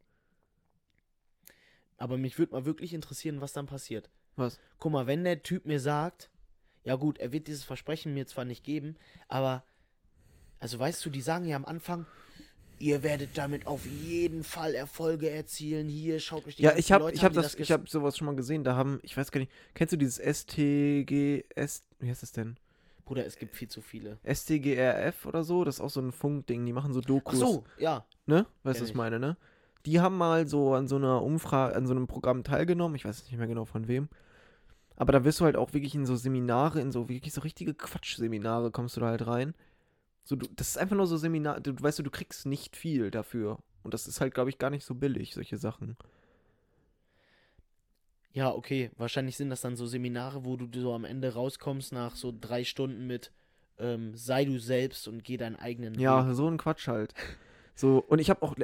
Aber 1.97 2.19
mich 2.19 2.39
würde 2.39 2.53
mal 2.53 2.65
wirklich 2.65 2.93
interessieren, 2.93 3.41
was 3.41 3.53
dann 3.53 3.67
passiert. 3.67 4.11
Was? 4.37 4.59
Guck 4.79 4.93
mal, 4.93 5.07
wenn 5.07 5.25
der 5.25 5.43
Typ 5.43 5.67
mir 5.67 5.81
sagt, 5.81 6.31
ja 6.85 6.97
gut, 6.97 7.19
er 7.19 7.33
wird 7.33 7.47
dieses 7.47 7.65
Versprechen 7.65 8.15
mir 8.15 8.27
zwar 8.27 8.45
nicht 8.45 8.65
geben, 8.65 8.97
aber, 9.29 9.65
also 10.61 10.79
weißt 10.79 11.05
du, 11.05 11.11
die 11.11 11.21
sagen 11.21 11.47
ja 11.47 11.57
am 11.57 11.65
Anfang, 11.65 12.07
ihr 12.79 13.03
werdet 13.03 13.39
damit 13.39 13.67
auf 13.67 13.87
jeden 13.87 14.45
Fall 14.45 14.75
Erfolge 14.75 15.31
erzielen. 15.31 15.89
Hier, 15.89 16.21
schaut 16.21 16.47
euch 16.47 16.57
die 16.57 16.63
Ja, 16.63 16.77
ich 16.77 16.93
habe 16.93 17.11
ich 17.13 17.25
hab 17.25 17.33
die 17.33 17.37
das, 17.37 17.55
ich 17.55 17.73
habe 17.73 17.89
sowas 17.89 18.19
schon 18.19 18.27
mal 18.27 18.37
gesehen. 18.37 18.65
Da 18.65 18.77
haben, 18.77 19.01
ich 19.03 19.17
weiß 19.17 19.31
gar 19.31 19.41
nicht, 19.41 19.53
kennst 19.75 19.93
du 19.93 19.97
dieses 19.97 20.17
STGS, 20.17 21.85
wie 22.01 22.09
heißt 22.11 22.23
das 22.23 22.33
denn? 22.33 22.57
Bruder, 23.05 23.27
es 23.27 23.37
gibt 23.37 23.55
viel 23.55 23.69
zu 23.69 23.83
viele. 23.83 24.19
STGRF 24.25 25.27
oder 25.27 25.45
so, 25.45 25.65
das 25.65 25.77
ist 25.77 25.81
auch 25.81 25.91
so 25.91 26.01
ein 26.01 26.13
Funkding, 26.13 26.65
die 26.65 26.73
machen 26.73 26.93
so 26.93 27.01
Ach 27.01 27.05
Dokus. 27.05 27.39
so, 27.39 27.65
ja. 27.79 28.07
Ne? 28.27 28.47
Weißt 28.63 28.81
du, 28.81 28.85
was 28.85 28.91
ich. 28.91 28.97
meine, 28.97 29.19
ne? 29.19 29.37
Die 29.87 30.01
haben 30.01 30.17
mal 30.17 30.47
so 30.49 30.75
an 30.75 30.89
so 30.89 30.97
einer 30.97 31.23
Umfrage, 31.23 31.77
an 31.77 31.87
so 31.87 31.93
einem 31.93 32.07
Programm 32.07 32.43
teilgenommen, 32.45 32.97
ich 32.97 33.05
weiß 33.05 33.25
nicht 33.25 33.37
mehr 33.37 33.47
genau 33.47 33.65
von 33.67 33.87
wem. 33.89 34.09
Aber 34.97 35.13
da 35.13 35.25
wirst 35.25 35.41
du 35.41 35.45
halt 35.47 35.57
auch 35.57 35.75
wirklich 35.75 35.95
in 35.95 36.07
so 36.07 36.17
Seminare, 36.17 36.81
in 36.81 36.93
so 36.93 37.09
wirklich 37.09 37.33
so 37.35 37.43
richtige 37.43 37.75
Quatschseminare 37.75 38.71
kommst 38.73 38.97
du 38.97 39.01
da 39.01 39.09
halt 39.09 39.27
rein. 39.27 39.55
So, 40.25 40.37
du, 40.37 40.49
das 40.57 40.71
ist 40.71 40.79
einfach 40.79 40.97
nur 40.97 41.07
so 41.09 41.17
Seminar, 41.19 41.61
du, 41.61 41.75
weißt 41.81 42.01
du, 42.01 42.05
du 42.05 42.11
kriegst 42.11 42.47
nicht 42.47 42.77
viel 42.77 43.11
dafür. 43.11 43.59
Und 43.85 43.95
das 43.95 44.09
ist 44.09 44.21
halt, 44.21 44.35
glaube 44.35 44.51
ich, 44.51 44.59
gar 44.59 44.71
nicht 44.71 44.85
so 44.85 44.95
billig, 44.95 45.35
solche 45.35 45.59
Sachen. 45.59 45.97
Ja, 48.33 48.51
okay. 48.53 48.91
Wahrscheinlich 48.97 49.37
sind 49.37 49.49
das 49.51 49.61
dann 49.63 49.77
so 49.77 49.87
Seminare, 49.87 50.45
wo 50.45 50.57
du 50.57 50.69
so 50.81 50.93
am 50.93 51.05
Ende 51.05 51.33
rauskommst 51.35 51.93
nach 51.93 52.17
so 52.17 52.35
drei 52.39 52.65
Stunden 52.65 53.07
mit 53.07 53.33
ähm, 53.79 54.15
sei 54.17 54.45
du 54.45 54.59
selbst 54.59 55.09
und 55.09 55.25
geh 55.25 55.37
deinen 55.37 55.57
eigenen 55.57 55.97
Ja, 55.97 56.33
Weg. 56.33 56.35
so 56.35 56.47
ein 56.49 56.57
Quatsch 56.59 56.87
halt. 56.89 57.15
So, 57.75 57.99
und 58.07 58.21
ich 58.21 58.31
habe 58.31 58.43
auch, 58.43 58.55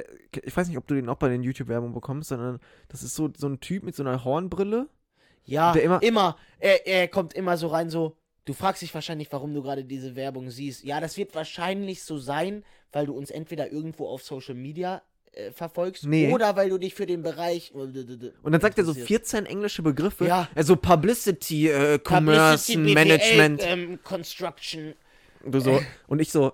ich 0.43 0.55
weiß 0.55 0.67
nicht, 0.69 0.77
ob 0.77 0.87
du 0.87 0.95
den 0.95 1.09
auch 1.09 1.17
bei 1.17 1.27
den 1.29 1.43
YouTube-Werbungen 1.43 1.93
bekommst, 1.93 2.29
sondern 2.29 2.59
das 2.87 3.03
ist 3.03 3.13
so, 3.15 3.29
so 3.37 3.47
ein 3.47 3.59
Typ 3.59 3.83
mit 3.83 3.95
so 3.95 4.03
einer 4.03 4.23
Hornbrille. 4.23 4.87
Ja, 5.43 5.73
Der 5.73 5.83
immer, 5.83 6.01
immer- 6.01 6.37
Er, 6.59 6.85
er 6.87 7.07
kommt 7.07 7.33
immer 7.33 7.57
so 7.57 7.67
rein, 7.67 7.89
so. 7.89 8.15
Du 8.45 8.53
fragst 8.53 8.81
dich 8.81 8.93
wahrscheinlich, 8.93 9.31
warum 9.31 9.53
du 9.53 9.61
gerade 9.61 9.83
diese 9.83 10.15
Werbung 10.15 10.49
siehst. 10.49 10.83
Ja, 10.83 10.99
das 10.99 11.15
wird 11.17 11.35
wahrscheinlich 11.35 12.03
so 12.03 12.17
sein, 12.17 12.63
weil 12.91 13.05
du 13.05 13.13
uns 13.13 13.29
entweder 13.29 13.71
irgendwo 13.71 14.07
auf 14.07 14.23
Social 14.23 14.55
Media 14.55 15.01
äh, 15.33 15.51
verfolgst 15.51 16.05
Nee. 16.05 16.33
oder 16.33 16.55
weil 16.55 16.69
du 16.69 16.77
dich 16.77 16.93
für 16.95 17.05
den 17.05 17.21
Bereich. 17.21 17.71
Und 17.73 17.93
dann 17.93 18.61
sagt 18.61 18.77
er 18.77 18.83
so 18.83 18.91
interessierst. 18.91 19.07
14 19.07 19.45
englische 19.45 19.81
Begriffe. 19.83 20.25
Ja. 20.25 20.47
Also 20.55 20.75
Publicity, 20.75 21.69
äh, 21.69 21.99
Commerce, 22.03 22.73
Publicity, 22.73 22.77
BWL, 22.77 22.93
Management. 22.93 23.61
Ähm, 23.65 23.99
Construction. 24.03 24.93
Du 25.45 25.59
so, 25.59 25.79
und 26.07 26.19
ich 26.21 26.31
so, 26.31 26.51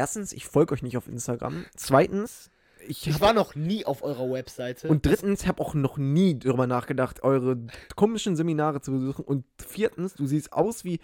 erstens, 0.00 0.32
ich 0.32 0.46
folge 0.46 0.72
euch 0.74 0.82
nicht 0.82 0.96
auf 0.96 1.06
Instagram. 1.06 1.66
Zweitens, 1.76 2.50
ich, 2.88 3.06
Ich 3.06 3.20
war 3.20 3.34
noch 3.34 3.54
nie 3.54 3.84
auf 3.84 4.02
eurer 4.02 4.30
Webseite. 4.32 4.88
und 4.88 5.04
drittens, 5.04 5.46
habe 5.46 5.60
auch 5.60 5.74
noch 5.74 5.98
nie 5.98 6.38
darüber 6.38 6.66
nachgedacht, 6.66 7.22
eure 7.22 7.58
komischen 7.94 8.36
Seminare 8.36 8.80
zu 8.80 8.90
besuchen. 8.92 9.22
Und 9.26 9.44
viertens, 9.64 10.14
du 10.14 10.26
siehst 10.26 10.54
aus 10.54 10.82
wie 10.84 10.98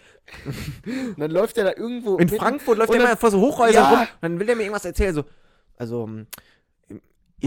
Und 0.45 1.19
dann 1.19 1.29
läuft 1.31 1.57
er 1.59 1.65
da 1.65 1.73
irgendwo 1.75 2.17
in 2.17 2.29
Frankfurt 2.29 2.79
läuft 2.79 2.93
der 2.93 3.01
immer 3.01 3.15
vor 3.15 3.29
so 3.29 3.39
Hochhäusern 3.39 3.73
Ja. 3.83 3.89
rum. 3.99 4.07
Dann 4.21 4.39
will 4.39 4.49
er 4.49 4.55
mir 4.55 4.63
irgendwas 4.63 4.85
erzählen. 4.85 5.13
So, 5.13 5.25
also, 5.77 6.05
ähm, 6.05 6.25
ihr 6.89 6.99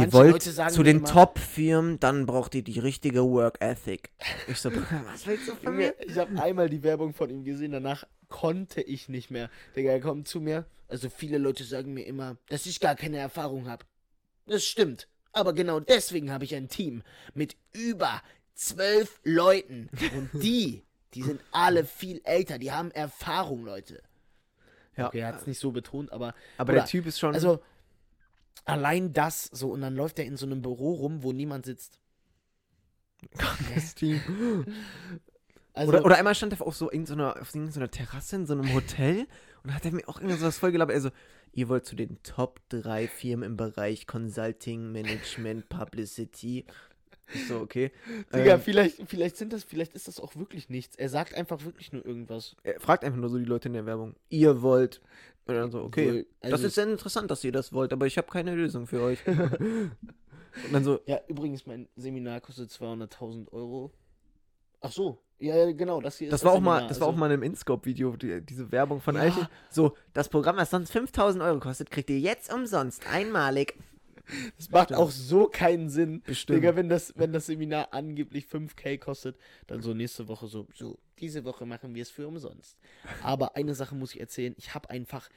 Manche 0.03 0.13
wollt 0.13 0.43
zu 0.43 0.85
den 0.85 1.05
Top-Firmen, 1.05 1.99
dann 1.99 2.27
braucht 2.27 2.55
ihr 2.55 2.63
die 2.63 2.79
richtige 2.79 3.25
Work 3.25 3.57
Ethic. 3.61 4.11
Ich 4.47 4.59
so, 4.59 4.71
was 5.13 5.27
willst 5.27 5.49
du 5.49 5.57
von 5.57 5.75
mir? 5.75 5.93
Ich 6.07 6.17
habe 6.17 6.41
einmal 6.41 6.69
die 6.71 6.85
Werbung 6.85 7.13
von 7.15 7.29
ihm 7.31 7.43
gesehen, 7.43 7.73
danach 7.73 8.05
konnte 8.29 8.81
ich 8.81 9.09
nicht 9.09 9.33
mehr. 9.33 9.51
Digga, 9.75 9.91
er 9.91 10.01
kommt 10.01 10.29
zu 10.29 10.41
mir. 10.41 10.67
Also 10.91 11.09
viele 11.09 11.39
Leute 11.39 11.65
sagen 11.65 11.95
mir 11.95 12.05
immer, 12.07 12.37
dass 12.49 12.67
ich 12.67 12.81
gar 12.81 12.95
keine 12.97 13.19
Erfahrung 13.19 13.69
habe. 13.69 13.85
Das 14.47 14.65
stimmt. 14.65 15.09
Aber 15.33 15.53
genau 15.53 15.79
deswegen 15.81 16.33
habe 16.33 16.45
ich 16.45 16.55
ein 16.55 16.69
Team 16.69 17.03
mit 17.35 17.57
über 17.73 18.21
zwölf 18.55 19.21
Leuten. 19.23 19.89
Und 20.17 20.31
die, 20.43 20.83
die 21.15 21.23
sind 21.23 21.41
alle 21.53 21.85
viel 21.85 22.21
älter. 22.25 22.59
Die 22.59 22.73
haben 22.73 22.91
Erfahrung, 22.91 23.65
Leute. 23.65 24.03
Ja. 24.97 25.07
Okay, 25.07 25.21
er 25.21 25.29
hat 25.29 25.41
es 25.41 25.47
nicht 25.47 25.61
so 25.61 25.71
betont, 25.71 26.13
aber. 26.13 26.35
Aber 26.59 26.73
Oder- 26.73 26.81
der 26.83 26.89
Typ 26.89 27.07
ist 27.07 27.21
schon. 27.21 27.35
Also, 27.35 27.63
allein 28.65 29.13
das 29.13 29.45
so. 29.45 29.71
Und 29.71 29.81
dann 29.83 29.95
läuft 29.95 30.19
er 30.19 30.25
in 30.25 30.37
so 30.37 30.47
einem 30.47 30.63
Büro 30.63 30.95
rum, 30.95 31.23
wo 31.23 31.33
niemand 31.33 31.65
sitzt. 31.65 32.01
das 33.75 33.95
Team. 33.95 34.21
Also, 35.73 35.93
Oder, 35.93 36.05
oder 36.05 36.19
einmal 36.19 36.35
stand 36.35 36.53
er 36.53 36.67
auch 36.67 36.73
so 36.73 36.91
in 36.91 37.07
so 37.07 37.15
einer, 37.15 37.41
auf 37.41 37.55
irgendeiner 37.55 37.89
Terrasse 37.89 38.35
in 38.35 38.45
so 38.45 38.55
einem 38.55 38.75
Hotel 38.75 39.29
und 39.65 39.75
hat 39.75 39.85
er 39.85 39.93
mir 39.93 40.09
auch 40.09 40.21
irgendwas 40.21 40.43
was 40.43 40.59
voll 40.59 40.73
gelabert. 40.73 40.95
Also, 40.95 41.11
ihr 41.53 41.69
wollt 41.69 41.87
zu 41.87 41.97
den 41.97 42.23
Top 42.23 42.61
3 42.71 43.09
Firmen 43.09 43.45
im 43.51 43.57
Bereich 43.57 44.07
Consulting, 44.07 44.93
Management, 44.93 45.69
Publicity. 45.69 46.65
So, 47.49 47.61
okay. 47.61 47.93
Digga, 48.35 48.55
Ähm, 48.55 48.61
vielleicht, 48.61 49.03
vielleicht 49.09 49.37
sind 49.37 49.53
das, 49.53 49.63
vielleicht 49.65 49.95
ist 49.95 50.09
das 50.09 50.19
auch 50.19 50.35
wirklich 50.37 50.69
nichts. 50.69 50.97
Er 50.97 51.09
sagt 51.09 51.35
einfach 51.35 51.65
wirklich 51.65 51.93
nur 51.93 52.05
irgendwas. 52.05 52.57
er 52.65 52.81
fragt 52.81 53.05
einfach 53.05 53.19
nur 53.21 53.29
so 53.31 53.39
die 53.39 53.45
Leute 53.45 53.69
in 53.69 53.75
der 53.75 53.87
Werbung. 53.87 54.17
Ihr 54.31 54.63
wollt. 54.63 55.01
Und 55.47 55.55
dann 55.55 55.71
so, 55.71 55.83
okay. 55.83 56.27
Also- 56.41 56.57
das 56.57 56.63
ist 56.65 56.75
sehr 56.75 56.89
interessant, 56.89 57.31
dass 57.31 57.43
ihr 57.45 57.53
das 57.53 57.73
wollt, 57.73 57.93
aber 57.93 58.07
ich 58.07 58.19
habe 58.19 58.29
keine 58.29 58.55
Lösung 58.55 58.87
für 58.87 59.01
euch. 59.03 59.21
und 59.27 59.93
dann 60.73 60.85
so, 60.85 61.01
Ja, 61.07 61.21
übrigens, 61.29 61.67
mein 61.67 61.89
Seminar 61.97 62.41
kostet 62.41 62.71
200.000 62.71 63.53
Euro. 63.53 63.93
Ach 64.81 64.93
so, 64.93 65.21
ja, 65.41 65.73
genau, 65.73 66.01
das 66.01 66.19
hier 66.19 66.29
ist 66.29 66.33
das 66.33 66.45
war 66.45 66.53
auch 66.53 66.61
mal, 66.61 66.87
das 66.87 67.01
war 67.01 67.09
auch 67.09 67.13
also- 67.13 67.19
mal 67.21 67.27
in 67.27 67.33
einem 67.33 67.43
InScope-Video, 67.45 68.17
die, 68.17 68.41
diese 68.43 68.71
Werbung 68.71 69.01
von 69.01 69.15
Ja. 69.17 69.23
Eichel. 69.23 69.49
So, 69.71 69.97
das 70.13 70.29
Programm, 70.29 70.57
das 70.57 70.71
sonst 70.71 70.91
5000 70.93 71.43
Euro 71.43 71.59
kostet, 71.61 71.91
kriegt 71.91 72.11
ihr 72.11 72.21
jetzt 72.21 72.53
umsonst, 72.53 73.07
einmalig. 73.07 73.75
Das 74.57 74.71
macht 74.71 74.85
Stimmt. 74.91 75.01
auch 75.01 75.11
so 75.11 75.47
keinen 75.47 75.89
Sinn. 75.89 76.23
Bestimmt. 76.23 76.59
Digga, 76.59 76.77
wenn 76.77 76.89
das, 76.89 77.13
wenn 77.17 77.33
das 77.33 77.47
Seminar 77.47 77.89
angeblich 77.93 78.47
5k 78.47 78.97
kostet, 78.99 79.37
dann 79.67 79.83
so 79.83 79.93
nächste 79.93 80.29
Woche 80.29 80.47
so, 80.47 80.69
so, 80.73 80.99
diese 81.19 81.45
Woche 81.45 81.67
machen 81.67 81.95
wir 81.97 82.03
es 82.03 82.11
für 82.11 82.29
umsonst. 82.29 82.79
Aber 83.25 83.57
eine 83.57 83.75
Sache 83.75 83.97
muss 83.97 84.15
ich 84.15 84.21
erzählen, 84.21 84.55
ich 84.57 84.73
habe 84.73 84.89
einfach 84.89 85.29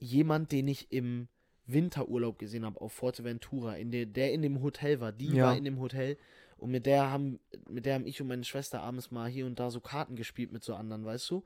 jemand, 0.00 0.50
den 0.50 0.66
ich 0.66 0.90
im 0.90 1.28
Winterurlaub 1.66 2.40
gesehen 2.40 2.64
habe 2.64 2.80
auf 2.80 2.92
Forteventura, 2.92 3.76
in 3.76 3.92
der, 3.92 4.06
der 4.06 4.32
in 4.32 4.42
dem 4.42 4.60
Hotel 4.60 4.98
war, 5.00 5.12
die 5.12 5.28
Ja. 5.28 5.44
war 5.46 5.56
in 5.56 5.62
dem 5.62 5.78
Hotel 5.78 6.16
und 6.62 6.70
mit 6.70 6.86
der 6.86 7.10
haben, 7.10 7.40
mit 7.68 7.86
der 7.86 7.94
haben 7.94 8.06
ich 8.06 8.20
und 8.20 8.28
meine 8.28 8.44
Schwester 8.44 8.82
abends 8.82 9.10
mal 9.10 9.28
hier 9.28 9.46
und 9.46 9.58
da 9.58 9.68
so 9.68 9.80
Karten 9.80 10.14
gespielt 10.14 10.52
mit 10.52 10.62
so 10.62 10.76
anderen, 10.76 11.04
weißt 11.04 11.28
du? 11.28 11.42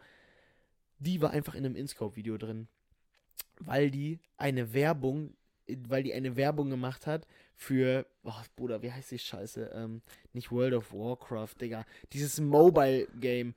Die 0.98 1.22
war 1.22 1.30
einfach 1.30 1.54
in 1.54 1.64
einem 1.64 1.74
Inscope-Video 1.74 2.36
drin. 2.36 2.68
Weil 3.58 3.90
die 3.90 4.20
eine 4.36 4.74
Werbung, 4.74 5.34
weil 5.88 6.02
die 6.02 6.12
eine 6.12 6.36
Werbung 6.36 6.68
gemacht 6.68 7.06
hat 7.06 7.26
für, 7.54 8.04
oh 8.24 8.32
Bruder, 8.56 8.82
wie 8.82 8.92
heißt 8.92 9.10
die 9.10 9.18
Scheiße? 9.18 9.70
Ähm, 9.72 10.02
nicht 10.34 10.52
World 10.52 10.74
of 10.74 10.92
Warcraft, 10.92 11.54
Digga. 11.62 11.86
Dieses 12.12 12.38
Mobile-Game, 12.38 13.54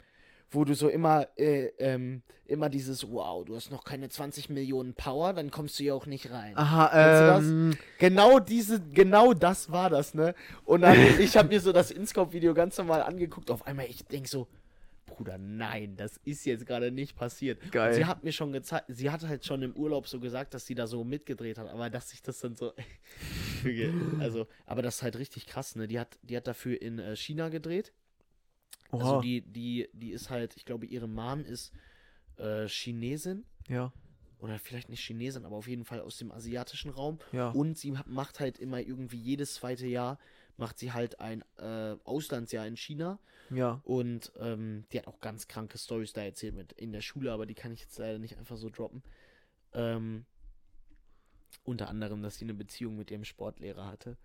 wo 0.51 0.65
du 0.65 0.73
so 0.73 0.89
immer, 0.89 1.27
äh, 1.37 1.67
ähm, 1.77 2.23
immer 2.45 2.69
dieses, 2.69 3.09
wow, 3.11 3.45
du 3.45 3.55
hast 3.55 3.71
noch 3.71 3.83
keine 3.83 4.09
20 4.09 4.49
Millionen 4.49 4.93
Power, 4.93 5.33
dann 5.33 5.51
kommst 5.51 5.79
du 5.79 5.83
ja 5.83 5.93
auch 5.93 6.05
nicht 6.05 6.31
rein. 6.31 6.57
Aha, 6.57 7.37
ähm, 7.37 7.77
Genau 7.99 8.39
diese, 8.39 8.81
genau 8.81 9.33
das 9.33 9.71
war 9.71 9.89
das, 9.89 10.13
ne? 10.13 10.33
Und 10.65 10.81
dann, 10.81 10.97
ich 11.19 11.37
habe 11.37 11.49
mir 11.49 11.61
so 11.61 11.71
das 11.71 11.91
Inscope-Video 11.91 12.53
ganz 12.53 12.77
normal 12.77 13.03
angeguckt. 13.03 13.51
Auf 13.51 13.67
einmal, 13.67 13.85
ich 13.87 14.05
denk 14.05 14.27
so, 14.27 14.47
Bruder, 15.05 15.37
nein, 15.37 15.95
das 15.97 16.19
ist 16.23 16.45
jetzt 16.45 16.65
gerade 16.65 16.91
nicht 16.91 17.15
passiert. 17.15 17.71
Geil. 17.71 17.89
Und 17.89 17.95
sie 17.95 18.05
hat 18.05 18.23
mir 18.23 18.31
schon 18.31 18.51
gezeigt, 18.51 18.85
sie 18.87 19.09
hat 19.11 19.21
halt 19.27 19.45
schon 19.45 19.61
im 19.61 19.73
Urlaub 19.73 20.07
so 20.07 20.19
gesagt, 20.19 20.53
dass 20.53 20.65
sie 20.65 20.75
da 20.75 20.87
so 20.87 21.03
mitgedreht 21.03 21.57
hat, 21.57 21.67
aber 21.67 21.89
dass 21.89 22.13
ich 22.13 22.21
das 22.21 22.39
dann 22.39 22.55
so, 22.55 22.73
also, 24.19 24.47
aber 24.65 24.81
das 24.81 24.97
ist 24.97 25.03
halt 25.03 25.17
richtig 25.17 25.45
krass, 25.45 25.75
ne? 25.75 25.87
Die 25.87 25.99
hat, 25.99 26.17
die 26.23 26.37
hat 26.37 26.47
dafür 26.47 26.81
in 26.81 26.99
äh, 26.99 27.15
China 27.15 27.49
gedreht. 27.49 27.91
Oha, 28.91 29.03
Also 29.03 29.21
die, 29.21 29.41
die, 29.41 29.89
die 29.93 30.11
ist 30.11 30.29
halt, 30.29 30.55
ich 30.57 30.65
glaube, 30.65 30.85
ihre 30.85 31.07
Mom 31.07 31.45
ist 31.45 31.73
äh, 32.37 32.67
Chinesin 32.67 33.45
ja, 33.67 33.91
oder 34.39 34.59
vielleicht 34.59 34.89
nicht 34.89 35.01
Chinesin, 35.01 35.45
aber 35.45 35.57
auf 35.57 35.67
jeden 35.67 35.85
Fall 35.85 35.99
aus 36.01 36.17
dem 36.17 36.31
asiatischen 36.31 36.91
Raum. 36.91 37.19
ja. 37.31 37.49
Und 37.49 37.77
sie 37.77 37.93
macht 38.05 38.39
halt 38.39 38.57
immer 38.57 38.79
irgendwie 38.79 39.19
jedes 39.19 39.55
zweite 39.55 39.87
Jahr 39.87 40.17
macht 40.59 40.77
sie 40.77 40.91
halt 40.91 41.19
ein 41.19 41.43
äh, 41.57 41.95
Auslandsjahr 42.03 42.67
in 42.67 42.77
China 42.77 43.17
ja. 43.49 43.81
und 43.85 44.31
ähm, 44.37 44.85
die 44.91 44.99
hat 44.99 45.07
auch 45.07 45.19
ganz 45.21 45.47
kranke 45.47 45.77
Stories 45.77 46.13
da 46.13 46.21
erzählt 46.21 46.53
mit 46.53 46.73
in 46.73 46.91
der 46.91 47.01
Schule, 47.01 47.31
aber 47.31 47.45
die 47.45 47.55
kann 47.55 47.71
ich 47.71 47.79
jetzt 47.79 47.97
leider 47.97 48.19
nicht 48.19 48.37
einfach 48.37 48.57
so 48.57 48.69
droppen. 48.69 49.01
Ähm, 49.73 50.25
unter 51.63 51.87
anderem, 51.87 52.21
dass 52.21 52.37
sie 52.37 52.45
eine 52.45 52.53
Beziehung 52.53 52.97
mit 52.97 53.09
ihrem 53.09 53.23
Sportlehrer 53.23 53.87
hatte. 53.87 54.17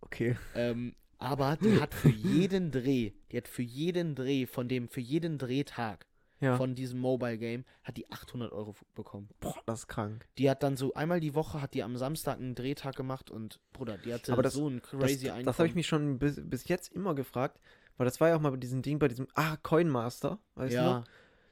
Okay. 0.00 0.36
Ähm, 0.54 0.94
aber 1.22 1.56
die 1.56 1.80
hat 1.80 1.94
für 1.94 2.10
jeden 2.10 2.70
Dreh, 2.70 3.12
die 3.30 3.36
hat 3.36 3.48
für 3.48 3.62
jeden 3.62 4.14
Dreh 4.14 4.46
von 4.46 4.68
dem, 4.68 4.88
für 4.88 5.00
jeden 5.00 5.38
Drehtag 5.38 6.06
Ja. 6.40 6.56
von 6.56 6.74
diesem 6.74 6.98
Mobile 7.00 7.38
Game, 7.38 7.64
hat 7.84 7.96
die 7.96 8.10
800 8.10 8.52
Euro 8.52 8.74
bekommen. 8.94 9.28
Boah, 9.40 9.54
das 9.66 9.80
ist 9.80 9.86
krank. 9.88 10.26
Die 10.38 10.50
hat 10.50 10.62
dann 10.62 10.76
so 10.76 10.92
einmal 10.94 11.20
die 11.20 11.34
Woche, 11.34 11.62
hat 11.62 11.74
die 11.74 11.82
am 11.82 11.96
Samstag 11.96 12.38
einen 12.38 12.54
Drehtag 12.54 12.96
gemacht 12.96 13.30
und 13.30 13.60
Bruder, 13.72 13.96
die 13.98 14.12
hatte 14.12 14.32
Aber 14.32 14.42
das- 14.42 14.54
so 14.54 14.68
ein 14.68 14.80
Das, 14.80 14.90
crazy 14.90 15.28
Einkommen. 15.28 15.46
das 15.46 15.58
habe 15.58 15.68
ich 15.68 15.74
mich 15.74 15.86
schon 15.86 16.18
bis, 16.18 16.40
bis 16.42 16.66
jetzt 16.68 16.92
immer 16.92 17.14
gefragt, 17.14 17.60
weil 17.96 18.04
das 18.06 18.20
war 18.20 18.28
ja 18.30 18.36
auch 18.36 18.40
mal 18.40 18.50
bei 18.50 18.56
diesem 18.56 18.82
Ding, 18.82 18.98
bei 18.98 19.08
diesem, 19.08 19.28
ah, 19.34 19.56
Coinmaster, 19.62 20.38
weißt 20.56 20.72
du 20.72 20.76
ja, 20.76 20.98
noch? 21.00 21.04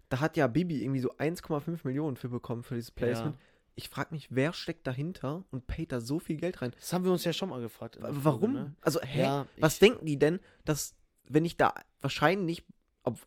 Da 0.09 0.19
hat 0.21 0.37
ja 0.37 0.49
Bibi 0.49 0.83
irgendwie 0.83 0.99
so 1.01 1.13
1,5 1.19 1.85
Millionen 1.85 2.17
für 2.17 2.29
bekommen 2.29 2.65
für 2.65 2.75
dieses 2.75 2.91
Placement. 2.91 3.37
Ja. 3.37 3.43
Ich 3.75 3.89
frage 3.89 4.15
mich, 4.15 4.29
wer 4.31 4.53
steckt 4.53 4.87
dahinter 4.87 5.45
und 5.51 5.67
payt 5.67 5.93
da 5.93 6.01
so 6.01 6.19
viel 6.19 6.37
Geld 6.37 6.61
rein? 6.61 6.73
das 6.79 6.93
haben 6.93 7.05
wir 7.05 7.13
uns 7.13 7.25
ja 7.25 7.33
schon 7.33 7.49
mal 7.49 7.61
gefragt. 7.61 7.97
in 7.97 8.03
der 8.03 8.11
W- 8.11 8.21
Folge, 8.21 8.25
Warum? 8.43 8.53
ne? 8.53 8.75
Also, 8.81 9.01
hä? 9.01 9.21
Ja, 9.23 9.47
Was 9.59 9.79
denken 9.79 10.05
die 10.07 10.19
denn, 10.19 10.41
dass, 10.65 10.95
wenn 11.29 11.45
ich 11.45 11.57
da 11.57 11.75
wahrscheinlich, 12.01 12.65
ob, 13.05 13.19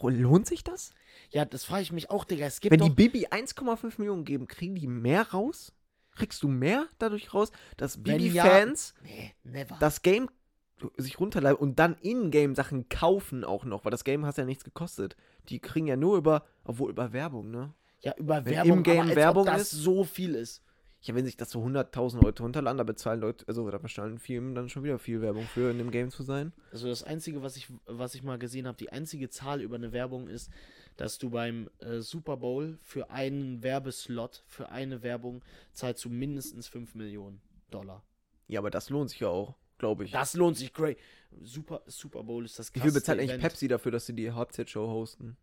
lohnt 0.00 0.46
sich 0.46 0.62
das? 0.64 0.92
Ja, 1.30 1.44
das 1.44 1.64
frage 1.64 1.82
ich 1.82 1.92
mich 1.92 2.10
auch, 2.10 2.24
Digga. 2.24 2.44
Es 2.46 2.60
gibt 2.60 2.72
Wenn 2.72 2.80
die 2.80 2.90
Bibi 2.90 3.26
1,5 3.28 3.94
Millionen 3.98 4.24
geben, 4.24 4.46
kriegen 4.46 4.74
die 4.74 4.86
mehr 4.86 5.30
raus? 5.30 5.72
Kriegst 6.16 6.42
du 6.42 6.48
mehr 6.48 6.86
dadurch 6.98 7.32
raus, 7.34 7.50
dass 7.76 8.04
Wenn 8.04 8.20
ja- 8.20 8.44
Bibi-Fans 8.44 8.94
Nee, 9.02 9.34
das 9.80 10.02
Game 10.02 10.28
sich 10.96 11.18
runterladen 11.18 11.56
und 11.56 11.78
dann 11.78 11.94
in-game 12.02 12.54
Sachen 12.54 12.88
kaufen 12.88 13.42
auch 13.44 13.64
noch, 13.64 13.84
weil 13.84 13.90
das 13.90 14.04
Game 14.04 14.26
hat 14.26 14.36
ja 14.36 14.44
nichts 14.44 14.64
gekostet. 14.64 15.16
Die 15.48 15.60
kriegen 15.60 15.86
ja 15.86 15.96
nur 15.96 16.16
über, 16.18 16.44
obwohl 16.64 16.90
über 16.90 17.12
Werbung, 17.12 17.50
ne? 17.50 17.72
Ja, 18.04 18.14
über 18.16 18.44
wenn 18.44 18.54
Werbung, 18.54 18.78
im-game 18.78 18.98
aber 19.00 19.08
als 19.08 19.16
Werbung 19.16 19.42
ob 19.48 19.54
das 19.54 19.62
ist- 19.62 19.82
so 19.82 20.04
viel 20.04 20.34
ist. 20.34 20.62
Ja, 21.02 21.14
wenn 21.14 21.26
sich 21.26 21.36
das 21.36 21.50
so 21.50 21.60
100.000 21.62 22.22
Leute 22.22 22.42
runterladen, 22.42 22.78
da 22.78 22.84
bezahlen 22.84 23.20
Leute, 23.20 23.44
also 23.46 23.70
da 23.70 23.76
bezahlen 23.76 24.18
Firmen 24.18 24.54
dann 24.54 24.70
schon 24.70 24.84
wieder 24.84 24.98
viel 24.98 25.20
Werbung 25.20 25.44
für, 25.44 25.70
in 25.70 25.76
dem 25.76 25.90
Game 25.90 26.10
zu 26.10 26.22
sein. 26.22 26.54
Also 26.72 26.88
das 26.88 27.02
Einzige, 27.02 27.42
was 27.42 27.58
ich, 27.58 27.68
was 27.84 28.14
ich 28.14 28.22
mal 28.22 28.38
gesehen 28.38 28.66
habe, 28.66 28.78
die 28.78 28.90
einzige 28.90 29.28
Zahl 29.28 29.60
über 29.60 29.76
eine 29.76 29.92
Werbung 29.92 30.28
ist, 30.28 30.50
dass 30.96 31.18
du 31.18 31.28
beim 31.28 31.68
äh, 31.80 31.98
Super 32.00 32.38
Bowl 32.38 32.78
für 32.80 33.10
einen 33.10 33.62
Werbeslot, 33.62 34.44
für 34.46 34.70
eine 34.70 35.02
Werbung, 35.02 35.44
zahlst 35.74 36.02
du 36.06 36.08
mindestens 36.08 36.68
5 36.68 36.94
Millionen 36.94 37.42
Dollar. 37.70 38.02
Ja, 38.46 38.60
aber 38.60 38.70
das 38.70 38.88
lohnt 38.88 39.10
sich 39.10 39.20
ja 39.20 39.28
auch, 39.28 39.56
glaube 39.76 40.04
ich. 40.04 40.10
Das 40.12 40.32
lohnt 40.32 40.56
sich 40.56 40.72
great. 40.72 40.96
Super, 41.42 41.82
Super 41.86 42.22
Bowl 42.22 42.46
ist 42.46 42.58
das 42.58 42.74
Wie 42.74 42.80
viel 42.80 42.92
bezahlt 42.92 43.18
krasseste 43.18 43.34
eigentlich. 43.34 43.42
Pepsi 43.50 43.68
dafür, 43.68 43.92
dass 43.92 44.06
sie 44.06 44.14
die 44.14 44.32
Halbzeitshow 44.32 44.86
hosten? 44.88 45.36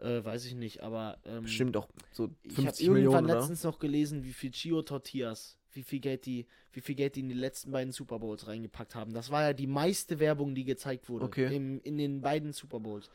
Äh, 0.00 0.24
weiß 0.24 0.44
ich 0.46 0.54
nicht, 0.54 0.82
aber 0.82 1.18
ähm, 1.24 1.42
Bestimmt 1.42 1.76
auch 1.76 1.88
so 2.12 2.30
Ich 2.44 2.52
habe 2.58 2.66
50 2.68 2.86
irgendwann 2.86 3.02
Millionen, 3.04 3.24
oder? 3.26 3.34
letztens 3.40 3.64
noch 3.64 3.78
gelesen, 3.78 4.24
wie 4.24 4.32
viel 4.32 4.52
Chio 4.52 4.82
Tortillas, 4.82 5.58
wie 5.72 5.82
viel 5.82 5.98
Geld 6.00 6.24
die, 6.26 6.46
wie 6.72 6.80
viel 6.80 6.94
Geld 6.94 7.16
die 7.16 7.20
in 7.20 7.28
die 7.28 7.34
letzten 7.34 7.72
beiden 7.72 7.92
Super 7.92 8.18
Bowls 8.20 8.46
reingepackt 8.46 8.94
haben. 8.94 9.12
Das 9.12 9.30
war 9.30 9.42
ja 9.42 9.52
die 9.52 9.66
meiste 9.66 10.20
Werbung, 10.20 10.54
die 10.54 10.64
gezeigt 10.64 11.08
wurde 11.08 11.26
Okay. 11.26 11.54
im, 11.54 11.80
in 11.82 11.96
den 11.98 12.20
beiden 12.20 12.52
Super 12.52 12.78
Bowls. 12.80 13.10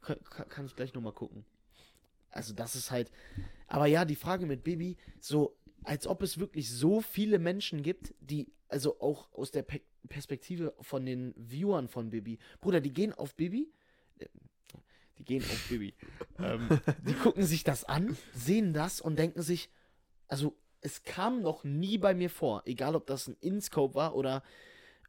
Kann, 0.00 0.18
kann 0.48 0.66
ich 0.66 0.74
gleich 0.76 0.94
nochmal 0.94 1.12
gucken. 1.12 1.44
Also 2.30 2.52
das 2.54 2.74
ist 2.74 2.90
halt. 2.90 3.10
Aber 3.68 3.86
ja, 3.86 4.04
die 4.04 4.16
Frage 4.16 4.46
mit 4.46 4.64
Bibi, 4.64 4.96
so 5.20 5.56
als 5.84 6.06
ob 6.06 6.22
es 6.22 6.38
wirklich 6.38 6.70
so 6.70 7.00
viele 7.02 7.38
Menschen 7.38 7.82
gibt, 7.82 8.14
die 8.20 8.48
also 8.68 8.98
auch 9.00 9.30
aus 9.32 9.50
der 9.50 9.62
Pe 9.62 9.80
Perspektive 10.08 10.74
von 10.80 11.06
den 11.06 11.32
Viewern 11.36 11.88
von 11.88 12.10
Bibi, 12.10 12.38
Bruder, 12.60 12.80
die 12.82 12.92
gehen 12.92 13.12
auf 13.14 13.34
Bibi, 13.34 13.70
die 15.24 15.38
gehen 15.38 15.42
auf 15.42 15.68
Bibi, 15.68 15.94
ähm, 16.38 16.68
die 17.06 17.14
gucken 17.14 17.44
sich 17.44 17.64
das 17.64 17.84
an, 17.84 18.16
sehen 18.34 18.72
das 18.72 19.00
und 19.00 19.18
denken 19.18 19.42
sich, 19.42 19.70
Also, 20.28 20.56
es 20.80 21.02
kam 21.02 21.40
noch 21.42 21.64
nie 21.64 21.98
bei 21.98 22.14
mir 22.14 22.28
vor, 22.30 22.62
egal 22.66 22.94
ob 22.96 23.06
das 23.06 23.26
ein 23.28 23.36
InScope 23.40 23.94
war 23.94 24.14
oder, 24.14 24.42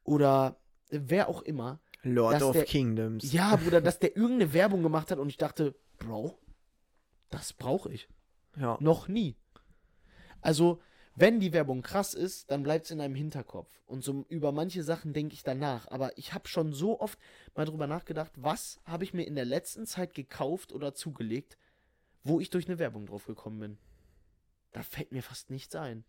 oder 0.04 0.58
wer 0.90 1.28
auch 1.30 1.42
immer. 1.42 1.80
Lord 2.04 2.42
of 2.44 2.54
der- 2.54 2.66
Kingdoms. 2.66 3.32
Ja, 3.34 3.56
Bruder, 3.56 3.82
dass 3.82 4.00
der 4.00 4.16
irgendeine 4.16 4.54
Werbung 4.54 4.84
gemacht 4.84 5.12
hat 5.12 5.20
und 5.20 5.28
ich 5.30 5.38
dachte, 5.38 5.76
Bro, 5.98 6.38
das 7.30 7.54
brauche 7.54 7.92
ich. 7.92 8.08
ja. 8.58 8.78
Noch 8.80 9.08
nie. 9.08 9.36
Also, 10.42 10.80
wenn 11.16 11.40
die 11.40 11.54
Werbung 11.54 11.82
krass 11.82 12.14
ist, 12.14 12.52
dann 12.52 12.64
bleibt 12.64 12.86
es 12.86 12.92
in 12.92 13.00
einem 13.00 13.16
Hinterkopf. 13.16 13.82
Und 13.86 14.04
so 14.04 14.26
über 14.28 14.52
manche 14.52 14.84
Sachen 14.84 15.14
denke 15.14 15.34
ich 15.34 15.44
danach. 15.44 15.88
Aber 15.90 16.18
ich 16.18 16.34
habe 16.34 16.48
schon 16.48 16.74
so 16.74 17.00
oft 17.00 17.18
mal 17.56 17.66
drüber 17.66 17.88
nachgedacht, 17.88 18.34
was 18.36 18.82
habe 18.84 19.06
ich 19.06 19.14
mir 19.14 19.24
in 19.24 19.36
der 19.36 19.46
letzten 19.46 19.86
Zeit 19.86 20.14
gekauft 20.14 20.74
oder 20.74 20.94
zugelegt, 20.94 21.58
wo 22.24 22.42
ich 22.42 22.50
durch 22.50 22.68
eine 22.68 22.80
Werbung 22.80 23.06
drauf 23.06 23.26
gekommen 23.26 23.60
bin. 23.60 23.78
Da 24.74 24.84
fällt 24.84 25.14
mir 25.14 25.24
fast 25.24 25.50
nichts 25.52 25.74
ein. 25.76 26.04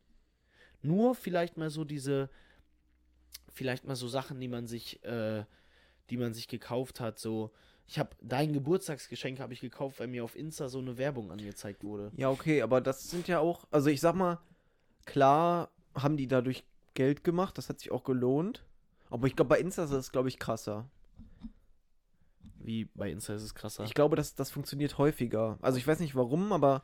Nur 0.83 1.15
vielleicht 1.15 1.57
mal 1.57 1.71
so 1.71 1.85
diese, 1.85 2.29
vielleicht 3.53 3.85
mal 3.85 3.97
so 3.97 4.09
Sachen, 4.09 4.41
die 4.41 4.49
man 4.49 4.67
sich, 4.67 5.05
äh, 5.05 5.45
die 6.11 6.17
man 6.17 6.35
sich 6.35 6.49
gekauft 6.49 6.99
hat. 6.99 7.21
So, 7.21 7.53
ich 7.87 8.01
habe 8.01 8.11
dein 8.21 8.53
Geburtstagsgeschenk 8.53 9.39
habe 9.39 9.53
ich 9.53 9.61
gekauft, 9.61 10.01
weil 10.01 10.09
mir 10.09 10.25
auf 10.25 10.35
Insta 10.35 10.69
so 10.69 10.81
eine 10.81 10.99
Werbung 10.99 11.31
angezeigt 11.31 11.85
wurde. 11.85 12.11
Ja, 12.17 12.31
okay, 12.31 12.63
aber 12.63 12.81
das 12.81 13.09
sind 13.09 13.29
ja 13.29 13.39
auch, 13.39 13.67
also 13.71 13.89
ich 13.89 14.01
sag 14.01 14.17
mal, 14.17 14.41
klar 15.07 15.71
haben 15.95 16.17
die 16.17 16.29
dadurch 16.29 16.65
Geld 16.95 17.25
gemacht, 17.25 17.57
das 17.57 17.69
hat 17.69 17.79
sich 17.79 17.91
auch 17.91 18.05
gelohnt. 18.05 18.65
Aber 19.11 19.27
ich 19.27 19.37
glaube, 19.37 19.51
bei 19.51 19.61
Insta 19.61 19.85
ist 19.85 19.93
das, 19.93 20.13
glaube 20.13 20.29
ich, 20.29 20.39
krasser. 20.39 20.89
Wie 22.59 22.87
bei 22.87 23.11
Insta 23.11 23.35
ist 23.35 23.43
es 23.43 23.55
krasser. 23.55 23.85
Ich 23.85 23.95
glaube, 23.95 24.17
das, 24.17 24.35
das 24.35 24.51
funktioniert 24.51 24.99
häufiger. 24.99 25.59
Also 25.63 25.79
ich 25.79 25.87
weiß 25.87 26.01
nicht 26.01 26.17
warum, 26.17 26.53
aber 26.53 26.83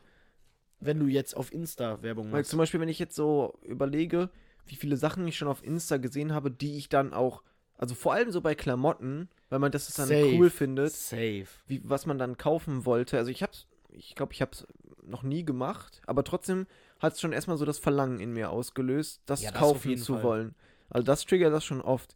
wenn 0.80 0.98
du 0.98 1.06
jetzt 1.06 1.36
auf 1.36 1.52
Insta 1.52 2.02
Werbung 2.02 2.26
weil 2.26 2.40
machst. 2.40 2.50
zum 2.50 2.58
Beispiel, 2.58 2.80
wenn 2.80 2.88
ich 2.88 2.98
jetzt 2.98 3.16
so 3.16 3.58
überlege, 3.62 4.30
wie 4.66 4.76
viele 4.76 4.96
Sachen 4.96 5.26
ich 5.26 5.36
schon 5.36 5.48
auf 5.48 5.64
Insta 5.64 5.96
gesehen 5.96 6.32
habe, 6.32 6.50
die 6.50 6.76
ich 6.76 6.88
dann 6.88 7.12
auch, 7.12 7.42
also 7.76 7.94
vor 7.94 8.12
allem 8.12 8.30
so 8.30 8.40
bei 8.40 8.54
Klamotten, 8.54 9.28
weil 9.48 9.58
man 9.58 9.72
das 9.72 9.92
dann 9.94 10.08
Safe. 10.08 10.34
cool 10.36 10.50
findet, 10.50 10.92
Safe. 10.92 11.46
wie, 11.66 11.80
was 11.84 12.06
man 12.06 12.18
dann 12.18 12.36
kaufen 12.36 12.84
wollte. 12.84 13.18
Also 13.18 13.30
ich 13.30 13.42
hab's, 13.42 13.66
ich 13.90 14.14
glaube, 14.14 14.32
ich 14.32 14.42
hab's 14.42 14.66
noch 15.02 15.22
nie 15.22 15.44
gemacht, 15.44 16.00
aber 16.06 16.22
trotzdem 16.22 16.66
hat 17.02 17.14
es 17.14 17.20
schon 17.20 17.32
erstmal 17.32 17.56
so 17.56 17.64
das 17.64 17.78
Verlangen 17.78 18.20
in 18.20 18.32
mir 18.32 18.50
ausgelöst, 18.50 19.22
das 19.26 19.42
Ja, 19.42 19.50
das 19.50 19.60
auf 19.62 19.84
kaufen 19.84 19.96
zu 19.96 20.14
Fall. 20.14 20.22
wollen. 20.22 20.54
Also 20.90 21.04
das 21.04 21.24
triggert 21.26 21.52
das 21.52 21.64
schon 21.64 21.80
oft. 21.80 22.14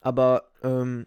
Aber 0.00 0.50
ähm, 0.62 1.06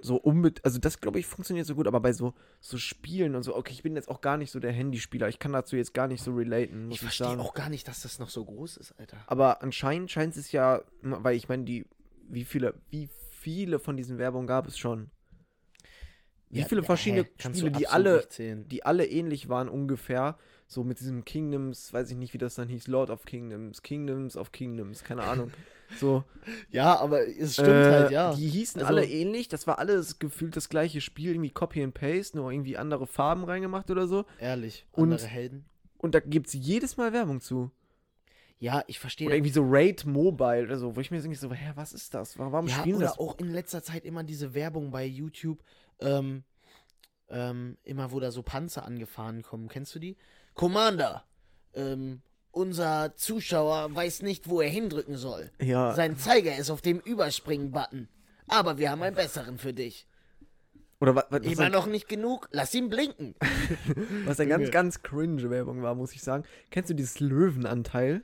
so 0.00 0.16
unbedingt, 0.16 0.64
also 0.64 0.78
das 0.78 1.00
glaube 1.00 1.18
ich 1.18 1.26
funktioniert 1.26 1.66
so 1.66 1.74
gut, 1.74 1.86
aber 1.86 2.00
bei 2.00 2.12
so, 2.12 2.34
so 2.60 2.78
Spielen 2.78 3.34
und 3.34 3.42
so, 3.42 3.54
okay, 3.56 3.72
ich 3.72 3.82
bin 3.82 3.96
jetzt 3.96 4.08
auch 4.08 4.20
gar 4.20 4.36
nicht 4.38 4.50
so 4.50 4.60
der 4.60 4.72
Handyspieler, 4.72 5.28
ich 5.28 5.38
kann 5.38 5.52
dazu 5.52 5.76
jetzt 5.76 5.92
gar 5.92 6.08
nicht 6.08 6.22
so 6.22 6.32
relaten, 6.34 6.86
muss 6.86 6.94
Ich 6.94 6.98
ich, 6.98 7.02
verstehe 7.02 7.26
sagen. 7.28 7.40
auch 7.40 7.54
gar 7.54 7.68
nicht, 7.68 7.86
dass 7.86 8.02
das 8.02 8.18
noch 8.18 8.30
so 8.30 8.44
groß 8.44 8.78
ist, 8.78 8.92
Alter. 8.98 9.18
Aber 9.26 9.62
anscheinend 9.62 10.10
scheint 10.10 10.36
es 10.36 10.52
ja, 10.52 10.82
weil 11.02 11.36
ich 11.36 11.48
meine, 11.48 11.64
die, 11.64 11.84
wie 12.28 12.44
viele, 12.44 12.74
wie 12.90 13.08
viele 13.30 13.78
von 13.78 13.96
diesen 13.96 14.18
Werbungen 14.18 14.46
gab 14.46 14.66
es 14.66 14.78
schon? 14.78 15.10
Wie 16.50 16.60
Ja, 16.60 16.66
viele 16.66 16.82
verschiedene 16.82 17.24
kannst 17.38 17.60
Spiele, 17.60 17.70
die 17.70 17.86
alle 17.86 18.26
die 18.70 18.84
alle 18.84 19.06
ähnlich 19.06 19.48
waren 19.48 19.68
ungefähr. 19.68 20.36
So 20.72 20.84
mit 20.84 21.00
diesem 21.00 21.24
Kingdoms, 21.24 21.92
weiß 21.92 22.12
ich 22.12 22.16
nicht, 22.16 22.32
wie 22.32 22.38
das 22.38 22.54
dann 22.54 22.68
hieß, 22.68 22.86
Lord 22.86 23.10
of 23.10 23.24
Kingdoms, 23.24 23.82
Kingdoms 23.82 24.36
of 24.36 24.52
Kingdoms, 24.52 25.02
keine 25.02 25.24
Ahnung. 25.24 25.50
So. 25.98 26.22
Ja, 26.70 26.96
aber 27.00 27.26
es 27.26 27.54
stimmt 27.54 27.68
äh, 27.70 27.90
halt, 27.90 28.10
ja. 28.12 28.34
Die 28.34 28.48
hießen 28.48 28.80
Also- 28.80 28.94
alle 28.94 29.04
ähnlich. 29.04 29.48
Das 29.48 29.66
war 29.66 29.80
alles 29.80 30.20
gefühlt 30.20 30.54
das 30.54 30.68
gleiche 30.68 31.00
Spiel, 31.00 31.30
irgendwie 31.32 31.50
Copy 31.50 31.82
and 31.82 31.92
Paste, 31.92 32.36
nur 32.36 32.52
irgendwie 32.52 32.76
andere 32.76 33.08
Farben 33.08 33.42
reingemacht 33.42 33.90
oder 33.90 34.06
so. 34.06 34.26
Ehrlich. 34.38 34.86
Und- 34.92 35.12
andere 35.12 35.26
Helden. 35.26 35.64
Und 35.98 36.14
da 36.14 36.20
gibt 36.20 36.46
es 36.46 36.52
jedes 36.52 36.96
Mal 36.96 37.12
Werbung 37.12 37.40
zu. 37.40 37.72
Ja, 38.60 38.84
ich 38.86 39.00
verstehe. 39.00 39.26
Oder 39.26 39.34
irgendwie 39.34 39.52
so 39.52 39.64
Raid 39.66 40.06
Mobile 40.06 40.62
oder 40.66 40.78
so, 40.78 40.94
wo 40.94 41.00
ich 41.00 41.10
mir 41.10 41.20
denke 41.20 41.36
so, 41.36 41.52
hä, 41.52 41.72
was 41.74 41.92
ist 41.92 42.14
das? 42.14 42.38
Warum 42.38 42.68
ja, 42.68 42.76
spielen 42.78 42.98
oder 42.98 43.06
das? 43.06 43.18
auch 43.18 43.36
in 43.38 43.50
letzter 43.50 43.82
Zeit 43.82 44.04
immer 44.04 44.22
diese 44.22 44.54
Werbung 44.54 44.92
bei 44.92 45.04
YouTube, 45.04 45.64
ähm, 45.98 46.44
ähm, 47.28 47.76
immer 47.82 48.12
wo 48.12 48.20
da 48.20 48.30
so 48.30 48.42
Panzer 48.44 48.84
angefahren 48.84 49.42
kommen. 49.42 49.68
Kennst 49.68 49.94
du 49.96 49.98
die? 49.98 50.16
Commander, 50.60 51.24
ähm, 51.72 52.20
unser 52.50 53.16
Zuschauer 53.16 53.94
weiß 53.94 54.20
nicht, 54.20 54.46
wo 54.46 54.60
er 54.60 54.68
hindrücken 54.68 55.16
soll. 55.16 55.50
Ja, 55.58 55.94
Sein 55.94 56.18
Zeiger 56.18 56.54
ist 56.54 56.68
auf 56.68 56.82
dem 56.82 57.00
Überspringen-Button. 57.00 58.10
Aber 58.46 58.76
wir 58.76 58.90
haben 58.90 59.02
einen 59.02 59.16
besseren 59.16 59.56
für 59.56 59.72
dich. 59.72 60.06
oder 61.00 61.14
was, 61.14 61.24
was, 61.30 61.40
was, 61.40 61.52
Immer 61.52 61.70
noch 61.70 61.86
nicht 61.86 62.08
genug? 62.08 62.50
Lass 62.52 62.74
ihn 62.74 62.90
blinken. 62.90 63.36
was 64.26 64.38
eine 64.38 64.50
ganz, 64.50 64.70
ganz 64.70 65.02
cringe 65.02 65.48
Werbung 65.48 65.80
war, 65.80 65.94
muss 65.94 66.12
ich 66.12 66.20
sagen. 66.20 66.44
Kennst 66.70 66.90
du 66.90 66.94
dieses 66.94 67.20
Löwenanteil? 67.20 68.22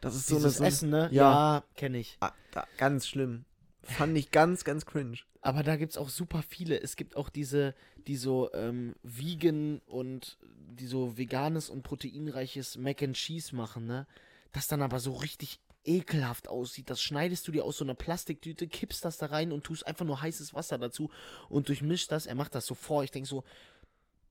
Das 0.00 0.16
ist 0.16 0.26
so 0.26 0.34
eine, 0.34 0.46
Dieses 0.46 0.56
so 0.56 0.64
eine 0.64 0.68
Essen, 0.68 0.90
ne? 0.90 1.08
Ja. 1.12 1.58
Ja, 1.58 1.64
kenne 1.76 1.98
ich. 1.98 2.16
Ah, 2.18 2.32
da, 2.50 2.66
ganz 2.76 3.06
schlimm. 3.06 3.44
Fand 3.88 4.16
ich 4.16 4.30
ganz, 4.30 4.64
ganz 4.64 4.86
cringe. 4.86 5.18
Aber 5.40 5.62
da 5.62 5.76
gibt 5.76 5.92
es 5.92 5.98
auch 5.98 6.08
super 6.08 6.42
viele. 6.46 6.80
Es 6.80 6.96
gibt 6.96 7.16
auch 7.16 7.28
diese, 7.28 7.74
die 8.06 8.16
so 8.16 8.52
ähm, 8.52 8.94
vegan 9.02 9.80
und 9.86 10.38
die 10.42 10.86
so 10.86 11.16
veganes 11.16 11.70
und 11.70 11.82
proteinreiches 11.82 12.76
Mac 12.76 13.02
and 13.02 13.16
Cheese 13.16 13.56
machen, 13.56 13.86
ne? 13.86 14.06
Das 14.52 14.66
dann 14.66 14.82
aber 14.82 15.00
so 15.00 15.12
richtig 15.12 15.60
ekelhaft 15.84 16.48
aussieht. 16.48 16.90
Das 16.90 17.02
schneidest 17.02 17.48
du 17.48 17.52
dir 17.52 17.64
aus 17.64 17.78
so 17.78 17.84
einer 17.84 17.94
Plastiktüte, 17.94 18.68
kippst 18.68 19.04
das 19.04 19.18
da 19.18 19.26
rein 19.26 19.52
und 19.52 19.64
tust 19.64 19.86
einfach 19.86 20.04
nur 20.04 20.20
heißes 20.20 20.54
Wasser 20.54 20.78
dazu 20.78 21.10
und 21.48 21.68
durchmischt 21.68 22.12
das. 22.12 22.26
Er 22.26 22.34
macht 22.34 22.54
das 22.54 22.66
so 22.66 22.74
vor. 22.74 23.04
Ich 23.04 23.10
denke 23.10 23.28
so, 23.28 23.44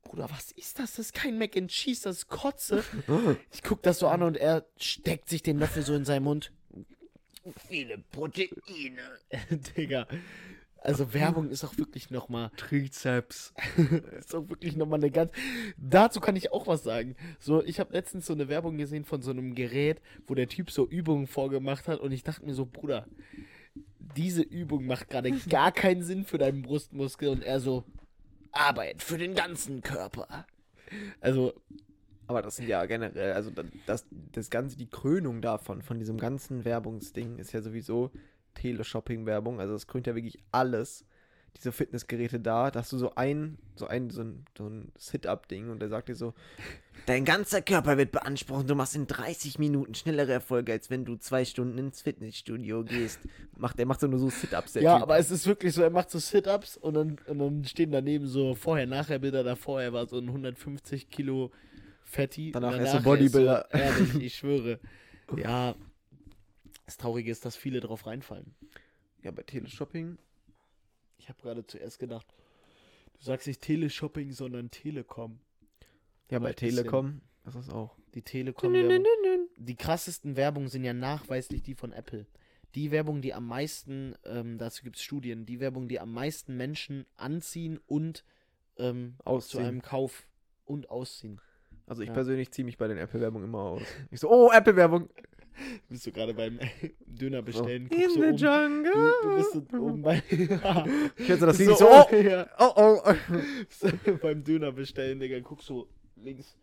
Bruder, 0.03 0.29
was 0.29 0.51
ist 0.51 0.79
das? 0.79 0.91
Das 0.91 0.99
ist 1.07 1.13
kein 1.13 1.37
Mac 1.37 1.57
and 1.57 1.69
Cheese, 1.69 2.03
das 2.03 2.17
ist 2.17 2.27
Kotze. 2.27 2.83
Ich 3.51 3.63
guck 3.63 3.81
das 3.83 3.99
so 3.99 4.07
an 4.07 4.23
und 4.23 4.37
er 4.37 4.65
steckt 4.77 5.29
sich 5.29 5.43
den 5.43 5.59
Löffel 5.59 5.83
so 5.83 5.93
in 5.95 6.05
seinen 6.05 6.23
Mund. 6.23 6.51
Viele 7.67 7.97
Proteine. 8.11 9.01
Digga. 9.77 10.07
Also 10.81 11.13
Werbung 11.13 11.49
ist 11.49 11.63
auch 11.63 11.77
wirklich 11.77 12.11
nochmal, 12.11 12.51
Trizeps. 12.55 13.53
ist 14.19 14.35
auch 14.35 14.47
wirklich 14.47 14.75
nochmal 14.75 14.99
eine 14.99 15.11
ganz. 15.11 15.31
Dazu 15.77 16.19
kann 16.19 16.35
ich 16.35 16.51
auch 16.51 16.67
was 16.67 16.83
sagen. 16.83 17.15
So, 17.39 17.63
ich 17.63 17.79
habe 17.79 17.93
letztens 17.93 18.25
so 18.25 18.33
eine 18.33 18.47
Werbung 18.47 18.77
gesehen 18.77 19.03
von 19.03 19.21
so 19.21 19.31
einem 19.31 19.55
Gerät, 19.55 20.01
wo 20.27 20.35
der 20.35 20.47
Typ 20.47 20.71
so 20.71 20.87
Übungen 20.87 21.27
vorgemacht 21.27 21.87
hat 21.87 21.99
und 21.99 22.11
ich 22.11 22.23
dachte 22.23 22.45
mir 22.45 22.53
so, 22.53 22.65
Bruder, 22.65 23.07
diese 24.15 24.43
Übung 24.43 24.85
macht 24.85 25.09
gerade 25.09 25.31
gar 25.49 25.71
keinen 25.71 26.03
Sinn 26.03 26.25
für 26.25 26.37
deinen 26.37 26.61
Brustmuskel 26.61 27.29
und 27.29 27.43
er 27.43 27.59
so, 27.59 27.83
Arbeit 28.51 29.03
für 29.03 29.17
den 29.17 29.35
ganzen 29.35 29.81
Körper. 29.81 30.45
Also, 31.19 31.53
Aber 32.27 32.41
das 32.41 32.57
sind 32.57 32.67
ja 32.67 32.85
generell, 32.85 33.33
also 33.33 33.49
da- 33.51 33.63
das, 33.85 34.05
das 34.33 34.49
Ganze, 34.49 34.77
die 34.77 34.89
Krönung 34.89 35.41
davon, 35.41 35.81
von 35.81 35.97
diesem 35.99 36.17
ganzen 36.17 36.65
Werbungsding, 36.65 37.37
ist 37.39 37.53
ja 37.53 37.61
sowieso 37.61 38.11
Teleshopping-Werbung. 38.55 39.59
Also 39.59 39.73
das 39.73 39.87
krönt 39.87 40.07
ja 40.07 40.15
wirklich 40.15 40.37
alles. 40.51 41.05
Diese 41.55 41.71
Fitnessgeräte 41.71 42.39
da, 42.39 42.69
da 42.69 42.81
hast 42.81 42.91
du 42.91 42.97
so 42.99 43.15
ein, 43.15 43.57
so 43.75 43.87
ein, 43.87 44.11
so 44.11 44.21
ein, 44.21 44.45
so 44.55 44.67
ein 44.67 44.91
Sit-Up-Ding 44.97 45.71
und 45.71 45.79
der 45.79 45.89
sagt 45.89 46.07
dir 46.07 46.13
so, 46.15 46.35
dein 47.07 47.25
ganzer 47.25 47.63
Körper 47.63 47.97
wird 47.97 48.11
beansprucht, 48.11 48.69
du 48.69 48.75
machst 48.75 48.95
in 48.95 49.07
30 49.07 49.57
Minuten 49.57 49.95
schnellere 49.95 50.33
Erfolge, 50.33 50.73
als 50.73 50.91
wenn 50.91 51.03
du 51.03 51.15
zwei 51.15 51.45
Stunden 51.45 51.77
ins 51.79 52.01
Fitnessstudio 52.03 52.83
gehst. 52.83 53.21
Macht, 53.55 53.79
der 53.79 53.87
macht 53.87 54.01
so 54.01 54.07
nur 54.07 54.19
so 54.19 54.29
Sit-Ups, 54.29 54.75
ja, 54.75 54.95
Typ. 54.95 55.03
aber 55.03 55.17
es 55.17 55.31
ist 55.31 55.47
wirklich 55.47 55.73
so, 55.73 55.81
er 55.81 55.89
macht 55.89 56.11
so 56.11 56.19
Sit-Ups 56.19 56.77
und 56.77 56.93
dann, 56.93 57.15
und 57.25 57.39
dann 57.39 57.63
stehen 57.65 57.91
daneben 57.91 58.27
so 58.27 58.53
Vorher-Nachher-Bilder 58.53 59.43
davor. 59.43 59.81
Er 59.81 59.93
war 59.93 60.05
so 60.05 60.17
ein 60.19 60.27
150 60.27 61.09
Kilo 61.09 61.51
Fetti. 62.07 62.51
Danach 62.51 62.73
und 62.73 62.79
er 62.79 62.83
ist 62.85 62.91
so 62.91 62.97
danach 62.97 63.03
Bodybuilder. 63.05 63.67
so, 63.71 63.77
ehrlich, 63.77 64.15
ich 64.21 64.35
schwöre. 64.35 64.79
Ja, 65.35 65.75
das 66.85 66.97
Traurige 66.97 67.29
ist, 67.29 67.43
dass 67.45 67.55
viele 67.57 67.79
drauf 67.81 68.07
reinfallen. 68.07 68.55
Ja, 69.23 69.31
bei 69.31 69.43
Teleshopping. 69.43 70.17
Ich 71.17 71.27
habe 71.27 71.41
gerade 71.41 71.67
zuerst 71.67 71.99
gedacht, 71.99 72.25
du 73.19 73.25
sagst 73.25 73.47
nicht 73.47 73.61
Teleshopping, 73.61 74.31
sondern 74.31 74.71
Telekom. 74.71 75.39
Ja, 76.31 76.39
bei 76.39 76.53
Vielleicht 76.53 76.59
bisschen- 76.61 76.75
Telekom. 76.77 77.21
Das 77.43 77.55
ist 77.55 77.71
auch. 77.71 77.95
Die 78.13 78.21
Telekom-Werbung. 78.21 79.05
Die 79.57 79.75
krassesten 79.75 80.35
Werbungen 80.35 80.67
sind 80.69 80.83
ja 80.83 80.93
nachweislich 80.93 81.61
die 81.61 81.75
von 81.75 81.93
Apple. 81.93 82.25
Die 82.75 82.91
Werbung, 82.91 83.21
die 83.21 83.33
am 83.33 83.47
meisten, 83.47 84.15
ähm, 84.25 84.57
dazu 84.57 84.83
gibt 84.83 84.97
es 84.97 85.01
Studien, 85.01 85.45
die 85.45 85.59
Werbung, 85.61 85.87
die 85.87 85.99
am 85.99 86.11
meisten 86.11 86.57
Menschen 86.57 87.05
anziehen 87.15 87.79
und 87.87 88.25
ähm, 88.77 89.15
zu 89.39 89.59
einem 89.59 89.81
Kauf 89.81 90.27
und 90.65 90.89
ausziehen. 90.89 91.39
Also 91.87 92.01
ich 92.03 92.09
Ja. 92.09 92.13
persönlich 92.13 92.51
ziehe 92.51 92.65
mich 92.65 92.77
bei 92.77 92.87
den 92.87 92.97
Apple-Werbung 92.97 93.43
immer 93.43 93.59
aus. 93.59 93.81
Ich 94.11 94.19
so, 94.19 94.29
oh, 94.29 94.51
Apple-Werbung. 94.51 95.09
Bist 95.89 96.05
du 96.05 96.11
gerade 96.11 96.33
beim 96.35 96.59
Döner 97.07 97.39
So. 97.39 97.43
bestellen? 97.45 97.87
In 97.87 97.97
guckst 98.01 98.13
the 98.15 98.19
du 98.21 98.27
oben, 98.27 98.37
jungle. 98.37 98.93
du, 99.23 99.29
du 99.29 99.35
bist 99.37 99.51
so 99.53 99.77
oben 99.79 100.01
bei. 100.03 100.21
Ich 101.17 101.29
hätte 101.29 101.45
das 101.47 101.57
Lied 101.57 101.69
so, 101.69 101.75
so, 101.75 101.87
oh, 101.89 102.15
ja, 102.15 102.47
oh, 102.59 102.73
oh. 102.75 103.13
so 103.69 103.87
beim 104.21 104.43
Döner 104.43 104.71
bestellen, 104.71 105.19
Digga, 105.19 105.39
guckst 105.39 105.67
du 105.69 105.87
links, 106.17 106.55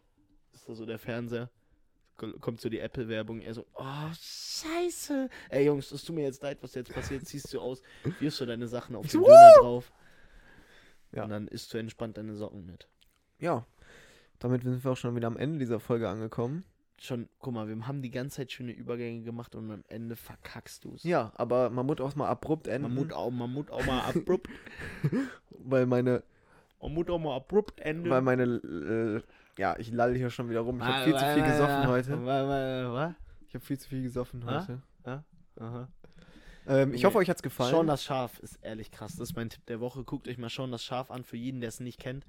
ist 0.53 0.69
da 0.69 0.75
so 0.75 0.87
der 0.87 0.99
Fernseher. 1.01 1.51
Ko- 2.17 2.39
Kommt 2.39 2.61
so 2.61 2.69
die 2.69 2.79
Apple-Werbung, 2.79 3.41
er 3.41 3.55
so, 3.55 3.67
oh, 3.75 4.13
scheiße. 4.13 5.29
Ey, 5.49 5.65
Jungs, 5.67 5.91
es 5.91 6.05
tut 6.05 6.15
mir 6.15 6.23
jetzt 6.23 6.43
leid, 6.43 6.59
was 6.61 6.75
jetzt 6.77 6.93
passiert. 6.93 7.27
Ziehst 7.27 7.53
du 7.53 7.61
aus, 7.61 7.83
wirfst 8.21 8.41
du 8.41 8.47
deine 8.47 8.69
Sachen 8.69 8.95
auf 8.95 9.07
den 9.07 9.11
so, 9.11 9.25
Döner 9.25 9.53
drauf. 9.61 9.91
Ja. 11.11 11.25
Und 11.25 11.31
dann 11.31 11.49
isst 11.49 11.73
du 11.75 11.79
entspannt 11.79 12.17
deine 12.17 12.35
Socken 12.37 12.65
mit. 12.67 12.87
Ja, 13.41 13.67
damit 14.45 14.63
sind 14.63 14.85
wir 14.85 14.91
auch 14.93 14.97
schon 14.97 15.17
wieder 15.17 15.27
am 15.27 15.37
Ende 15.39 15.59
dieser 15.59 15.81
Folge 15.81 16.07
angekommen. 16.09 16.65
schon, 17.01 17.29
guck 17.39 17.55
mal, 17.55 17.67
wir 17.67 17.87
haben 17.87 18.03
die 18.03 18.11
ganze 18.11 18.37
Zeit 18.37 18.53
schöne 18.53 18.73
Übergänge 18.73 19.23
gemacht 19.23 19.55
und 19.55 19.71
am 19.71 19.83
Ende 19.89 20.17
verkackst 20.17 20.85
du 20.85 20.95
es. 20.95 21.03
Ja, 21.03 21.33
aber 21.37 21.71
man 21.71 21.87
muss 21.87 21.99
auch 22.01 22.15
mal 22.15 22.29
abrupt 22.29 22.67
enden, 22.69 22.95
Man 22.95 22.95
muss 23.07 23.13
auch, 23.15 23.31
man 23.31 23.51
muss 23.53 23.71
auch 23.71 23.85
mal 23.87 24.01
abrupt, 24.03 24.49
weil 25.51 25.87
meine, 25.87 26.23
man 26.81 26.93
muss 26.95 27.09
auch 27.09 27.19
mal 27.19 27.37
abrupt 27.37 27.81
enden. 27.81 28.11
weil 28.11 28.21
meine, 28.23 28.43
äh, 28.45 29.23
ja, 29.61 29.77
ich 29.79 29.91
lall 29.93 30.15
hier 30.15 30.29
schon 30.31 30.51
wieder 30.51 30.61
rum. 30.61 30.79
Ich 30.79 30.85
habe 30.85 31.05
viel 31.05 31.17
zu 31.17 31.25
viel 31.35 31.43
gesoffen 31.45 31.87
heute. 31.89 32.27
Was? 32.27 33.15
Ich 33.49 33.55
habe 33.55 33.65
viel 33.65 33.79
zu 33.79 33.89
viel 33.89 34.03
gesoffen 34.03 34.45
heute. 34.45 34.83
Aha. 35.57 35.89
Ähm, 36.67 36.93
ich 36.95 37.01
Nee. 37.01 37.07
hoffe, 37.07 37.19
euch 37.19 37.29
hat's 37.31 37.43
gefallen. 37.43 37.71
Sean 37.71 37.87
das 37.87 38.03
Schaf 38.05 38.39
ist 38.41 38.59
ehrlich 38.63 38.91
krass. 38.91 39.13
Das 39.17 39.31
ist 39.31 39.37
mein 39.37 39.51
Tipp 39.51 39.65
der 39.67 39.81
Woche. 39.81 40.03
Guckt 40.03 40.27
euch 40.29 40.39
mal 40.39 40.49
Sean 40.51 40.73
das 40.73 40.83
Schaf 40.83 41.11
an. 41.11 41.23
Für 41.25 41.37
jeden, 41.37 41.61
der 41.61 41.69
es 41.69 41.79
nicht 41.81 42.01
kennt. 42.01 42.25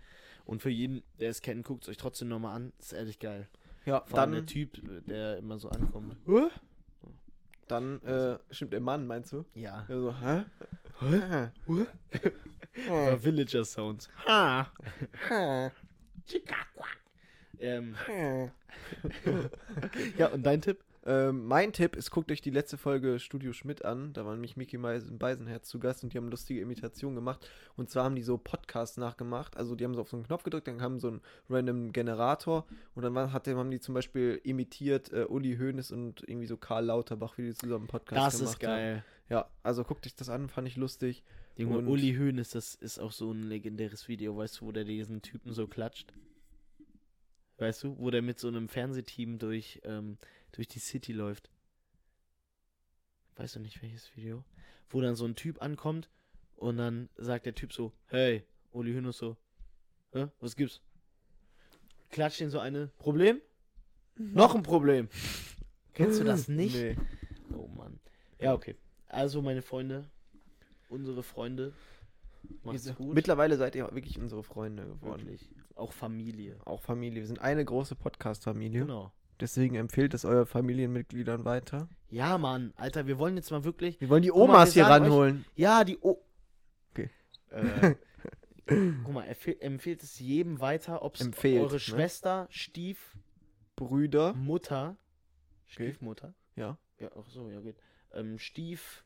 Und 0.45 0.61
für 0.61 0.69
jeden, 0.69 1.03
der 1.19 1.29
es 1.31 1.41
kennt, 1.41 1.65
guckt 1.65 1.83
es 1.83 1.89
euch 1.89 1.97
trotzdem 1.97 2.27
nochmal 2.27 2.55
an. 2.55 2.71
ist 2.79 2.93
ehrlich 2.93 3.17
geil. 3.19 3.47
ja, 3.85 4.01
Vor 4.05 4.19
allem 4.19 4.31
der 4.31 4.41
dann, 4.41 4.47
Typ, 4.47 5.05
der 5.07 5.37
immer 5.37 5.57
so 5.59 5.69
ankommt. 5.69 6.15
dann, 7.67 8.01
äh, 8.03 8.37
stimmt 8.51 8.73
der 8.73 8.79
Mann, 8.79 9.07
meinst 9.07 9.33
du? 9.33 9.43
Ja. 9.55 9.85
Ja, 9.89 9.99
so, 9.99 10.15
hä? 10.19 10.43
Hä? 10.99 11.51
Äh, 12.87 13.17
Villager 13.23 13.65
Sounds. 13.65 14.07
Ha. 14.27 14.71
Hä? 15.29 15.71
Ähm, 17.59 17.95
ja, 20.17 20.27
und 20.27 20.43
dein 20.43 20.61
Tipp? 20.61 20.83
Ähm, 21.07 21.45
mein 21.45 21.71
Tipp 21.71 21.95
ist, 21.95 22.09
guckt 22.09 22.31
euch 22.31 22.41
die 22.41 22.49
letzte 22.49 22.77
Folge 22.77 23.19
Studio 23.19 23.53
Schmidt 23.53 23.85
an. 23.85 24.11
Da 24.13 24.25
waren 24.25 24.41
mich 24.41 24.57
Mickey 24.57 24.77
Beisenherz 24.77 25.69
zu 25.69 25.77
Gast 25.79 26.03
und 26.03 26.13
die 26.13 26.17
haben 26.17 26.29
lustige 26.29 26.61
Imitationen 26.61 27.15
gemacht. 27.15 27.47
Und 27.75 27.91
zwar 27.91 28.05
haben 28.05 28.15
die 28.15 28.23
so 28.23 28.39
Podcasts 28.39 28.97
nachgemacht. 28.97 29.55
Also 29.55 29.75
die 29.75 29.83
haben 29.83 29.93
so 29.93 30.01
auf 30.01 30.09
so 30.09 30.17
einen 30.17 30.25
Knopf 30.25 30.41
gedrückt, 30.43 30.67
dann 30.67 30.79
kam 30.79 30.99
so 30.99 31.11
ein 31.11 31.21
random 31.47 31.91
Generator 31.91 32.65
und 32.95 33.03
dann 33.03 33.13
war, 33.13 33.31
hat, 33.31 33.47
haben 33.47 33.69
die 33.69 33.79
zum 33.79 33.93
Beispiel 33.93 34.41
imitiert 34.43 35.13
äh, 35.13 35.25
Uli 35.25 35.55
Hoeneß 35.57 35.91
und 35.91 36.27
irgendwie 36.27 36.47
so 36.47 36.57
Karl 36.57 36.85
Lauterbach, 36.85 37.37
wie 37.37 37.43
die 37.43 37.53
zusammen 37.53 37.81
einen 37.83 37.87
Podcast 37.87 38.25
Das 38.25 38.39
gemacht 38.39 38.53
ist 38.55 38.59
geil. 38.59 38.95
haben. 38.95 39.03
Ja, 39.29 39.49
also 39.61 39.83
guckt 39.83 40.07
euch 40.07 40.15
das 40.15 40.29
an, 40.29 40.49
fand 40.49 40.67
ich 40.67 40.75
lustig. 40.75 41.23
Junge, 41.55 41.77
Und- 41.77 41.87
Uli 41.87 42.15
Hoeneß, 42.15 42.49
das 42.49 42.73
ist 42.73 42.97
auch 42.99 43.11
so 43.11 43.31
ein 43.31 43.43
legendäres 43.43 44.07
Video, 44.07 44.35
weißt 44.35 44.59
du, 44.59 44.65
wo 44.65 44.71
der 44.71 44.83
diesen 44.85 45.21
Typen 45.21 45.53
so 45.53 45.67
klatscht? 45.67 46.13
Weißt 47.57 47.83
du, 47.83 47.97
wo 47.99 48.09
der 48.11 48.21
mit 48.21 48.37
so 48.39 48.49
einem 48.49 48.67
Fernsehteam 48.67 49.37
durch, 49.39 49.79
ähm, 49.85 50.17
durch 50.55 50.67
die 50.67 50.79
City 50.79 51.13
läuft. 51.13 51.49
Weißt 53.35 53.55
du 53.55 53.59
nicht, 53.59 53.81
welches 53.81 54.15
Video? 54.15 54.43
Wo 54.89 55.01
dann 55.01 55.15
so 55.15 55.25
ein 55.25 55.35
Typ 55.35 55.61
ankommt 55.61 56.09
und 56.55 56.77
dann 56.77 57.09
sagt 57.17 57.45
der 57.45 57.55
Typ 57.55 57.73
so, 57.73 57.91
hey, 58.07 58.43
Uli 58.71 58.93
Hoeneß 58.93 59.17
so, 59.17 59.37
Hä, 60.11 60.27
was 60.39 60.55
gibt's? 60.55 60.81
Klatscht 62.09 62.39
ihn 62.39 62.49
so 62.49 62.59
eine, 62.59 62.87
Problem? 62.97 63.41
Noch 64.15 64.55
ein 64.55 64.63
Problem. 64.63 65.09
Kennst 65.93 66.21
du 66.21 66.23
das 66.23 66.47
nicht? 66.47 66.75
Nee. 66.75 66.95
Oh 67.53 67.67
Mann. 67.67 67.99
Ja, 68.39 68.53
okay. 68.53 68.75
Also, 69.07 69.41
meine 69.41 69.61
Freunde, 69.61 70.09
unsere 70.87 71.21
Freunde, 71.21 71.73
macht's 72.63 72.95
gut. 72.95 73.13
Mittlerweile 73.13 73.57
seid 73.57 73.75
ihr 73.75 73.93
wirklich 73.93 74.17
unsere 74.17 74.43
Freunde 74.43 74.85
geworden. 74.85 75.27
Wirklich. 75.27 75.49
Auch 75.75 75.91
Familie. 75.91 76.57
Auch 76.63 76.81
Familie. 76.81 77.21
Wir 77.21 77.27
sind 77.27 77.39
eine 77.39 77.65
große 77.65 77.95
Podcast-Familie. 77.95 78.81
Genau. 78.81 79.11
Deswegen 79.39 79.75
empfehlt 79.75 80.13
es 80.13 80.23
euren 80.25 80.45
Familienmitgliedern 80.45 81.43
weiter. 81.45 81.89
Ja, 82.09 82.37
Mann, 82.37 82.73
Alter, 82.77 83.05
wir 83.07 83.19
wollen 83.19 83.35
jetzt 83.35 83.51
mal 83.51 83.63
wirklich. 83.65 83.99
Wir 83.99 84.09
wollen 84.09 84.21
die 84.21 84.29
mal, 84.29 84.35
Omas 84.41 84.69
wir 84.75 84.83
hier 84.83 84.89
sagen 84.89 85.05
euch- 85.05 85.11
ranholen. 85.11 85.45
Ja, 85.55 85.83
die 85.83 85.97
O. 85.99 86.21
Okay. 86.91 87.09
Äh, 87.49 87.95
guck 89.03 89.13
mal, 89.13 89.23
empfehl, 89.25 89.57
empfehlt 89.59 90.01
es 90.03 90.19
jedem 90.19 90.59
weiter, 90.61 91.01
ob 91.01 91.15
es 91.15 91.29
eure 91.43 91.73
ne? 91.73 91.79
Schwester, 91.79 92.47
Stief, 92.49 93.17
Brüder. 93.75 94.33
Mutter, 94.33 94.97
Okay. 95.67 95.89
Stiefmutter, 95.91 96.33
Ja. 96.55 96.77
ja, 96.99 97.09
ach 97.17 97.27
so, 97.29 97.49
ja, 97.49 97.59
geht. 97.59 97.75
Ähm, 98.13 98.37
Stief, 98.39 99.03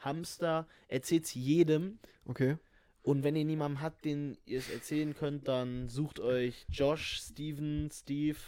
Hamster, 0.00 0.68
erzählt's 0.88 1.34
jedem. 1.34 1.98
Okay. 2.26 2.56
Und 3.02 3.24
wenn 3.24 3.34
ihr 3.36 3.44
niemanden 3.44 3.80
habt, 3.80 4.04
den 4.04 4.38
ihr 4.46 4.58
es 4.58 4.70
erzählen 4.70 5.14
könnt, 5.14 5.48
dann 5.48 5.88
sucht 5.88 6.20
euch 6.20 6.64
Josh, 6.70 7.18
Steven, 7.20 7.90
Steve, 7.92 8.38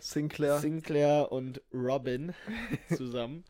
Sinclair. 0.00 0.58
Sinclair 0.58 1.30
und 1.32 1.60
Robin 1.72 2.32
zusammen 2.94 3.44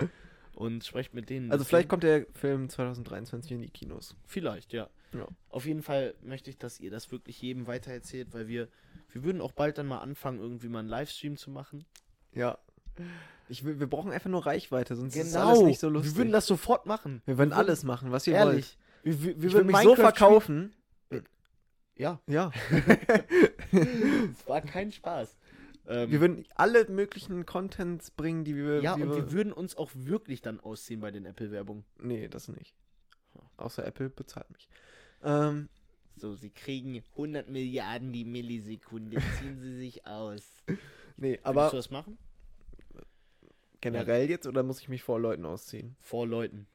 und 0.55 0.85
sprecht 0.85 1.15
mit 1.15 1.29
denen. 1.31 1.51
also 1.53 1.65
vielleicht 1.65 1.89
kommt 1.89 2.03
der 2.03 2.27
Film 2.35 2.69
2023 2.69 3.53
in 3.53 3.63
die 3.63 3.71
Kinos. 3.71 4.15
Vielleicht, 4.27 4.73
ja. 4.73 4.89
Ja. 5.13 5.27
Auf 5.51 5.67
jeden 5.67 5.83
Fall 5.83 6.15
möchte 6.23 6.51
ich, 6.51 6.59
dass 6.59 6.81
ihr 6.81 6.91
das 6.91 7.11
wirklich 7.13 7.41
jedem 7.41 7.67
weitererzählt, 7.67 8.35
weil 8.35 8.49
wir, 8.49 8.69
wir 9.13 9.25
würden 9.25 9.41
auch 9.41 9.53
bald 9.53 9.79
dann 9.79 9.87
mal 9.87 9.99
anfangen, 9.99 10.41
irgendwie 10.41 10.69
mal 10.69 10.81
einen 10.81 10.89
Livestream 10.89 11.37
zu 11.37 11.51
machen. 11.51 11.85
Ja. 12.33 12.59
Ich 13.49 13.65
will, 13.65 13.79
wir 13.79 13.87
brauchen 13.87 14.11
einfach 14.11 14.29
nur 14.31 14.45
Reichweite, 14.45 14.97
sonst 14.97 15.15
Genau. 15.15 15.27
ist 15.27 15.37
alles 15.37 15.61
nicht 15.63 15.81
so 15.81 15.89
lustig. 15.89 16.13
Wir 16.15 16.19
würden 16.19 16.33
das 16.33 16.47
sofort 16.47 16.87
machen. 16.87 17.23
wir 17.25 17.39
würden 17.39 17.51
würden- 17.51 17.59
alles 17.59 17.85
machen, 17.85 18.11
was 18.11 18.27
ihr 18.27 18.35
Ehrlich. 18.35 18.77
wollt. 19.05 19.21
Wir, 19.21 19.23
wir, 19.23 19.43
wir 19.43 19.53
würden 19.53 19.67
mich 19.69 19.77
so 19.79 19.95
verkaufen. 19.95 20.75
Ja, 21.99 22.21
Ja. 22.27 22.51
es 23.73 24.47
war 24.49 24.61
kein 24.61 24.93
Spaß. 24.93 25.35
Ähm, 25.89 26.11
Wir 26.11 26.21
würden 26.21 26.45
alle 26.55 26.89
möglichen 26.89 27.47
Contents 27.47 28.11
bringen, 28.11 28.45
die 28.45 28.57
wir. 28.57 28.81
ja, 28.83 28.97
die 28.97 29.03
und 29.03 29.15
wir 29.15 29.33
würden 29.33 29.53
uns 29.53 29.77
auch 29.77 29.91
wirklich 29.95 30.43
dann 30.43 30.59
ausziehen 30.61 31.01
bei 31.01 31.11
den 31.11 31.25
Apple-Werbungen. 31.27 31.85
Nee, 32.01 32.29
das 32.29 32.49
nicht. 32.49 32.75
Außer 33.57 33.87
Apple 33.87 34.11
bezahlt 34.11 34.51
mich. 34.51 34.69
Ähm, 35.23 35.69
So, 36.17 36.35
sie 36.35 36.51
kriegen 36.51 37.03
100 37.13 37.49
Milliarden 37.49 38.13
die 38.13 38.25
Millisekunde, 38.25 39.19
ziehen 39.39 39.59
sie 39.59 39.77
sich 39.77 40.07
aus. 40.07 40.43
nee, 41.17 41.39
Aber 41.43 41.63
aber 41.63 41.71
du 41.71 41.77
das 41.77 41.91
machen? 41.91 42.19
generell 43.81 44.29
jetzt 44.29 44.47
oder 44.47 44.63
muss 44.63 44.81
ich 44.81 44.89
mich 44.89 45.03
vor 45.03 45.21
Leuten 45.21 45.45
ausziehen? 45.45 45.97
Vor 46.01 46.27
Leuten. 46.27 46.67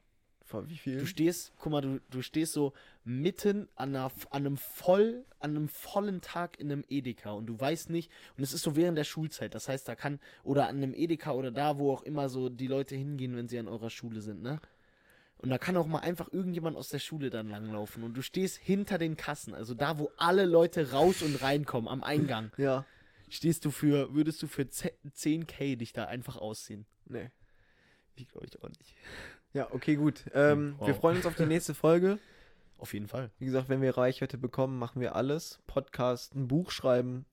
Vor 0.44 0.68
wie 0.68 0.76
viel? 0.76 0.98
Du 0.98 1.06
stehst, 1.06 1.52
guck 1.58 1.72
mal, 1.72 1.80
du, 1.80 2.00
du 2.10 2.22
stehst 2.22 2.52
so 2.52 2.72
mitten 3.04 3.68
an, 3.74 3.90
einer, 3.90 4.12
an, 4.30 4.46
einem 4.46 4.56
voll, 4.56 5.24
an 5.40 5.50
einem 5.56 5.68
vollen 5.68 6.20
Tag 6.20 6.58
in 6.60 6.70
einem 6.70 6.84
Edeka 6.88 7.32
und 7.32 7.46
du 7.46 7.58
weißt 7.58 7.90
nicht, 7.90 8.10
und 8.36 8.44
es 8.44 8.52
ist 8.52 8.62
so 8.62 8.76
während 8.76 8.96
der 8.96 9.04
Schulzeit, 9.04 9.54
das 9.54 9.68
heißt, 9.68 9.88
da 9.88 9.94
kann, 9.96 10.20
oder 10.44 10.68
an 10.68 10.76
einem 10.76 10.94
Edeka 10.94 11.32
oder 11.32 11.50
da, 11.50 11.78
wo 11.78 11.92
auch 11.92 12.02
immer 12.02 12.28
so 12.28 12.48
die 12.48 12.68
Leute 12.68 12.94
hingehen, 12.94 13.36
wenn 13.36 13.48
sie 13.48 13.58
an 13.58 13.68
eurer 13.68 13.90
Schule 13.90 14.20
sind, 14.20 14.42
ne? 14.42 14.60
Und 15.38 15.50
da 15.50 15.58
kann 15.58 15.76
auch 15.76 15.88
mal 15.88 15.98
einfach 15.98 16.32
irgendjemand 16.32 16.76
aus 16.76 16.88
der 16.90 17.00
Schule 17.00 17.28
dann 17.28 17.48
langlaufen 17.48 18.04
und 18.04 18.16
du 18.16 18.22
stehst 18.22 18.58
hinter 18.58 18.96
den 18.98 19.16
Kassen, 19.16 19.54
also 19.54 19.74
da, 19.74 19.98
wo 19.98 20.08
alle 20.16 20.46
Leute 20.46 20.92
raus 20.92 21.20
und 21.22 21.42
reinkommen, 21.42 21.88
am 21.88 22.04
Eingang, 22.04 22.52
Ja. 22.56 22.84
stehst 23.28 23.64
du 23.64 23.72
für, 23.72 24.14
würdest 24.14 24.40
du 24.42 24.46
für 24.46 24.62
10k 24.62 25.74
dich 25.76 25.92
da 25.92 26.04
einfach 26.04 26.36
ausziehen? 26.36 26.86
Nee. 27.06 27.30
Ich 28.14 28.28
glaube 28.28 28.46
ich 28.46 28.62
auch 28.62 28.68
nicht. 28.68 28.94
Ja, 29.52 29.66
okay, 29.72 29.96
gut. 29.96 30.22
Ähm, 30.32 30.76
Wow. 30.78 30.86
Wir 30.86 30.94
freuen 30.94 31.16
uns 31.16 31.26
auf 31.26 31.34
die 31.34 31.46
nächste 31.46 31.74
Folge. 31.74 32.18
Auf 32.78 32.94
jeden 32.94 33.08
Fall. 33.08 33.30
Wie 33.38 33.44
gesagt, 33.46 33.68
wenn 33.68 33.80
wir 33.80 33.96
Reichweite 33.96 34.38
bekommen, 34.38 34.78
machen 34.78 35.00
wir 35.00 35.14
alles. 35.14 35.60
Podcast, 35.66 36.34
ein 36.34 36.48
Buch 36.48 36.70
schreiben. 36.70 37.26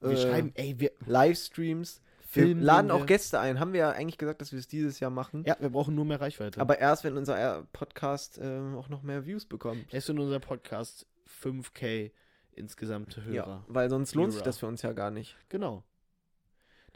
Wir 0.00 0.10
äh, 0.10 0.16
schreiben, 0.16 0.52
ey, 0.54 0.78
wir 0.78 0.92
Livestreams. 1.06 2.02
Film 2.20 2.60
wir 2.60 2.64
laden 2.64 2.90
auch. 2.92 3.06
Gäste 3.06 3.40
ein. 3.40 3.58
Haben 3.58 3.72
wir 3.72 3.80
ja 3.80 3.90
eigentlich 3.90 4.18
gesagt, 4.18 4.40
dass 4.40 4.52
wir 4.52 4.58
es 4.60 4.68
dieses 4.68 5.00
Jahr 5.00 5.10
machen. 5.10 5.42
Ja, 5.46 5.56
wir 5.58 5.70
brauchen 5.70 5.94
nur 5.96 6.04
mehr 6.04 6.20
Reichweite. 6.20 6.60
Aber 6.60 6.78
erst, 6.78 7.02
wenn 7.02 7.16
unser 7.16 7.58
äh, 7.58 7.62
Podcast 7.72 8.38
ähm, 8.40 8.76
auch 8.76 8.88
noch 8.88 9.02
mehr 9.02 9.26
Views 9.26 9.46
bekommt. 9.46 9.92
Erst 9.92 10.10
in 10.10 10.18
unser 10.18 10.38
Podcast 10.38 11.06
5k 11.42 12.12
insgesamt 12.52 13.16
Hörer. 13.16 13.34
Ja, 13.34 13.64
weil 13.66 13.90
sonst 13.90 14.14
lohnt 14.14 14.32
sich 14.32 14.40
Hörer. 14.40 14.44
das 14.44 14.58
für 14.58 14.66
uns 14.66 14.82
ja 14.82 14.92
gar 14.92 15.10
nicht. 15.10 15.36
Genau. 15.48 15.82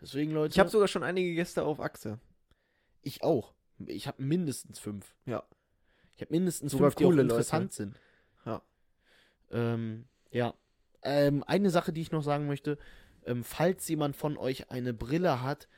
Deswegen, 0.01 0.33
Leute, 0.33 0.53
Ich 0.53 0.59
habe 0.59 0.71
sogar 0.71 0.89
schon 0.89 1.03
einige 1.03 1.35
Gäste 1.35 1.65
auf 1.65 1.81
Achse. 1.81 2.21
ich 3.03 3.23
auch. 3.23 3.55
Ich 3.87 4.07
habe 4.07 4.23
mindestens 4.23 4.79
fünf. 4.79 5.15
Ja. 5.27 5.43
Ich 6.17 6.23
habe 6.23 6.33
mindestens 6.33 6.73
Sogar 6.73 6.91
fünf, 6.91 6.97
die 6.97 7.05
coole 7.05 7.23
interessant 7.23 7.65
Leute. 7.65 7.75
sind. 7.75 8.01
Ja. 8.47 8.63
Ähm, 9.51 10.05
ja. 10.31 10.55
Ähm, 11.03 11.45
eine 11.45 11.71
Sache, 11.71 11.93
die 11.93 12.01
ich 12.01 12.13
noch 12.13 12.23
sagen 12.23 12.47
möchte, 12.47 12.79
ähm, 13.27 13.45
falls 13.45 13.89
jemand 13.89 14.17
von 14.17 14.37
euch 14.37 14.71
eine 14.71 14.95
Brille 14.95 15.43
hat, 15.43 15.69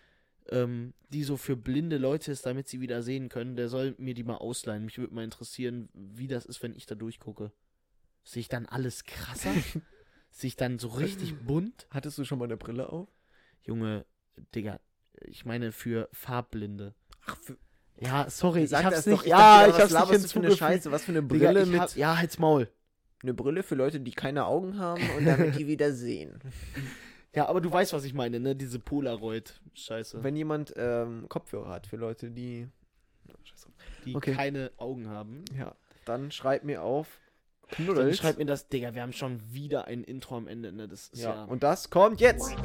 ähm, 0.49 0.95
die 1.11 1.25
so 1.25 1.37
für 1.37 1.57
blinde 1.57 1.99
Leute 1.99 2.31
ist, 2.31 2.47
damit 2.47 2.69
sie 2.69 2.81
wieder 2.81 3.03
sehen 3.03 3.29
können, 3.29 3.57
der 3.57 3.69
soll 3.69 3.95
mir 3.99 4.15
die 4.15 4.25
mal 4.25 4.37
ausleihen. 4.37 4.85
Mich 4.85 4.99
würde 4.99 5.15
mal 5.15 5.25
interessieren, 5.25 5.89
wie 5.93 6.29
das 6.29 6.47
ist, 6.47 6.63
wenn 6.63 6.75
ich 6.75 6.87
da 6.87 6.95
durchgucke. 6.95 7.53
Sehe 8.25 8.41
ich 8.41 8.49
dann 8.49 8.67
alles 8.67 9.05
krasser? 9.05 9.53
Sehe 10.31 10.49
ich 10.49 10.57
dann 10.57 10.79
so 10.79 10.89
richtig 10.89 11.35
bunt? 11.39 11.87
Hattest 11.91 12.19
du 12.19 12.25
schon 12.25 12.39
mal 12.39 12.45
eine 12.45 12.57
Brille 12.57 12.91
auf? 12.91 13.09
Junge, 13.63 14.05
Digga, 14.55 14.81
ich 15.23 15.45
meine 15.45 15.73
für 15.73 16.09
Farbblinde. 16.13 16.95
Ach, 17.25 17.37
für, 17.37 17.57
Ja, 17.99 18.29
sorry, 18.29 18.65
ich 18.65 18.75
hab's 18.75 18.97
das 18.97 19.07
nicht. 19.07 19.19
doch. 19.19 19.25
Ich 19.25 19.31
ja, 19.31 19.67
dachte, 19.67 19.85
ich 19.85 19.85
was 19.85 19.95
hab's 19.95 20.11
nicht 20.11 20.25
du 20.25 20.29
für 20.41 20.47
eine. 20.47 20.57
Scheiße? 20.57 20.93
Was 20.93 21.05
für 21.05 21.13
eine 21.13 21.23
Digga, 21.23 21.51
Brille 21.51 21.63
ich 21.63 21.69
mit. 21.69 21.81
hab, 21.81 21.97
ja, 21.97 22.17
halt's 22.17 22.39
Maul. 22.39 22.69
Eine 23.23 23.35
Brille 23.35 23.63
für 23.63 23.75
Leute, 23.75 24.01
die 24.01 24.13
keine 24.13 24.45
Augen 24.45 24.79
haben 24.79 25.03
und 25.17 25.25
damit 25.25 25.57
die 25.59 25.67
wieder 25.67 25.93
sehen. 25.93 26.39
Ja, 27.35 27.49
aber 27.49 27.61
du 27.61 27.71
weißt, 27.71 27.93
was 27.93 28.05
ich 28.05 28.15
meine, 28.15 28.41
ne? 28.41 28.57
Diese 28.57 28.79
Polaroid-Scheiße. 28.79 30.25
Wenn 30.25 30.37
jemand 30.37 30.73
ähm, 30.75 31.27
Kopfhörer 31.29 31.69
hat 31.69 31.87
für 31.87 31.97
Leute, 31.97 32.31
die. 32.31 32.67
Drauf. 33.27 33.39
Die 34.07 34.17
okay. 34.17 34.33
keine 34.33 34.73
Augen 34.79 35.11
haben. 35.11 35.45
Ja, 35.55 35.75
dann 36.07 36.31
schreibt 36.31 36.65
mir 36.65 36.83
auf. 36.83 37.21
Dann 37.69 37.85
Knuddels. 37.85 38.17
schreibt 38.17 38.39
mir 38.39 38.47
das, 38.47 38.69
Digga, 38.69 38.95
wir 38.95 39.03
haben 39.03 39.13
schon 39.13 39.53
wieder 39.53 39.87
ein 39.87 40.03
Intro 40.03 40.39
am 40.39 40.49
Ende, 40.49 40.73
ne? 40.73 40.89
Das 40.89 41.09
ist 41.09 41.23
ja. 41.23 41.35
ja. 41.35 41.45
und 41.45 41.63
das 41.63 41.91
kommt 41.91 42.23
jetzt. 42.23 42.57